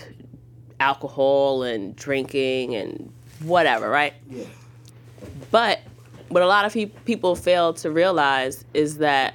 alcohol 0.80 1.62
and 1.62 1.94
drinking 1.96 2.74
and 2.74 3.12
whatever, 3.42 3.88
right? 3.88 4.14
yeah, 4.30 4.44
But 5.50 5.80
what 6.28 6.42
a 6.42 6.46
lot 6.46 6.64
of 6.64 6.72
pe- 6.72 6.86
people 6.86 7.34
fail 7.34 7.72
to 7.74 7.90
realize 7.90 8.64
is 8.74 8.98
that 8.98 9.34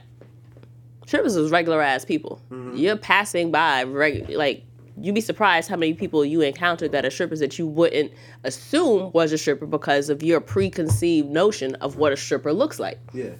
strippers 1.05 1.35
is 1.35 1.51
regular 1.51 1.81
ass 1.81 2.05
people. 2.05 2.39
You're 2.75 2.97
passing 2.97 3.51
by, 3.51 3.83
reg- 3.83 4.29
like, 4.29 4.63
you'd 4.99 5.15
be 5.15 5.21
surprised 5.21 5.69
how 5.69 5.75
many 5.75 5.93
people 5.93 6.23
you 6.23 6.41
encountered 6.41 6.91
that 6.91 7.03
are 7.05 7.09
strippers 7.09 7.39
that 7.39 7.57
you 7.59 7.65
wouldn't 7.67 8.11
assume 8.43 9.11
was 9.11 9.31
a 9.31 9.37
stripper 9.37 9.65
because 9.65 10.09
of 10.09 10.21
your 10.23 10.39
preconceived 10.39 11.29
notion 11.29 11.75
of 11.75 11.97
what 11.97 12.13
a 12.13 12.17
stripper 12.17 12.53
looks 12.53 12.79
like. 12.79 12.99
yeah, 13.13 13.31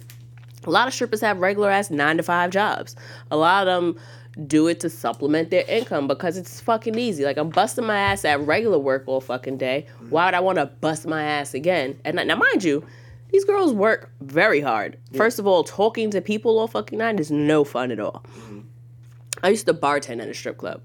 A 0.64 0.70
lot 0.70 0.88
of 0.88 0.94
strippers 0.94 1.20
have 1.20 1.38
regular 1.38 1.70
ass 1.70 1.90
nine 1.90 2.16
to 2.16 2.22
five 2.22 2.50
jobs. 2.50 2.96
A 3.30 3.36
lot 3.36 3.66
of 3.68 3.82
them 3.82 4.02
do 4.46 4.66
it 4.66 4.80
to 4.80 4.90
supplement 4.90 5.50
their 5.50 5.64
income 5.68 6.08
because 6.08 6.36
it's 6.36 6.60
fucking 6.60 6.98
easy. 6.98 7.24
Like 7.24 7.36
I'm 7.36 7.50
busting 7.50 7.86
my 7.86 7.98
ass 7.98 8.24
at 8.24 8.40
regular 8.40 8.78
work 8.78 9.04
all 9.06 9.20
fucking 9.20 9.58
day. 9.58 9.86
Why 10.10 10.26
would 10.26 10.34
I 10.34 10.40
want 10.40 10.58
to 10.58 10.66
bust 10.66 11.06
my 11.06 11.22
ass 11.22 11.54
again? 11.54 11.98
And 12.04 12.16
now, 12.16 12.36
mind 12.36 12.64
you, 12.64 12.84
these 13.30 13.44
girls 13.44 13.72
work 13.72 14.10
very 14.20 14.60
hard. 14.60 14.98
First 15.14 15.38
of 15.38 15.46
all, 15.46 15.64
talking 15.64 16.10
to 16.10 16.20
people 16.20 16.58
all 16.58 16.68
fucking 16.68 16.98
night 16.98 17.20
is 17.20 17.30
no 17.30 17.64
fun 17.64 17.90
at 17.90 18.00
all. 18.00 18.24
I 19.42 19.48
used 19.48 19.66
to 19.66 19.74
bartend 19.74 20.22
at 20.22 20.28
a 20.28 20.34
strip 20.34 20.56
club, 20.56 20.80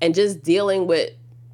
and 0.00 0.14
just 0.14 0.42
dealing 0.42 0.86
with 0.86 1.10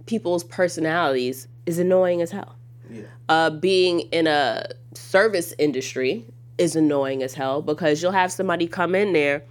people's 0.07 0.42
personalities 0.42 1.46
is 1.66 1.78
annoying 1.78 2.22
as 2.22 2.30
hell 2.30 2.57
yeah, 2.90 3.03
uh, 3.28 3.51
being 3.51 4.01
in 4.01 4.26
a 4.26 4.66
service 4.94 5.55
industry 5.59 6.26
is 6.57 6.74
annoying 6.74 7.22
as 7.22 7.34
hell 7.34 7.62
because 7.62 8.03
you'll 8.03 8.12
have 8.12 8.32
somebody 8.32 8.66
come 8.66 8.94
in 8.94 9.12
there 9.12 9.42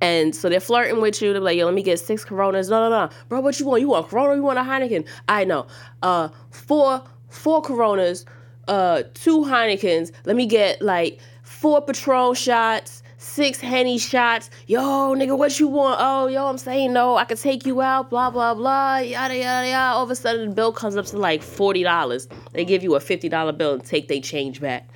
and 0.00 0.34
so 0.34 0.48
they're 0.48 0.60
flirting 0.60 1.00
with 1.00 1.22
you. 1.22 1.32
They're 1.32 1.40
like, 1.40 1.56
yo, 1.56 1.64
let 1.64 1.74
me 1.74 1.82
get 1.82 1.98
six 1.98 2.24
Coronas. 2.24 2.68
No, 2.68 2.88
no, 2.88 3.06
no. 3.06 3.12
Bro, 3.28 3.40
what 3.40 3.58
you 3.58 3.66
want? 3.66 3.80
You 3.80 3.88
want 3.88 4.08
Corona 4.08 4.30
or 4.30 4.36
you 4.36 4.42
want 4.42 4.58
a 4.58 4.62
Heineken? 4.62 5.06
I 5.28 5.44
know. 5.44 5.66
Uh, 6.02 6.28
four, 6.50 7.02
four 7.28 7.62
Coronas, 7.62 8.24
uh, 8.68 9.04
two 9.14 9.40
Heinekens. 9.40 10.12
Let 10.24 10.36
me 10.36 10.46
get 10.46 10.82
like 10.82 11.20
four 11.42 11.80
Patron 11.80 12.34
shots, 12.34 13.02
six 13.16 13.58
Henny 13.58 13.96
shots. 13.98 14.50
Yo, 14.66 14.80
nigga, 15.14 15.36
what 15.36 15.58
you 15.58 15.68
want? 15.68 15.98
Oh, 16.00 16.26
yo, 16.26 16.46
I'm 16.46 16.58
saying 16.58 16.92
no. 16.92 17.16
I 17.16 17.24
could 17.24 17.38
take 17.38 17.64
you 17.64 17.80
out, 17.80 18.10
blah, 18.10 18.30
blah, 18.30 18.54
blah, 18.54 18.98
yada, 18.98 19.36
yada, 19.36 19.68
yada. 19.68 19.96
All 19.96 20.04
of 20.04 20.10
a 20.10 20.16
sudden, 20.16 20.50
the 20.50 20.54
bill 20.54 20.72
comes 20.72 20.96
up 20.96 21.06
to 21.06 21.16
like 21.18 21.40
$40. 21.40 22.28
They 22.52 22.64
give 22.64 22.82
you 22.82 22.96
a 22.96 23.00
$50 23.00 23.56
bill 23.56 23.74
and 23.74 23.84
take 23.84 24.08
they 24.08 24.20
change 24.20 24.60
back. 24.60 24.88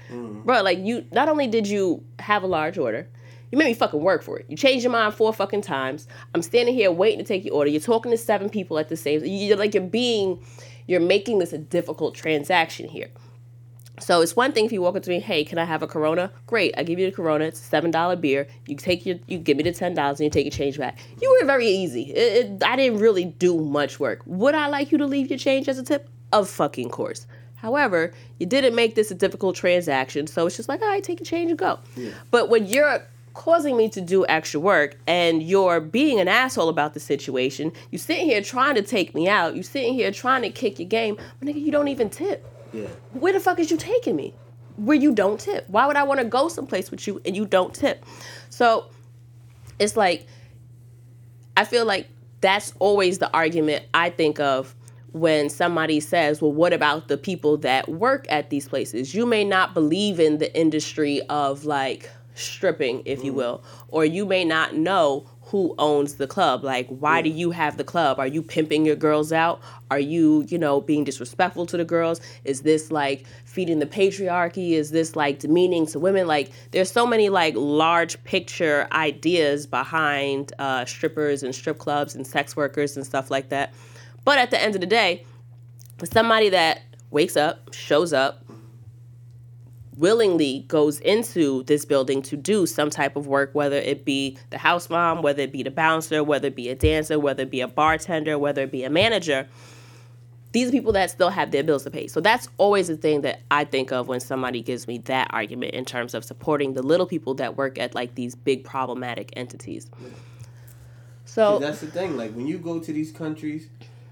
Bro, 0.45 0.63
like 0.63 0.79
you, 0.79 1.07
not 1.13 1.29
only 1.29 1.47
did 1.47 1.67
you 1.67 2.05
have 2.19 2.43
a 2.43 2.47
large 2.47 2.77
order, 2.77 3.09
you 3.51 3.59
made 3.59 3.67
me 3.67 3.75
fucking 3.75 4.01
work 4.01 4.23
for 4.23 4.39
it. 4.39 4.47
You 4.49 4.57
changed 4.57 4.85
your 4.85 4.93
mind 4.93 5.15
four 5.15 5.33
fucking 5.33 5.63
times. 5.63 6.07
I'm 6.35 6.43
standing 6.43 6.75
here 6.75 6.91
waiting 6.93 7.19
to 7.19 7.25
take 7.25 7.45
your 7.45 7.55
order. 7.55 7.71
You're 7.71 7.81
talking 7.81 8.11
to 8.13 8.19
seven 8.19 8.49
people 8.49 8.79
at 8.79 8.89
the 8.89 8.97
same. 8.97 9.23
You're 9.25 9.57
like 9.57 9.75
you're 9.75 9.83
being, 9.83 10.45
you're 10.87 11.01
making 11.01 11.39
this 11.39 11.53
a 11.53 11.59
difficult 11.59 12.15
transaction 12.15 12.89
here. 12.89 13.09
So 13.99 14.23
it's 14.23 14.35
one 14.35 14.53
thing 14.53 14.65
if 14.65 14.73
you 14.73 14.81
walk 14.81 14.97
up 14.97 15.03
to 15.03 15.11
me, 15.11 15.21
hey, 15.21 15.45
can 15.45 15.59
I 15.59 15.65
have 15.65 15.83
a 15.83 15.87
Corona? 15.87 16.33
Great, 16.47 16.73
I 16.79 16.85
give 16.85 16.99
you 16.99 17.05
the 17.05 17.15
Corona. 17.15 17.45
It's 17.45 17.61
a 17.61 17.65
seven 17.65 17.91
dollar 17.91 18.17
beer. 18.17 18.49
You 18.67 18.77
take 18.77 19.05
your, 19.05 19.19
you 19.27 19.37
give 19.37 19.59
me 19.59 19.63
the 19.63 19.73
ten 19.73 19.93
dollars 19.93 20.21
and 20.21 20.25
you 20.25 20.31
take 20.31 20.47
your 20.47 20.53
change 20.53 20.79
back. 20.79 20.99
You 21.21 21.39
were 21.39 21.47
very 21.47 21.67
easy. 21.67 22.05
It, 22.05 22.47
it, 22.47 22.65
I 22.65 22.77
didn't 22.77 23.01
really 23.01 23.27
do 23.27 23.61
much 23.61 24.01
work. 24.01 24.23
Would 24.25 24.55
I 24.55 24.69
like 24.69 24.91
you 24.91 24.97
to 24.99 25.07
leave 25.07 25.29
your 25.29 25.39
change 25.39 25.69
as 25.69 25.79
a 25.79 25.83
tip? 25.83 26.09
Of 26.33 26.49
fucking 26.49 26.89
course. 26.89 27.27
However, 27.57 28.15
you 28.39 28.47
didn't 28.47 28.75
make 28.75 28.95
this 28.95 29.11
a 29.11 29.15
difficult 29.15 29.55
transaction, 29.55 30.27
so 30.27 30.47
it's 30.47 30.57
just 30.57 30.69
like, 30.69 30.81
all 30.81 30.89
right, 30.89 31.05
take 31.05 31.21
your 31.21 31.27
change 31.27 31.51
and 31.51 31.59
go. 31.59 31.79
But 32.31 32.49
when 32.49 32.65
you're 32.65 33.03
causing 33.41 33.75
me 33.75 33.89
to 33.89 34.03
do 34.03 34.27
extra 34.27 34.61
work 34.61 34.99
and 35.07 35.43
you're 35.43 35.81
being 35.81 36.21
an 36.21 36.29
asshole 36.29 36.69
about 36.69 36.93
the 36.93 37.01
situation, 37.01 37.73
you 37.91 37.97
sitting 37.97 38.27
here 38.27 38.43
trying 38.43 38.75
to 38.75 38.83
take 38.83 39.15
me 39.15 39.31
out, 39.31 39.57
you 39.57 39.63
sitting 39.63 39.95
here 39.95 40.13
trying 40.13 40.43
to 40.43 40.51
kick 40.51 40.79
your 40.79 40.87
game, 40.87 41.17
but 41.39 41.49
nigga, 41.49 41.59
you 41.59 41.73
don't 41.73 41.89
even 41.89 42.11
tip 42.11 42.47
yeah, 42.75 42.87
where 43.15 43.33
the 43.33 43.41
fuck 43.41 43.59
is 43.59 43.71
you 43.71 43.79
taking 43.79 44.15
me? 44.15 44.35
Where 44.77 44.97
you 44.97 45.15
don't 45.15 45.41
tip? 45.41 45.65
Why 45.71 45.87
would 45.87 45.97
I 45.97 46.03
want 46.03 46.21
to 46.21 46.27
go 46.27 46.49
someplace 46.49 46.91
with 46.91 47.07
you 47.07 47.23
and 47.25 47.35
you 47.35 47.47
don't 47.47 47.75
tip? 47.75 48.05
So 48.51 48.91
it's 49.79 49.97
like 49.97 50.27
I 51.57 51.65
feel 51.65 51.87
like 51.87 52.09
that's 52.43 52.75
always 52.79 53.21
the 53.21 53.33
argument 53.33 53.87
I 53.95 54.11
think 54.11 54.39
of 54.39 54.75
when 55.13 55.49
somebody 55.49 55.99
says, 55.99 56.43
Well, 56.43 56.53
what 56.53 56.75
about 56.75 57.09
the 57.09 57.17
people 57.17 57.57
that 57.59 57.89
work 57.89 58.27
at 58.29 58.51
these 58.51 58.69
places? 58.69 59.15
You 59.15 59.25
may 59.25 59.45
not 59.45 59.73
believe 59.73 60.21
in 60.21 60.37
the 60.37 60.55
industry 60.55 61.23
of 61.31 61.65
like 61.65 62.11
stripping, 62.41 63.03
if 63.05 63.25
you 63.25 63.33
will, 63.33 63.63
or 63.89 64.05
you 64.05 64.27
may 64.27 64.45
not 64.45 64.75
know 64.75 65.29
who 65.43 65.75
owns 65.79 66.15
the 66.15 66.29
club. 66.29 66.63
Like, 66.63 66.87
why 66.89 67.23
do 67.23 67.29
you 67.29 67.51
have 67.51 67.77
the 67.77 67.83
club? 67.83 68.21
Are 68.21 68.27
you 68.27 68.41
pimping 68.41 68.87
your 68.87 68.95
girls 68.95 69.33
out? 69.33 69.61
Are 69.91 69.99
you, 69.99 70.47
you 70.49 70.59
know, 70.59 70.81
being 70.81 71.03
disrespectful 71.03 71.67
to 71.67 71.77
the 71.77 71.85
girls? 71.85 72.21
Is 72.45 72.63
this 72.63 72.93
like 72.93 73.27
feeding 73.47 73.81
the 73.81 73.87
patriarchy? 73.87 74.73
Is 74.73 74.93
this 74.93 75.17
like 75.17 75.41
demeaning 75.41 75.87
to 75.87 75.99
women? 75.99 76.29
Like, 76.29 76.53
there's 76.71 76.91
so 76.91 77.05
many 77.05 77.31
like 77.31 77.55
large 77.57 78.23
picture 78.23 78.87
ideas 78.93 79.67
behind 79.67 80.53
uh, 80.61 80.85
strippers 80.85 81.43
and 81.43 81.53
strip 81.53 81.79
clubs 81.79 82.15
and 82.15 82.25
sex 82.25 82.55
workers 82.55 82.97
and 82.97 83.05
stuff 83.05 83.29
like 83.29 83.49
that. 83.49 83.75
But 84.25 84.39
at 84.39 84.53
the 84.53 84.63
end 84.63 84.77
of 84.77 84.81
the 84.81 84.87
day, 84.87 85.25
for 85.99 86.07
somebody 86.07 86.49
that 86.51 86.83
wakes 87.11 87.37
up, 87.37 87.75
shows 87.75 88.13
up, 88.13 88.45
willingly 90.01 90.65
goes 90.67 90.99
into 91.01 91.63
this 91.65 91.85
building 91.85 92.23
to 92.23 92.37
do 92.37 92.67
some 92.67 92.91
type 92.91 93.17
of 93.17 93.27
work, 93.27 93.55
whether 93.55 93.77
it 93.77 94.05
be 94.05 94.37
the 94.49 94.59
house 94.59 94.89
mom, 94.89 95.23
whether 95.23 95.43
it 95.43 95.53
be 95.53 95.63
the 95.63 95.71
bouncer, 95.71 96.25
whether 96.25 96.49
it 96.49 96.57
be 96.57 96.71
a 96.71 96.75
dancer, 96.75 97.19
whether 97.19 97.43
it 97.43 97.51
be 97.51 97.61
a 97.61 97.69
bartender, 97.69 98.39
whether 98.39 98.63
it 98.63 98.73
be 98.73 98.83
a 98.83 98.91
manager, 98.91 99.47
these 100.53 100.69
are 100.69 100.73
people 100.73 100.93
that 100.93 101.11
still 101.11 101.29
have 101.29 101.51
their 101.53 101.63
bills 101.63 101.85
to 101.85 101.91
pay. 101.91 102.09
So 102.09 102.21
that's 102.21 102.49
always 102.57 102.89
the 102.89 102.97
thing 102.97 103.21
that 103.21 103.41
I 103.51 103.65
think 103.65 103.93
of 103.93 104.09
when 104.09 104.21
somebody 104.21 104.63
gives 104.63 104.89
me 104.89 104.99
that 104.99 105.29
argument 105.33 105.75
in 105.75 105.85
terms 105.85 106.15
of 106.15 106.25
supporting 106.25 106.75
the 106.75 106.83
little 106.83 107.07
people 107.07 107.35
that 107.35 107.57
work 107.57 107.79
at 107.79 107.95
like 107.95 108.15
these 108.15 108.35
big 108.35 108.65
problematic 108.65 109.33
entities. 109.37 109.89
So 111.25 111.61
that's 111.61 111.81
the 111.81 111.87
thing. 111.87 112.17
Like 112.17 112.33
when 112.33 112.49
you 112.49 112.59
go 112.59 112.81
to 112.81 112.93
these 112.93 113.13
countries, 113.13 113.69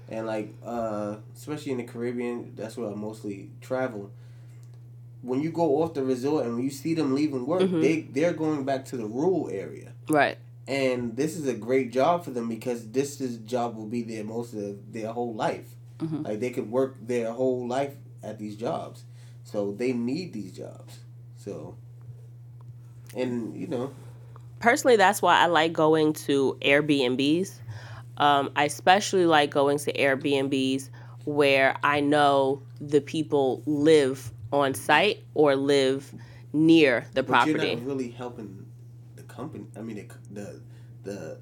and 0.07 0.25
like 0.25 0.53
uh, 0.65 1.17
especially 1.35 1.73
in 1.73 1.79
the 1.79 1.83
Caribbean, 1.83 2.53
that's 2.55 2.77
where 2.77 2.89
I 2.89 2.95
mostly 2.95 3.49
travel. 3.59 4.11
When 5.21 5.41
you 5.41 5.51
go 5.51 5.81
off 5.81 5.93
the 5.93 6.03
resort 6.03 6.45
and 6.45 6.55
when 6.55 6.63
you 6.63 6.69
see 6.69 6.93
them 6.93 7.13
leaving 7.13 7.45
work, 7.45 7.61
Mhm. 7.63 7.81
they 7.81 8.01
they're 8.01 8.33
going 8.33 8.63
back 8.63 8.85
to 8.85 8.97
the 8.97 9.05
rural 9.05 9.49
area, 9.51 9.91
Right. 10.09 10.37
and 10.67 11.15
this 11.17 11.35
is 11.37 11.47
a 11.47 11.53
great 11.53 11.91
job 11.91 12.23
for 12.23 12.31
them 12.31 12.47
because 12.47 12.87
this 12.91 13.19
is 13.19 13.37
job 13.37 13.75
will 13.75 13.87
be 13.87 14.01
there 14.01 14.23
most 14.23 14.53
of 14.53 14.93
their 14.93 15.11
whole 15.11 15.33
life. 15.33 15.75
Mhm. 15.99 16.23
Like 16.25 16.39
they 16.39 16.49
could 16.51 16.71
work 16.71 16.95
their 17.05 17.31
whole 17.33 17.67
life 17.67 17.95
at 18.23 18.39
these 18.39 18.55
jobs, 18.55 19.03
so 19.43 19.71
they 19.73 19.91
need 19.93 20.31
these 20.33 20.51
jobs. 20.53 20.99
So, 21.35 21.75
and 23.15 23.55
you 23.55 23.67
know, 23.67 23.91
personally 24.59 24.97
that's 24.97 25.21
why 25.21 25.39
i 25.41 25.45
like 25.45 25.71
going 25.71 26.11
to 26.11 26.57
airbnbs 26.61 27.53
um, 28.17 28.51
i 28.57 28.65
especially 28.65 29.25
like 29.25 29.49
going 29.49 29.77
to 29.79 29.91
airbnbs 29.93 30.89
where 31.23 31.77
i 31.81 32.01
know 32.01 32.61
the 32.81 32.99
people 32.99 33.61
live 33.65 34.31
on 34.51 34.73
site 34.73 35.23
or 35.33 35.55
live 35.55 36.13
near 36.53 37.05
the 37.13 37.23
but 37.23 37.45
you're 37.47 37.55
property 37.57 37.75
not 37.75 37.85
really 37.85 38.09
helping 38.11 38.65
the 39.15 39.23
company. 39.23 39.65
I 39.77 39.81
mean, 39.81 40.07
the 40.33 40.41
the, 40.41 40.61
the 41.03 41.37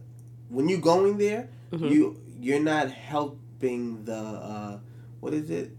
when 0.49 0.68
you 0.70 0.78
going 0.78 1.18
there, 1.18 1.49
Mhm. 1.72 1.91
you 1.91 2.22
you're 2.39 2.60
not 2.60 2.91
helping 2.91 4.03
the 4.05 4.16
uh, 4.16 4.80
what 5.20 5.34
is 5.34 5.49
it? 5.49 5.72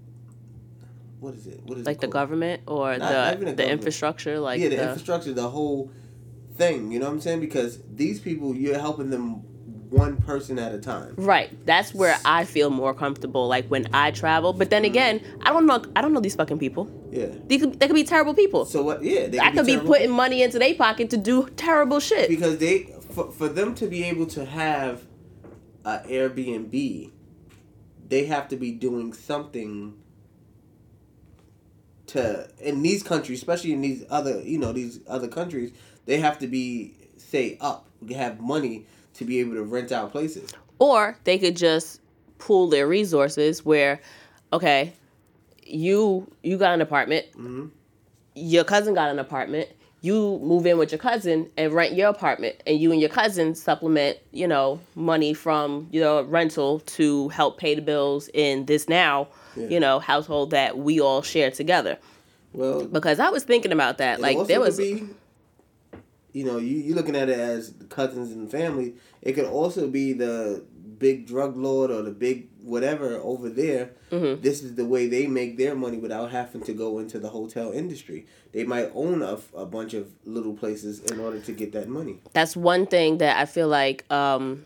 What 1.21 1.35
is 1.35 1.47
it? 1.47 1.61
What 1.65 1.79
is 1.79 1.87
like 1.87 1.97
it 1.99 2.01
the 2.01 2.09
government 2.09 2.63
or 2.67 2.91
Not- 2.97 3.01
not 3.01 3.09
the 3.11 3.33
even 3.33 3.39
the 3.41 3.45
the 3.45 3.51
government. 3.57 3.73
infrastructure 3.73 4.39
like 4.41 4.61
yeah, 4.61 4.69
the, 4.69 4.77
the, 4.77 4.89
infrastructure, 4.89 5.33
the 5.33 5.49
whole 5.51 5.91
thing. 6.57 6.93
You 6.93 6.99
know 7.01 7.07
what 7.07 7.13
I'm 7.13 7.21
saying? 7.21 7.41
Because 7.41 7.81
these 7.95 8.21
people, 8.21 8.55
you're 8.55 8.79
helping 8.79 9.11
them 9.11 9.43
one 9.91 10.17
person 10.19 10.59
at 10.59 10.75
a 10.75 10.79
time. 10.79 11.15
right 11.17 11.51
that's 11.67 11.95
where 11.95 12.19
i 12.25 12.45
feel 12.45 12.69
more 12.71 12.93
comfortable 12.93 13.49
like 13.49 13.67
when 13.69 13.87
i 13.95 14.11
travel 14.11 14.53
but 14.53 14.69
then 14.71 14.85
again 14.85 15.21
i 15.43 15.51
don't 15.53 15.67
know 15.67 15.83
i 15.97 16.01
don't 16.03 16.13
know 16.13 16.21
these 16.21 16.35
fucking 16.35 16.59
people 16.59 16.91
Yeah. 17.11 17.27
they 17.47 17.59
could, 17.59 17.81
they 17.81 17.87
could 17.87 17.95
be 17.95 18.05
terrible 18.05 18.35
people 18.35 18.67
So 18.67 18.83
what? 18.83 19.03
Yeah, 19.03 19.29
they 19.29 19.39
i 19.39 19.51
could 19.51 19.65
be 19.67 19.73
terrible. 19.73 19.93
putting 19.95 20.11
money 20.11 20.43
into 20.43 20.59
their 20.59 20.75
pocket 20.75 21.09
to 21.11 21.17
do 21.17 21.49
terrible 21.57 22.01
shit 22.01 22.29
because 22.29 22.59
they 22.59 22.95
for, 23.11 23.31
for 23.33 23.49
them 23.49 23.75
to 23.77 23.87
be 23.87 24.05
able 24.05 24.27
to 24.27 24.45
have 24.45 25.05
a 25.85 26.01
Airbnb, 26.01 27.11
they 28.09 28.25
have 28.27 28.49
to 28.49 28.57
be 28.57 28.73
doing 28.73 29.13
something 29.15 29.95
to 32.09 32.49
in 32.61 32.83
these 32.83 33.03
countries, 33.03 33.39
especially 33.39 33.73
in 33.73 33.81
these 33.81 34.05
other 34.11 34.41
you 34.43 34.59
know 34.59 34.73
these 34.73 35.01
other 35.07 35.29
countries, 35.29 35.73
they 36.07 36.19
have 36.19 36.39
to 36.41 36.47
be 36.47 36.95
say 37.17 37.57
up, 37.61 37.89
have 38.11 38.41
money 38.41 38.87
to 39.19 39.25
be 39.25 39.39
able 39.41 39.55
to 39.55 39.63
rent 39.63 39.93
out 39.93 40.11
places. 40.13 40.51
or 40.79 41.17
they 41.25 41.39
could 41.39 41.57
just 41.57 42.01
pool 42.39 42.69
their 42.69 42.87
resources 42.87 43.65
where 43.65 44.01
okay 44.53 44.93
you 45.65 46.27
you 46.43 46.57
got 46.57 46.73
an 46.75 46.81
apartment. 46.81 47.27
Hmm 47.35 47.67
your 48.35 48.63
cousin 48.63 48.95
got 48.95 49.11
an 49.11 49.19
apartment. 49.19 49.69
You 50.01 50.39
move 50.41 50.65
in 50.65 50.79
with 50.79 50.93
your 50.93 51.01
cousin 51.01 51.51
and 51.57 51.73
rent 51.73 51.95
your 51.95 52.09
apartment. 52.09 52.55
And 52.69 52.79
you 52.79 52.93
and 52.93 53.01
your 53.01 53.11
cousin 53.11 53.57
supplement 53.57 54.19
you 54.31 54.47
know 54.47 54.79
money 54.95 55.35
from 55.35 55.89
your 55.91 56.23
rental 56.23 56.79
to 56.99 57.29
help 57.31 57.59
pay 57.59 57.75
the 57.75 57.83
bills 57.83 58.31
in 58.33 58.67
this 58.67 58.89
now 58.89 59.27
Yeah. 59.57 59.67
you 59.69 59.81
know 59.81 59.99
household 59.99 60.51
that 60.53 60.79
we 60.79 61.01
all 61.01 61.23
share 61.23 61.51
together. 61.51 61.99
Well, 62.53 62.85
because 62.87 63.19
i 63.21 63.29
was 63.29 63.43
thinking 63.45 63.73
about 63.73 63.99
that. 63.99 64.21
like 64.21 64.39
there 64.47 64.61
was 64.61 64.77
be, 64.79 65.03
you 66.39 66.45
know, 66.45 66.59
you 66.59 66.77
you 66.87 66.95
looking 66.95 67.17
at 67.17 67.29
it 67.29 67.39
as 67.39 67.75
cousins 67.89 68.31
and 68.33 68.51
family. 68.51 68.95
It 69.23 69.33
could 69.33 69.47
also 69.61 69.89
be 69.89 70.13
the 70.13 70.63
big 70.99 71.27
drug 71.27 71.57
lord 71.57 71.91
or 71.91 72.03
the 72.03 72.11
big 72.11 72.49
whatever 72.63 73.09
over 73.33 73.49
there. 73.49 73.85
Mhm. 74.11 74.43
This 74.43 74.63
is 74.63 74.75
the 74.75 74.85
way 74.85 75.07
they 75.09 75.27
make 75.27 75.57
their 75.63 75.75
money 75.75 75.99
without 75.99 76.31
having 76.31 76.63
to 76.63 76.73
go 76.73 76.99
into 76.99 77.19
the 77.25 77.31
hotel 77.39 77.69
industry. 77.73 78.27
They 78.53 78.65
might 78.65 78.91
own 78.95 79.23
a, 79.23 79.39
a 79.65 79.67
bunch 79.67 79.95
of 79.95 80.05
little 80.25 80.55
places 80.55 80.95
in 81.11 81.21
order 81.21 81.41
to 81.41 81.53
get 81.53 81.71
that 81.73 81.89
money. 81.89 82.17
that's 82.33 82.57
one 82.57 82.85
thing 82.87 83.19
that 83.19 83.35
I 83.37 83.45
feel 83.47 83.69
like 83.69 83.99
um, 84.13 84.65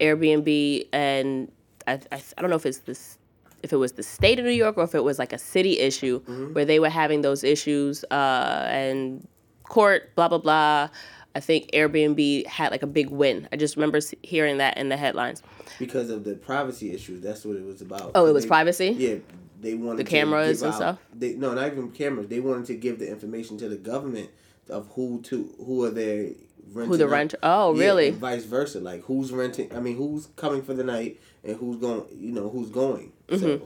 Airbnb 0.00 0.88
and 0.92 1.50
I, 1.86 1.92
I, 2.12 2.22
I 2.36 2.40
don't 2.40 2.50
know 2.50 2.56
if 2.56 2.66
it's 2.66 2.78
this 2.78 3.18
if 3.62 3.72
it 3.72 3.76
was 3.76 3.92
the 3.92 4.02
state 4.02 4.38
of 4.38 4.44
New 4.44 4.50
York 4.64 4.76
or 4.76 4.84
if 4.84 4.94
it 4.94 5.04
was 5.04 5.18
like 5.18 5.32
a 5.32 5.38
city 5.38 5.78
issue 5.78 6.20
where 6.52 6.66
they 6.66 6.78
were 6.78 6.90
having 6.90 7.22
those 7.22 7.42
issues 7.42 8.04
uh, 8.10 8.66
and 8.68 9.26
court 9.74 10.14
blah 10.14 10.28
blah 10.28 10.38
blah. 10.38 10.88
I 11.34 11.40
think 11.40 11.70
Airbnb 11.72 12.46
had 12.46 12.70
like 12.70 12.84
a 12.84 12.86
big 12.86 13.10
win. 13.10 13.48
I 13.52 13.56
just 13.56 13.74
remember 13.76 13.98
hearing 14.22 14.58
that 14.58 14.76
in 14.78 14.88
the 14.88 14.96
headlines. 14.96 15.42
Because 15.80 16.08
of 16.10 16.22
the 16.22 16.34
privacy 16.34 16.92
issues, 16.92 17.20
that's 17.20 17.44
what 17.44 17.56
it 17.56 17.64
was 17.64 17.82
about. 17.82 18.12
Oh, 18.14 18.26
it 18.26 18.32
was 18.32 18.44
They- 18.44 18.48
privacy. 18.48 18.94
Yeah, 18.96 19.16
they 19.60 19.74
wanted 19.74 19.98
The 19.98 20.04
to 20.04 20.10
cameras 20.10 20.62
and 20.62 20.70
out- 20.72 20.76
stuff? 20.76 20.98
They 21.12 21.32
no, 21.34 21.52
not 21.54 21.66
even 21.72 21.90
cameras. 21.90 22.28
They 22.28 22.38
wanted 22.38 22.66
to 22.66 22.74
give 22.76 23.00
the 23.00 23.08
information 23.10 23.58
to 23.58 23.68
the 23.68 23.76
government 23.76 24.30
of 24.70 24.88
who 24.94 25.20
to 25.22 25.50
who 25.58 25.82
are 25.84 25.90
they 25.90 26.34
renting. 26.72 26.92
Who 26.92 26.96
the 26.96 27.08
renter? 27.08 27.38
Oh, 27.42 27.74
Yeah, 27.74 27.84
really? 27.84 28.08
and 28.10 28.18
vice 28.18 28.44
versa, 28.44 28.78
like 28.78 29.02
who's 29.04 29.32
renting? 29.32 29.74
I 29.74 29.80
mean, 29.80 29.96
who's 29.96 30.28
coming 30.36 30.62
for 30.62 30.72
the 30.74 30.84
night 30.84 31.20
and 31.42 31.56
who's 31.56 31.78
going? 31.78 32.04
You 32.16 32.30
know, 32.30 32.48
who's 32.48 32.70
going? 32.70 33.10
So 33.28 33.36
mm-hmm. 33.38 33.64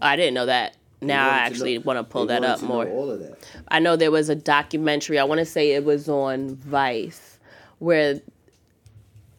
I 0.00 0.14
didn't 0.14 0.34
know 0.34 0.46
that. 0.46 0.76
Now 1.06 1.28
I 1.28 1.38
actually 1.38 1.78
want 1.78 1.98
to 1.98 2.04
pull 2.04 2.26
they 2.26 2.34
that 2.34 2.44
up 2.44 2.58
to 2.60 2.64
more. 2.64 2.86
All 2.86 3.10
of 3.10 3.20
that. 3.20 3.38
I 3.68 3.78
know 3.78 3.96
there 3.96 4.10
was 4.10 4.28
a 4.28 4.34
documentary. 4.34 5.18
I 5.18 5.24
want 5.24 5.38
to 5.38 5.44
say 5.44 5.72
it 5.72 5.84
was 5.84 6.08
on 6.08 6.56
Vice, 6.56 7.38
where 7.78 8.20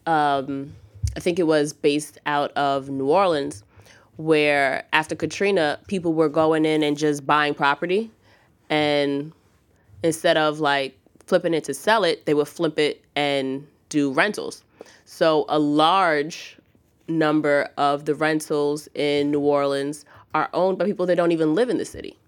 um, 0.06 0.74
I 1.16 1.20
think 1.20 1.38
it 1.38 1.44
was 1.44 1.72
based 1.72 2.18
out 2.26 2.52
of 2.52 2.88
New 2.88 3.10
Orleans, 3.10 3.64
where 4.16 4.84
after 4.92 5.14
Katrina, 5.14 5.78
people 5.88 6.12
were 6.12 6.28
going 6.28 6.64
in 6.64 6.82
and 6.82 6.96
just 6.96 7.26
buying 7.26 7.54
property, 7.54 8.10
and 8.70 9.32
instead 10.02 10.36
of 10.36 10.60
like 10.60 10.96
flipping 11.26 11.54
it 11.54 11.64
to 11.64 11.74
sell 11.74 12.04
it, 12.04 12.26
they 12.26 12.34
would 12.34 12.48
flip 12.48 12.78
it 12.78 13.04
and 13.14 13.66
do 13.88 14.12
rentals. 14.12 14.62
So 15.04 15.44
a 15.48 15.58
large 15.58 16.56
number 17.08 17.68
of 17.76 18.04
the 18.04 18.14
rentals 18.14 18.88
in 18.94 19.30
New 19.30 19.40
Orleans 19.40 20.04
are 20.36 20.50
owned 20.52 20.76
by 20.76 20.84
people 20.84 21.06
that 21.06 21.16
don't 21.16 21.32
even 21.32 21.54
live 21.54 21.70
in 21.70 21.78
the 21.78 21.84
city. 21.86 22.18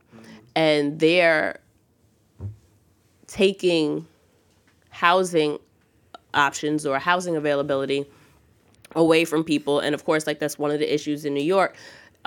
And 0.56 0.98
they're 0.98 1.60
taking 3.26 4.06
housing 4.88 5.58
options 6.32 6.86
or 6.86 6.98
housing 6.98 7.36
availability 7.36 8.06
away 8.96 9.26
from 9.26 9.44
people. 9.44 9.80
And 9.80 9.94
of 9.94 10.06
course, 10.06 10.26
like 10.26 10.38
that's 10.38 10.58
one 10.58 10.70
of 10.70 10.78
the 10.78 10.92
issues 10.92 11.26
in 11.26 11.34
New 11.34 11.42
York. 11.42 11.76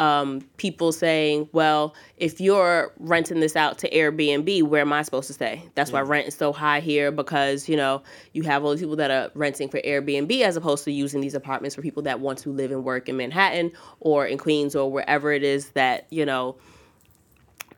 Um, 0.01 0.41
people 0.57 0.91
saying, 0.91 1.47
well, 1.51 1.93
if 2.17 2.41
you're 2.41 2.91
renting 2.97 3.39
this 3.39 3.55
out 3.55 3.77
to 3.79 3.89
Airbnb, 3.91 4.63
where 4.63 4.81
am 4.81 4.91
I 4.91 5.03
supposed 5.03 5.27
to 5.27 5.33
stay? 5.33 5.69
That's 5.75 5.91
why 5.91 6.01
rent 6.01 6.27
is 6.27 6.33
so 6.33 6.51
high 6.51 6.79
here 6.79 7.11
because, 7.11 7.69
you 7.69 7.77
know, 7.77 8.01
you 8.33 8.41
have 8.41 8.63
all 8.63 8.71
these 8.71 8.79
people 8.79 8.95
that 8.95 9.11
are 9.11 9.29
renting 9.35 9.69
for 9.69 9.79
Airbnb 9.81 10.41
as 10.41 10.55
opposed 10.55 10.85
to 10.85 10.91
using 10.91 11.21
these 11.21 11.35
apartments 11.35 11.75
for 11.75 11.83
people 11.83 12.01
that 12.03 12.19
want 12.19 12.39
to 12.39 12.49
live 12.49 12.71
and 12.71 12.83
work 12.83 13.09
in 13.09 13.17
Manhattan 13.17 13.73
or 13.99 14.25
in 14.25 14.39
Queens 14.39 14.75
or 14.75 14.91
wherever 14.91 15.31
it 15.31 15.43
is 15.43 15.69
that, 15.71 16.07
you 16.09 16.25
know, 16.25 16.55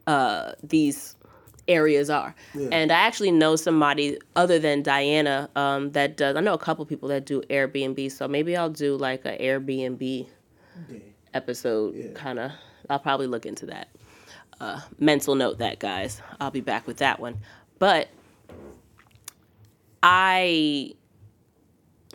uh, 0.07 0.53
these 0.63 1.17
areas 1.67 2.09
are. 2.09 2.33
Yeah. 2.53 2.69
And 2.71 2.89
I 2.89 2.99
actually 2.99 3.31
know 3.31 3.57
somebody 3.57 4.17
other 4.37 4.59
than 4.59 4.81
Diana 4.81 5.49
um, 5.57 5.91
that 5.91 6.15
does. 6.15 6.37
I 6.37 6.39
know 6.39 6.53
a 6.53 6.57
couple 6.57 6.85
people 6.85 7.09
that 7.09 7.25
do 7.25 7.41
Airbnb, 7.49 8.13
so 8.13 8.29
maybe 8.29 8.55
I'll 8.55 8.69
do 8.69 8.95
like 8.95 9.25
a 9.25 9.37
Airbnb. 9.37 10.27
Episode. 11.33 11.95
Yeah. 11.95 12.11
Kind 12.13 12.39
of. 12.39 12.51
I'll 12.89 12.99
probably 12.99 13.27
look 13.27 13.45
into 13.45 13.65
that. 13.67 13.89
Uh, 14.59 14.79
mental 14.99 15.35
note 15.35 15.57
that, 15.59 15.79
guys. 15.79 16.21
I'll 16.39 16.51
be 16.51 16.61
back 16.61 16.87
with 16.87 16.97
that 16.97 17.19
one. 17.19 17.39
But 17.79 18.09
I 20.01 20.93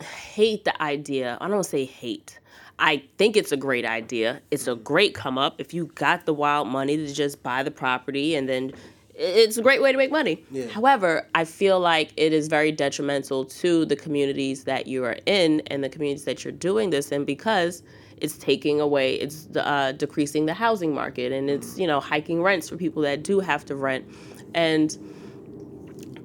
hate 0.01 0.63
the 0.63 0.81
idea. 0.81 1.37
I 1.41 1.47
don't 1.47 1.63
say 1.63 1.85
hate. 1.85 2.39
I 2.79 3.03
think 3.17 3.35
it's 3.35 3.51
a 3.51 3.57
great 3.57 3.85
idea. 3.85 4.41
It's 4.51 4.67
a 4.67 4.75
great 4.75 5.13
come 5.13 5.37
up 5.37 5.55
if 5.59 5.73
you 5.73 5.87
got 5.95 6.25
the 6.25 6.33
wild 6.33 6.67
money 6.67 6.95
to 6.97 7.13
just 7.13 7.43
buy 7.43 7.61
the 7.61 7.71
property 7.71 8.35
and 8.35 8.47
then 8.47 8.71
it's 9.15 9.57
a 9.57 9.61
great 9.61 9.81
way 9.81 9.91
to 9.91 9.97
make 9.97 10.11
money. 10.11 10.45
Yeah. 10.49 10.67
However, 10.67 11.27
I 11.35 11.43
feel 11.43 11.77
like 11.79 12.13
it 12.15 12.31
is 12.31 12.47
very 12.47 12.71
detrimental 12.71 13.43
to 13.43 13.83
the 13.83 13.97
communities 13.97 14.63
that 14.63 14.87
you 14.87 15.03
are 15.03 15.17
in 15.25 15.61
and 15.67 15.83
the 15.83 15.89
communities 15.89 16.23
that 16.23 16.45
you're 16.45 16.53
doing 16.53 16.89
this 16.89 17.11
in 17.11 17.25
because 17.25 17.83
it's 18.21 18.37
taking 18.37 18.79
away, 18.79 19.15
it's 19.15 19.47
uh, 19.55 19.91
decreasing 19.93 20.45
the 20.45 20.53
housing 20.53 20.93
market 20.93 21.31
and 21.31 21.49
it's, 21.49 21.77
you 21.77 21.87
know, 21.87 21.99
hiking 21.99 22.41
rents 22.41 22.69
for 22.69 22.77
people 22.77 23.01
that 23.03 23.23
do 23.23 23.39
have 23.39 23.65
to 23.65 23.75
rent. 23.75 24.05
And 24.53 24.97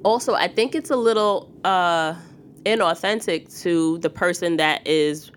also, 0.04 0.34
I 0.34 0.48
think 0.48 0.74
it's 0.74 0.90
a 0.90 0.96
little 0.96 1.50
uh, 1.64 2.14
inauthentic 2.64 3.60
to 3.62 3.98
the 3.98 4.10
person 4.10 4.56
that 4.56 4.86
is 4.86 5.30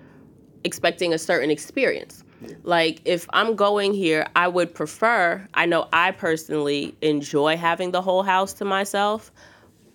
expecting 0.64 1.14
a 1.14 1.18
certain 1.18 1.50
experience. 1.50 2.24
Like, 2.64 3.02
if 3.06 3.28
I'm 3.32 3.56
going 3.56 3.94
here, 3.94 4.28
I 4.36 4.48
would 4.48 4.74
prefer, 4.74 5.48
I 5.56 5.66
know 5.66 5.88
I 5.92 6.12
personally 6.12 6.96
enjoy 7.02 7.58
having 7.58 7.92
the 7.92 8.02
whole 8.02 8.22
house 8.22 8.54
to 8.54 8.66
myself, 8.66 9.32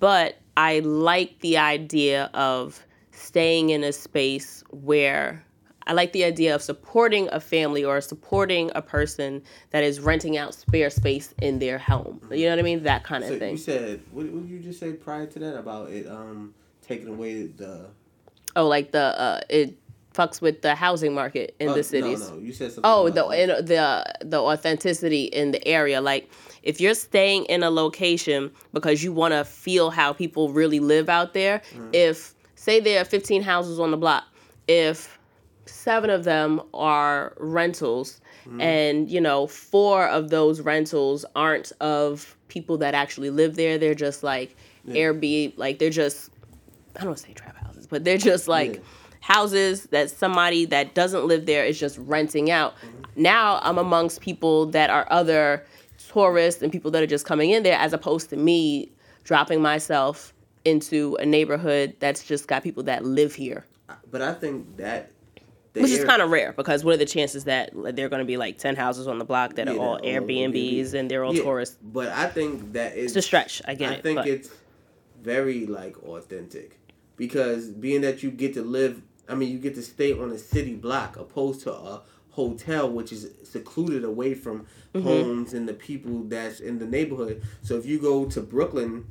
but 0.00 0.38
I 0.56 0.80
like 0.80 1.38
the 1.40 1.58
idea 1.58 2.30
of 2.34 2.84
staying 3.12 3.70
in 3.70 3.84
a 3.84 3.92
space 3.92 4.64
where 4.70 5.44
I 5.87 5.93
like 5.93 6.12
the 6.12 6.24
idea 6.24 6.55
of 6.55 6.62
supporting 6.62 7.28
a 7.33 7.41
family 7.41 7.85
or 7.85 8.01
supporting 8.01 8.70
a 8.74 8.83
person 8.83 9.43
that 9.70 9.83
is 9.85 10.01
renting 10.01 10.37
out 10.37 10.55
spare 10.55 10.91
space 10.91 11.35
in 11.41 11.59
their 11.59 11.78
home. 11.78 12.20
You 12.30 12.45
know 12.47 12.51
what 12.53 12.59
I 12.59 12.62
mean? 12.62 12.83
That 12.85 13.05
kind 13.05 13.22
of 13.24 13.30
So 13.30 13.39
thing. 13.39 13.53
you 13.53 13.59
said 13.59 14.01
what, 14.12 14.26
what 14.26 14.43
did 14.43 14.51
you 14.51 14.61
just 14.61 14.78
say 14.80 14.93
prior 14.93 15.26
to 15.26 15.39
that 15.41 15.57
about 15.59 15.91
it 15.91 16.07
um 16.07 16.55
taking 16.87 17.09
away 17.09 17.47
the 17.47 17.87
Oh, 18.55 18.68
like 18.68 18.91
the 18.93 19.18
uh, 19.20 19.41
it 19.49 19.78
fucks 20.14 20.43
with 20.43 20.61
the 20.61 20.74
housing 20.74 21.14
market 21.14 21.55
in 21.59 21.70
Oh, 21.70 21.74
the 21.74 21.83
cities. 21.83 22.20
No, 22.20 22.35
no, 22.35 22.41
you 22.43 22.53
said 22.53 22.70
something. 22.70 22.83
Oh, 22.85 23.09
the 23.09 23.26
in, 23.30 23.49
the 23.64 24.05
the 24.20 24.39
authenticity 24.39 25.24
in 25.24 25.53
the 25.53 25.66
area. 25.66 26.01
Like 26.03 26.30
if 26.62 26.80
you're 26.80 26.95
staying 26.95 27.47
in 27.47 27.62
a 27.62 27.70
location 27.70 28.51
because 28.74 29.03
you 29.03 29.11
want 29.12 29.33
to 29.33 29.45
feel 29.45 29.91
how 29.91 30.12
people 30.12 30.53
really 30.53 30.80
live 30.80 31.09
out 31.09 31.33
there. 31.33 31.62
If 31.95 32.35
say 32.57 32.78
there 32.78 33.01
are 33.01 33.05
15 33.07 33.43
houses 33.43 33.80
on 33.80 33.91
the 33.91 33.97
block, 33.97 34.24
if 34.68 35.18
seven 35.72 36.10
of 36.10 36.24
them 36.24 36.60
are 36.74 37.34
rentals. 37.38 38.20
Mm. 38.46 38.60
And 38.62 39.10
you 39.10 39.20
know 39.20 39.46
four 39.46 40.06
of 40.08 40.30
those 40.30 40.60
rentals 40.60 41.24
aren't 41.34 41.72
of 41.80 42.36
people 42.48 42.78
that 42.78 42.94
actually 42.94 43.30
live 43.30 43.56
there. 43.56 43.78
They're 43.78 43.94
just 43.94 44.22
like 44.22 44.56
airbnb 44.88 45.56
like 45.56 45.78
they're 45.78 45.90
just 45.90 46.28
i 46.96 46.98
don't 46.98 47.10
want 47.10 47.16
to 47.18 47.22
say 47.24 47.32
trap 47.32 47.56
houses 47.56 47.86
but 47.86 48.02
they're 48.02 48.18
just 48.18 48.48
like 48.48 48.74
Yeah. 48.74 48.80
houses 49.20 49.84
that 49.92 50.10
somebody 50.10 50.64
that 50.64 50.94
doesn't 50.94 51.24
live 51.28 51.46
there 51.46 51.64
is 51.64 51.78
just 51.78 51.96
renting 51.98 52.50
out. 52.50 52.74
Mm-hmm. 52.78 53.22
Now 53.22 53.60
i'm 53.62 53.78
amongst 53.78 54.20
people 54.20 54.66
that 54.66 54.90
are 54.90 55.06
other 55.10 55.64
tourists 56.08 56.62
and 56.62 56.72
people 56.72 56.90
that 56.90 57.00
are 57.02 57.06
just 57.06 57.24
coming 57.24 57.50
in 57.50 57.62
there 57.62 57.78
as 57.78 57.92
opposed 57.92 58.28
to 58.30 58.36
me 58.36 58.90
dropping 59.22 59.62
myself 59.62 60.34
into 60.64 61.14
a 61.20 61.24
neighborhood 61.26 61.94
that's 62.00 62.24
just 62.24 62.48
got 62.48 62.64
people 62.64 62.82
that 62.82 63.04
live 63.04 63.34
here. 63.36 63.64
But 64.10 64.20
I 64.20 64.34
think 64.34 64.76
that 64.78 65.10
which 65.74 65.90
is 65.90 66.04
kind 66.04 66.20
of 66.22 66.30
rare 66.30 66.52
because 66.52 66.84
what 66.84 66.94
are 66.94 66.98
the 66.98 67.06
chances 67.06 67.44
that 67.44 67.70
there 67.74 68.06
are 68.06 68.08
going 68.08 68.20
to 68.20 68.26
be 68.26 68.36
like 68.36 68.58
10 68.58 68.76
houses 68.76 69.06
on 69.08 69.18
the 69.18 69.24
block 69.24 69.54
that 69.54 69.68
are 69.68 69.74
Yeah, 69.74 69.80
all 69.80 69.94
all 69.94 70.00
Airbnbs 70.00 70.94
and 70.94 71.10
they're 71.10 71.24
all 71.24 71.34
Yeah, 71.34 71.42
tourists? 71.42 71.78
But 71.82 72.08
I 72.08 72.26
think 72.26 72.72
that 72.74 72.96
It's 72.96 73.16
a 73.16 73.22
stretch. 73.22 73.62
I 73.66 73.74
get 73.74 73.90
I 73.90 73.94
it. 73.94 74.02
think 74.02 74.16
but 74.16 74.26
it's 74.28 74.50
very 75.22 75.66
like 75.66 75.96
authentic 76.02 76.78
because 77.16 77.68
being 77.68 78.00
that 78.02 78.22
you 78.22 78.30
get 78.30 78.54
to 78.54 78.62
live, 78.62 79.02
I 79.28 79.34
mean, 79.34 79.50
you 79.50 79.58
get 79.58 79.74
to 79.76 79.82
stay 79.82 80.12
on 80.12 80.30
a 80.30 80.38
city 80.38 80.74
block 80.74 81.16
opposed 81.16 81.62
to 81.62 81.72
a 81.72 82.02
hotel 82.30 82.90
which 82.90 83.12
is 83.12 83.30
secluded 83.44 84.04
away 84.04 84.34
from 84.34 84.66
Mm-hmm. 84.94 85.06
homes 85.08 85.54
and 85.54 85.66
the 85.66 85.72
people 85.72 86.24
that's 86.24 86.60
in 86.60 86.78
the 86.78 86.84
neighborhood. 86.84 87.40
So 87.62 87.78
if 87.78 87.86
you 87.86 87.98
go 87.98 88.26
to 88.26 88.42
Brooklyn 88.42 89.06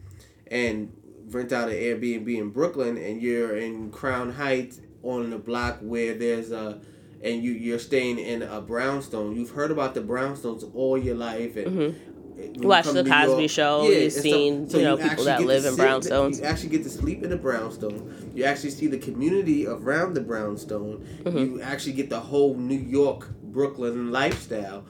and 0.45 0.95
rent 1.31 1.51
out 1.51 1.69
an 1.69 1.73
Airbnb 1.75 2.37
in 2.37 2.49
Brooklyn 2.49 2.97
and 2.97 3.19
you're 3.19 3.57
in 3.57 3.89
Crown 3.89 4.33
Heights 4.33 4.79
on 5.03 5.29
the 5.29 5.37
block 5.37 5.79
where 5.81 6.13
there's 6.13 6.51
a 6.51 6.79
and 7.23 7.43
you 7.43 7.51
you're 7.51 7.79
staying 7.79 8.17
in 8.19 8.41
a 8.41 8.61
brownstone. 8.61 9.35
You've 9.35 9.51
heard 9.51 9.71
about 9.71 9.93
the 9.93 10.01
brownstones 10.01 10.69
all 10.75 10.97
your 10.97 11.15
life 11.15 11.55
and 11.57 11.75
when 11.77 11.83
you 11.85 12.69
Mm-hmm. 12.69 12.93
the 12.95 13.03
Cosby 13.03 13.41
York- 13.41 13.51
Show, 13.51 13.83
Yeah, 13.83 13.89
you've 13.89 14.03
and 14.03 14.11
so- 14.13 14.21
seen, 14.21 14.69
so 14.69 14.77
you 14.79 14.83
know, 14.85 14.95
people 14.97 15.11
actually 15.11 15.25
that 15.25 15.41
live 15.41 15.65
in 15.65 15.73
brownstones. 15.75 16.39
You 16.39 16.43
actually 16.45 16.69
get 16.69 16.83
to 16.83 16.89
sleep 16.89 17.23
in 17.23 17.31
a 17.31 17.37
brownstone. 17.37 18.31
You 18.33 18.45
actually 18.45 18.71
see 18.71 18.87
the 18.87 18.97
community 18.97 19.67
around 19.67 20.15
the 20.15 20.21
brownstone. 20.21 21.05
Mm-hmm. 21.23 21.37
You 21.37 21.61
actually 21.61 21.93
get 21.93 22.09
the 22.09 22.19
whole 22.19 22.55
New 22.55 22.79
York, 22.79 23.29
Brooklyn 23.43 24.11
lifestyle 24.11 24.85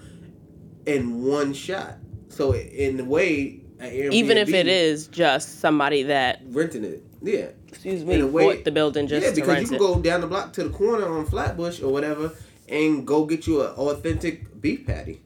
in 0.86 1.24
one 1.26 1.54
shot. 1.54 1.98
So 2.30 2.54
in 2.56 3.00
a 3.00 3.04
way, 3.04 3.60
even 3.84 4.38
if 4.38 4.50
it 4.54 4.68
is 4.68 5.08
just 5.08 5.60
somebody 5.60 6.04
that, 6.04 6.42
renting 6.46 6.86
it, 6.86 7.04
yeah. 7.22 7.48
Excuse 7.72 8.04
me, 8.06 8.22
way- 8.24 8.56
bought 8.56 8.64
the 8.66 8.72
building 8.72 9.08
just 9.08 9.26
yeah, 9.26 9.32
because 9.34 9.62
you 9.62 9.66
can 9.68 9.76
it. 9.76 9.80
go 9.80 10.00
down 10.02 10.22
the 10.22 10.28
block 10.28 10.54
to 10.54 10.64
the 10.64 10.70
corner 10.70 11.08
on 11.08 11.26
Flatbush 11.26 11.82
or 11.82 11.92
whatever 11.92 12.32
and 12.70 13.06
go 13.08 13.26
get 13.26 13.48
you 13.48 13.62
an 13.62 13.72
authentic 13.72 14.62
beef 14.62 14.86
patty. 14.86 15.22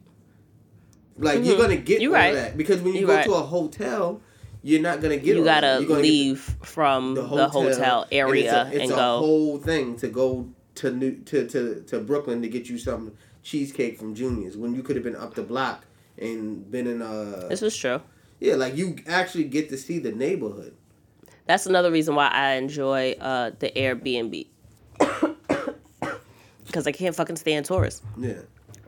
Like 1.18 1.44
you're 1.44 1.56
gonna 1.56 1.76
get 1.76 1.96
Mm-hmm. 1.96 2.02
You 2.02 2.14
right. 2.14 2.34
that 2.34 2.56
because 2.56 2.80
when 2.82 2.94
you 2.94 3.00
You 3.00 3.06
go 3.06 3.14
right. 3.14 3.24
to 3.24 3.32
a 3.34 3.42
hotel, 3.42 4.20
you're 4.62 4.82
not 4.82 5.00
gonna 5.00 5.16
get. 5.16 5.36
you 5.36 5.44
gotta 5.44 5.78
You're 5.80 5.88
gonna 5.88 6.02
get 6.02 6.08
leave 6.08 6.40
from 6.62 7.14
the 7.14 7.22
hotel, 7.26 8.02
and 8.02 8.12
area 8.12 8.44
it's 8.44 8.52
a, 8.52 8.74
it's 8.74 8.82
and 8.84 8.92
a 8.92 8.96
go. 8.96 9.18
whole 9.18 9.58
thing 9.58 9.96
to 9.96 10.08
go 10.08 10.48
to 10.76 10.90
New 10.90 11.16
to, 11.22 11.46
to 11.48 11.80
to 11.82 12.00
Brooklyn 12.00 12.42
to 12.42 12.48
get 12.48 12.68
you 12.68 12.76
some 12.78 13.12
cheesecake 13.42 13.98
from 13.98 14.14
Junior's 14.14 14.56
when 14.58 14.74
you 14.74 14.82
could 14.82 14.96
have 14.96 15.04
been 15.04 15.16
up 15.16 15.34
the 15.34 15.42
block 15.42 15.86
and 16.18 16.70
been 16.70 16.86
in 16.86 17.00
a 17.00 17.46
this 17.48 17.62
is 17.62 17.74
true. 17.76 18.02
yeah 18.40 18.56
like 18.56 18.76
you 18.76 18.96
actually 19.06 19.44
get 19.44 19.70
to 19.70 19.78
see 19.78 19.98
the 19.98 20.12
neighborhood. 20.12 20.75
That's 21.46 21.66
another 21.66 21.90
reason 21.90 22.14
why 22.14 22.28
I 22.28 22.52
enjoy 22.54 23.12
uh, 23.20 23.52
the 23.58 23.70
Airbnb. 23.70 24.46
Because 26.66 26.86
I 26.88 26.92
can't 26.92 27.14
fucking 27.14 27.36
stand 27.36 27.64
tourists. 27.64 28.02
Yeah. 28.18 28.40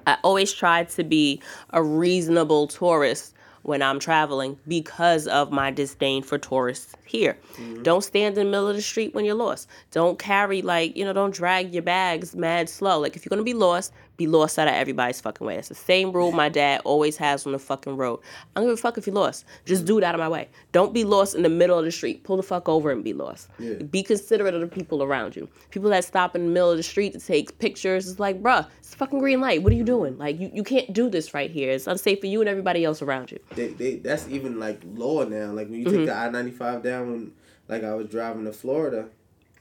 I 0.07 0.19
always 0.23 0.53
try 0.53 0.85
to 0.85 1.05
be 1.05 1.41
a 1.71 1.83
reasonable 1.83 2.67
tourist 2.67 3.35
when 3.63 3.83
I'm 3.83 4.01
traveling 4.01 4.59
because 4.67 5.27
of 5.27 5.53
my 5.53 5.71
disdain 5.71 6.23
for 6.23 6.39
tourists 6.39 6.95
here. 7.07 7.39
Don't 7.83 8.03
stand 8.03 8.37
in 8.37 8.47
the 8.47 8.51
middle 8.51 8.69
of 8.69 8.77
the 8.77 8.83
street 8.83 9.15
when 9.15 9.25
you're 9.25 9.35
lost. 9.35 9.69
Don't 9.91 10.19
carry 10.19 10.61
like, 10.61 10.97
you 10.97 11.05
know, 11.05 11.13
don't 11.13 11.33
drag 11.35 11.73
your 11.73 11.83
bags 11.83 12.35
mad 12.35 12.69
slow. 12.69 12.99
Like 12.99 13.17
if 13.17 13.25
you're 13.25 13.31
gonna 13.31 13.43
be 13.43 13.55
lost, 13.55 13.93
be 14.19 14.27
lost 14.27 14.59
out 14.59 14.67
of 14.69 14.75
everybody's 14.75 15.21
fucking 15.21 15.47
way. 15.47 15.57
It's 15.57 15.69
the 15.69 15.75
same 15.77 16.13
rule 16.13 16.33
my 16.33 16.49
dad 16.49 16.83
always 16.85 17.17
has 17.19 17.47
on 17.47 17.53
the 17.53 17.59
fucking 17.59 17.97
road. 17.97 18.19
I 18.55 18.61
don't 18.61 18.69
give 18.69 18.75
a 18.75 18.77
fuck 18.77 18.99
if 18.99 19.07
you're 19.07 19.15
lost. 19.15 19.45
Just 19.65 19.87
do 19.87 19.97
it 19.97 20.03
out 20.05 20.15
of 20.15 20.19
my 20.19 20.29
way. 20.29 20.49
Don't 20.73 20.93
be 20.93 21.05
lost 21.05 21.37
in 21.37 21.43
the 21.45 21.49
middle 21.49 21.79
of 21.79 21.85
the 21.85 21.93
street. 21.93 22.25
Pull 22.25 22.37
the 22.37 22.43
fuck 22.43 22.69
over 22.69 22.91
and 22.91 23.05
be 23.05 23.13
lost. 23.13 23.49
Yeah. 23.61 23.75
Be 23.75 24.03
considerate 24.03 24.55
of 24.55 24.61
the 24.61 24.67
people 24.67 25.05
around 25.05 25.37
you. 25.37 25.49
People 25.71 25.89
that 25.91 26.05
stop 26.05 26.35
in 26.35 26.47
the 26.47 26.51
middle 26.51 26.71
of 26.71 26.77
the 26.77 26.83
street 26.83 27.13
to 27.13 27.21
take 27.21 27.57
pictures, 27.61 28.09
it's 28.09 28.19
like, 28.19 28.43
bruh, 28.43 28.67
it's 28.81 28.93
a 28.93 28.97
fucking 28.97 29.21
green 29.21 29.41
light. 29.41 29.63
What 29.63 29.73
are 29.73 29.77
you 29.77 29.85
doing? 29.85 30.19
Like, 30.19 30.39
you, 30.41 30.51
you 30.53 30.65
can't 30.65 30.93
do 30.93 31.09
this 31.09 31.33
right 31.33 31.51
here. 31.51 31.71
It's 31.71 31.87
unsafe 31.87 32.19
for 32.21 32.27
you 32.27 32.41
and 32.41 32.49
everybody 32.49 32.85
else 32.85 33.01
around 33.01 33.31
you. 33.31 33.39
they, 33.55 33.69
they 33.69 33.95
that's 33.97 34.29
even 34.29 34.59
like 34.59 34.83
lower 34.95 35.27
now. 35.27 35.53
Like 35.53 35.69
when 35.71 35.79
you 35.79 35.85
take 35.85 36.07
the 36.07 36.13
I 36.15 36.29
ninety 36.29 36.51
five 36.51 36.83
down 36.83 37.11
when 37.13 37.33
like 37.69 37.85
I 37.85 37.95
was 37.95 38.09
driving 38.09 38.47
to 38.47 38.53
Florida 38.53 39.07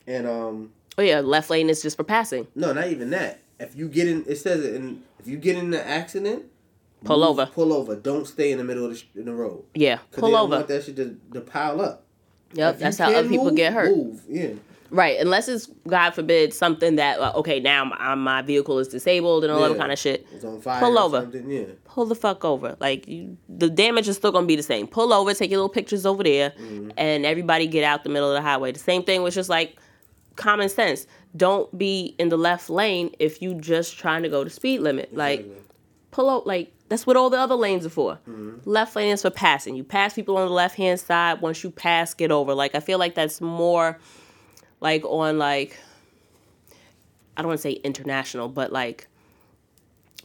and 0.08 0.26
um 0.28 0.72
Oh, 0.97 1.03
yeah, 1.03 1.20
left 1.20 1.51
lane 1.51 1.70
is 1.70 1.84
just 1.84 1.95
for 1.95 2.03
passing. 2.03 2.47
no, 2.55 2.74
not 2.74 2.88
even 2.88 3.12
that. 3.12 3.39
If 3.60 3.76
you 3.76 3.88
get 3.89 4.08
in 4.08 4.24
it 4.28 4.36
says 4.38 4.64
it 4.64 4.76
in 4.76 5.03
if 5.20 5.28
you 5.28 5.38
get 5.38 5.58
in 5.58 5.74
an 5.74 5.80
accident, 5.82 6.45
Pull 7.05 7.24
over. 7.24 7.45
Pull 7.45 7.74
over. 7.74 7.95
Don't 7.95 8.26
stay 8.26 8.51
in 8.51 8.58
the 8.58 8.64
middle 8.64 8.86
of 8.86 8.89
the, 8.91 8.97
sh- 8.97 9.05
in 9.16 9.26
the 9.26 9.34
road. 9.34 9.64
Yeah, 9.76 9.99
pull 10.12 10.30
they 10.30 10.34
don't 10.34 10.45
over. 10.45 10.55
want 10.55 10.68
that 10.68 10.84
shit 10.84 10.95
to, 10.95 11.16
to 11.34 11.41
pile 11.41 11.80
up. 11.80 12.03
Yep, 12.53 12.74
If 12.76 12.80
that's 12.80 12.97
how 12.97 13.12
other 13.14 13.30
people 13.30 13.45
move, 13.45 13.55
get 13.55 13.72
hurt. 13.72 13.95
Move. 13.95 14.24
Yeah. 14.28 14.49
Right, 14.89 15.20
unless 15.20 15.47
it's, 15.47 15.68
God 15.88 16.12
forbid, 16.12 16.53
something 16.55 16.95
that, 16.95 17.20
uh, 17.20 17.34
okay, 17.36 17.60
now 17.60 17.86
my, 17.86 18.16
my 18.16 18.41
vehicle 18.41 18.80
is 18.80 18.88
disabled 18.88 19.43
and 19.43 19.53
all 19.53 19.60
that 19.70 19.78
kind 19.78 19.91
of 19.91 19.99
shit. 19.99 20.26
It's 20.34 20.43
on 20.45 20.60
fire. 20.60 20.80
Pull 20.80 20.97
over. 20.97 21.30
Yeah. 21.45 21.66
pull 21.86 22.05
the 22.08 22.16
fuck 22.16 22.43
over. 22.43 22.76
Like 22.80 23.08
you, 23.08 23.38
the 23.49 23.70
damage 23.70 24.08
is 24.08 24.16
still 24.16 24.32
gonna 24.32 24.47
be 24.47 24.55
the 24.55 24.64
same. 24.64 24.88
Pull 24.88 25.14
over, 25.14 25.34
take 25.36 25.51
your 25.51 25.60
little 25.60 25.70
pictures 25.70 26.03
over 26.05 26.24
there, 26.24 26.49
Mm-hmm. 26.51 26.91
and 26.97 27.26
everybody 27.28 27.68
get 27.68 27.84
out 27.84 28.03
the 28.05 28.10
middle 28.10 28.30
of 28.30 28.36
the 28.36 28.41
highway. 28.41 28.72
The 28.72 28.80
same 28.80 29.03
thing 29.03 29.22
was 29.22 29.36
just 29.36 29.49
like 29.49 29.78
common 30.36 30.70
sense. 30.70 31.05
Don't 31.38 31.77
be 31.77 32.15
in 32.17 32.29
the 32.29 32.38
left 32.38 32.69
lane 32.69 33.13
if 33.19 33.41
you 33.41 33.53
just 33.53 33.97
trying 33.97 34.23
to 34.23 34.29
go 34.29 34.43
the 34.43 34.49
speed 34.49 34.79
limit. 34.81 35.15
Like 35.15 35.41
Exactly. 35.41 35.63
pull 36.11 36.29
out. 36.29 36.47
Like 36.47 36.73
that's 36.89 37.05
what 37.05 37.15
all 37.17 37.29
the 37.29 37.38
other 37.39 37.55
lanes 37.55 37.85
are 37.85 37.89
for. 37.89 38.13
Mm-hmm. 38.29 38.57
Left 38.69 38.95
lane 38.95 39.11
is 39.11 39.21
for 39.21 39.29
passing. 39.29 39.75
You 39.75 39.83
pass 39.83 40.13
people 40.13 40.38
on 40.38 40.47
the 40.47 40.53
left 40.53 40.75
hand 40.75 40.99
side. 40.99 41.41
Once 41.41 41.63
you 41.63 41.69
pass, 41.71 42.13
get 42.13 42.31
over. 42.31 42.53
Like 42.53 42.75
I 42.75 42.79
feel 42.79 42.97
like 42.99 43.13
that's 43.15 43.39
more 43.41 43.99
like 44.81 45.03
on 45.05 45.38
like 45.38 45.77
I 47.35 47.41
don't 47.41 47.49
want 47.49 47.59
to 47.59 47.61
say 47.63 47.73
international, 47.73 48.47
but 48.49 48.71
like 48.71 49.07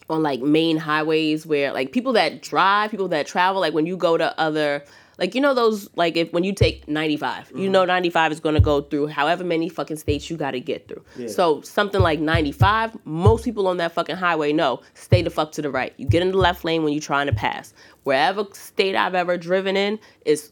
on 0.09 0.23
like 0.23 0.41
main 0.41 0.77
highways 0.79 1.45
where 1.47 1.73
like 1.73 1.93
people 1.93 2.13
that 2.15 2.43
drive, 2.43 2.91
people 2.91 3.09
that 3.09 3.27
travel, 3.27 3.61
like 3.61 3.75
when 3.75 3.87
you 3.87 3.97
go 3.97 4.17
to 4.17 4.39
other 4.41 4.85
like 5.23 5.37
you 5.37 5.41
know 5.41 5.55
those 5.55 5.89
like 5.95 6.17
if 6.17 6.33
when 6.33 6.43
you 6.43 6.53
take 6.53 6.89
95, 6.89 7.51
you 7.51 7.57
mm-hmm. 7.57 7.71
know 7.71 7.85
95 7.85 8.33
is 8.33 8.41
going 8.41 8.57
to 8.57 8.61
go 8.61 8.81
through 8.81 9.07
however 9.07 9.45
many 9.45 9.69
fucking 9.69 9.97
states 9.97 10.29
you 10.29 10.37
got 10.37 10.51
to 10.51 10.59
get 10.59 10.89
through. 10.89 11.05
Yeah. 11.17 11.29
So 11.29 11.61
something 11.61 12.01
like 12.01 12.19
95, 12.19 12.99
most 13.05 13.45
people 13.45 13.69
on 13.69 13.77
that 13.77 13.93
fucking 13.93 14.17
highway 14.17 14.53
know 14.53 14.81
stay 14.95 15.23
the 15.23 15.31
fuck 15.31 15.53
to 15.53 15.63
the 15.63 15.71
right. 15.71 15.95
You 15.97 16.09
get 16.09 16.23
in 16.23 16.33
the 16.33 16.39
left 16.39 16.65
lane 16.65 16.83
when 16.83 16.93
you're 16.93 17.01
trying 17.01 17.29
to 17.29 17.33
pass. 17.33 17.73
Wherever 18.03 18.45
state 18.53 18.97
I've 18.97 19.15
ever 19.15 19.39
driven 19.39 19.77
in 19.77 20.01
is 20.25 20.51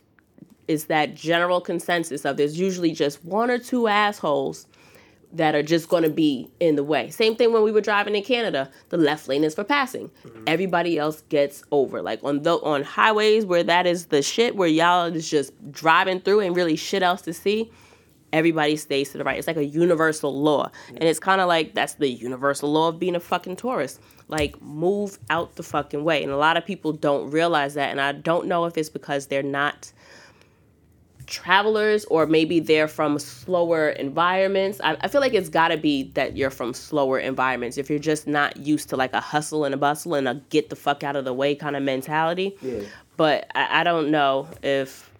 is 0.68 0.84
that 0.84 1.16
general 1.16 1.60
consensus 1.60 2.24
of 2.24 2.36
there's 2.36 2.56
usually 2.56 2.92
just 2.92 3.24
one 3.24 3.50
or 3.50 3.58
two 3.58 3.88
assholes 3.88 4.68
that 5.33 5.55
are 5.55 5.62
just 5.62 5.89
going 5.89 6.03
to 6.03 6.11
be 6.11 6.51
in 6.59 6.76
the 6.76 6.85
way. 6.85 7.11
Same 7.11 7.37
thing 7.37 7.53
when 7.53 7.62
we 7.62 7.70
were 7.72 7.81
driving 7.81 8.16
in 8.16 8.22
Canada. 8.22 8.70
The 8.89 8.97
left 8.97 9.28
lane 9.28 9.45
is 9.45 9.55
for 9.55 9.64
passing. 9.64 10.11
Mm-hmm. 10.24 10.45
Everybody 10.47 10.99
else 10.99 11.22
gets 11.28 11.62
over. 11.70 12.03
Like 12.03 12.22
on 12.24 12.43
the 12.43 12.55
on 12.59 12.83
highways 12.83 13.47
where 13.47 13.62
that 13.62 13.87
is 13.87 14.07
the 14.07 14.22
shit 14.22 14.57
where 14.57 14.68
y'all 14.68 15.07
is 15.07 15.31
just 15.31 15.53
driving 15.70 16.20
through 16.20 16.41
and 16.41 16.57
really 16.57 16.76
shit 16.76 17.03
else 17.03 17.22
to 17.22 17.33
see. 17.33 17.70
Everybody 18.33 18.76
stays 18.76 19.11
to 19.11 19.18
the 19.18 19.24
right. 19.24 19.39
It's 19.39 19.49
like 19.49 19.57
a 19.57 19.64
universal 19.64 20.33
law. 20.33 20.70
And 20.89 21.03
it's 21.03 21.18
kind 21.18 21.41
of 21.41 21.49
like 21.49 21.74
that's 21.74 21.95
the 21.95 22.09
universal 22.09 22.70
law 22.70 22.89
of 22.89 22.99
being 22.99 23.16
a 23.16 23.20
fucking 23.20 23.57
tourist. 23.57 24.01
Like 24.28 24.61
move 24.62 25.18
out 25.31 25.57
the 25.57 25.62
fucking 25.62 26.05
way. 26.05 26.22
And 26.22 26.31
a 26.31 26.37
lot 26.37 26.57
of 26.57 26.64
people 26.64 26.93
don't 26.93 27.31
realize 27.31 27.74
that 27.74 27.91
and 27.91 28.01
I 28.01 28.12
don't 28.12 28.47
know 28.47 28.64
if 28.66 28.76
it's 28.76 28.89
because 28.89 29.26
they're 29.26 29.43
not 29.43 29.93
travelers 31.31 32.05
or 32.07 32.26
maybe 32.26 32.61
they're 32.61 32.89
from 32.89 33.18
slower 33.18 33.91
environments. 33.91 34.81
I, 34.83 34.99
I 35.01 35.09
feel 35.09 35.20
like 35.20 35.33
it's 35.33 35.49
got 35.49 35.68
to 35.68 35.78
be 35.78 36.11
that 36.14 36.37
you're 36.37 36.51
from 36.51 36.74
slower 36.74 37.18
environments. 37.18 37.78
If 37.78 37.89
you're 37.89 37.99
just 37.99 38.26
not 38.26 38.57
used 38.59 38.91
to 38.91 38.97
like 38.97 39.14
a 39.14 39.20
hustle 39.20 39.64
and 39.64 39.74
a 39.74 39.78
bustle 39.78 40.14
and 40.14 40.28
a 40.28 40.35
get 40.51 40.68
the 40.68 40.76
fuck 40.76 41.03
out 41.03 41.16
of 41.16 41.24
the 41.24 41.33
way 41.33 41.55
kind 41.55 41.76
of 41.76 41.83
mentality. 41.83 42.57
Yeah. 42.61 42.81
But 43.16 43.51
I, 43.55 43.81
I 43.81 43.85
don't 43.85 44.11
know 44.11 44.49
if, 44.62 45.11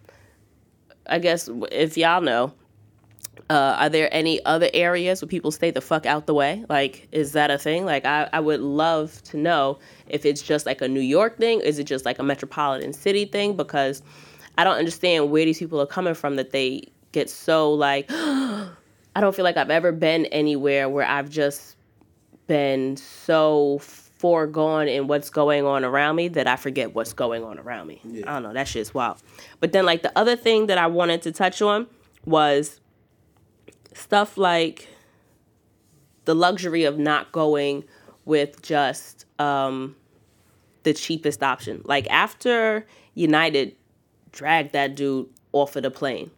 I 1.07 1.19
guess 1.19 1.49
if 1.71 1.97
y'all 1.97 2.21
know, 2.21 2.53
uh, 3.49 3.77
are 3.79 3.89
there 3.89 4.09
any 4.13 4.45
other 4.45 4.69
areas 4.75 5.23
where 5.23 5.29
people 5.29 5.51
stay 5.51 5.71
the 5.71 5.81
fuck 5.81 6.07
out 6.07 6.27
the 6.27 6.35
way? 6.35 6.65
Like, 6.69 7.09
is 7.11 7.33
that 7.33 7.51
a 7.51 7.59
thing? 7.59 7.85
Like, 7.85 8.05
I, 8.05 8.29
I 8.33 8.39
would 8.39 8.61
love 8.61 9.21
to 9.25 9.37
know 9.37 9.79
if 10.09 10.25
it's 10.25 10.43
just 10.43 10.67
like 10.67 10.81
a 10.83 10.89
New 10.89 11.01
York 11.01 11.39
thing. 11.39 11.61
Is 11.61 11.79
it 11.79 11.85
just 11.85 12.05
like 12.05 12.19
a 12.21 12.23
metropolitan 12.23 12.93
city 12.93 13.25
thing? 13.25 13.57
Because 13.57 14.03
I 14.61 14.65
don't 14.65 14.77
understand 14.77 15.31
where 15.31 15.47
these 15.47 15.59
people 15.59 15.81
are 15.81 15.87
coming 15.87 16.13
from 16.13 16.37
that 16.37 16.51
they 16.51 16.93
get 17.13 17.31
so 17.31 17.73
like, 17.73 18.05
I 18.11 18.69
don't 19.17 19.35
feel 19.35 19.45
like 19.45 19.57
I've 19.57 19.71
ever 19.71 19.91
been 19.91 20.27
anywhere 20.27 20.87
where 20.87 21.07
I've 21.07 21.31
just 21.31 21.77
been 22.47 22.99
so 22.99 23.79
foregone 23.81 24.87
in 24.87 25.07
what's 25.07 25.31
going 25.31 25.65
on 25.65 25.83
around 25.83 26.17
me 26.17 26.29
that 26.29 26.47
I 26.47 26.57
forget 26.57 26.95
what's 26.95 27.15
going 27.15 27.43
on 27.43 27.59
around 27.59 27.87
me. 27.87 28.03
Yeah. 28.05 28.29
I 28.29 28.35
don't 28.35 28.43
know. 28.43 28.53
That 28.53 28.69
shit's 28.69 28.93
wild. 28.93 29.23
But 29.61 29.73
then, 29.73 29.87
like, 29.87 30.03
the 30.03 30.13
other 30.15 30.37
thing 30.37 30.67
that 30.67 30.77
I 30.77 30.89
wanted 30.89 31.23
to 31.23 31.33
touch 31.33 31.63
on 31.63 31.87
was 32.27 32.83
stuff 33.95 34.37
like 34.37 34.89
the 36.27 36.35
luxury 36.35 36.85
of 36.85 36.99
not 36.99 37.33
going 37.33 37.85
with 38.27 38.61
just 38.61 39.25
um, 39.39 39.97
the 40.83 40.93
cheapest 40.93 41.43
option. 41.43 41.81
Like 41.87 42.07
after 42.11 42.87
United 43.15 43.75
dragged 44.33 44.72
that 44.72 44.95
dude 44.95 45.28
off 45.53 45.76
of 45.76 45.83
the 45.83 45.91
plane, 45.91 46.31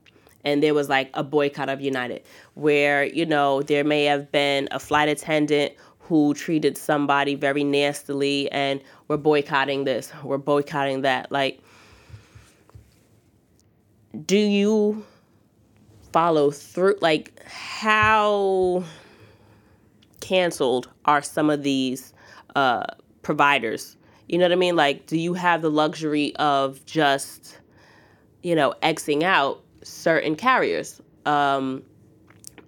and 0.44 0.62
there 0.62 0.74
was 0.74 0.88
like 0.88 1.10
a 1.14 1.22
boycott 1.22 1.68
of 1.68 1.80
United, 1.80 2.22
where 2.54 3.04
you 3.04 3.26
know 3.26 3.62
there 3.62 3.84
may 3.84 4.04
have 4.04 4.30
been 4.32 4.68
a 4.70 4.78
flight 4.78 5.08
attendant 5.08 5.72
who 5.98 6.34
treated 6.34 6.76
somebody 6.76 7.34
very 7.34 7.64
nastily, 7.64 8.50
and 8.50 8.82
we're 9.08 9.16
boycotting 9.16 9.84
this, 9.84 10.12
we're 10.24 10.36
boycotting 10.36 11.02
that. 11.02 11.30
Like, 11.30 11.60
do 14.26 14.36
you 14.36 15.06
follow 16.12 16.50
through? 16.50 16.96
Like, 17.00 17.42
how 17.46 18.84
canceled 20.20 20.88
are 21.04 21.22
some 21.22 21.50
of 21.50 21.62
these 21.62 22.12
uh, 22.56 22.84
providers? 23.22 23.96
You 24.28 24.38
know 24.38 24.44
what 24.44 24.52
I 24.52 24.56
mean? 24.56 24.76
Like, 24.76 25.06
do 25.06 25.18
you 25.18 25.34
have 25.34 25.62
the 25.62 25.70
luxury 25.70 26.34
of 26.36 26.84
just, 26.84 27.58
you 28.42 28.54
know, 28.54 28.74
Xing 28.82 29.22
out 29.22 29.62
certain 29.82 30.36
carriers? 30.36 31.00
Um, 31.26 31.82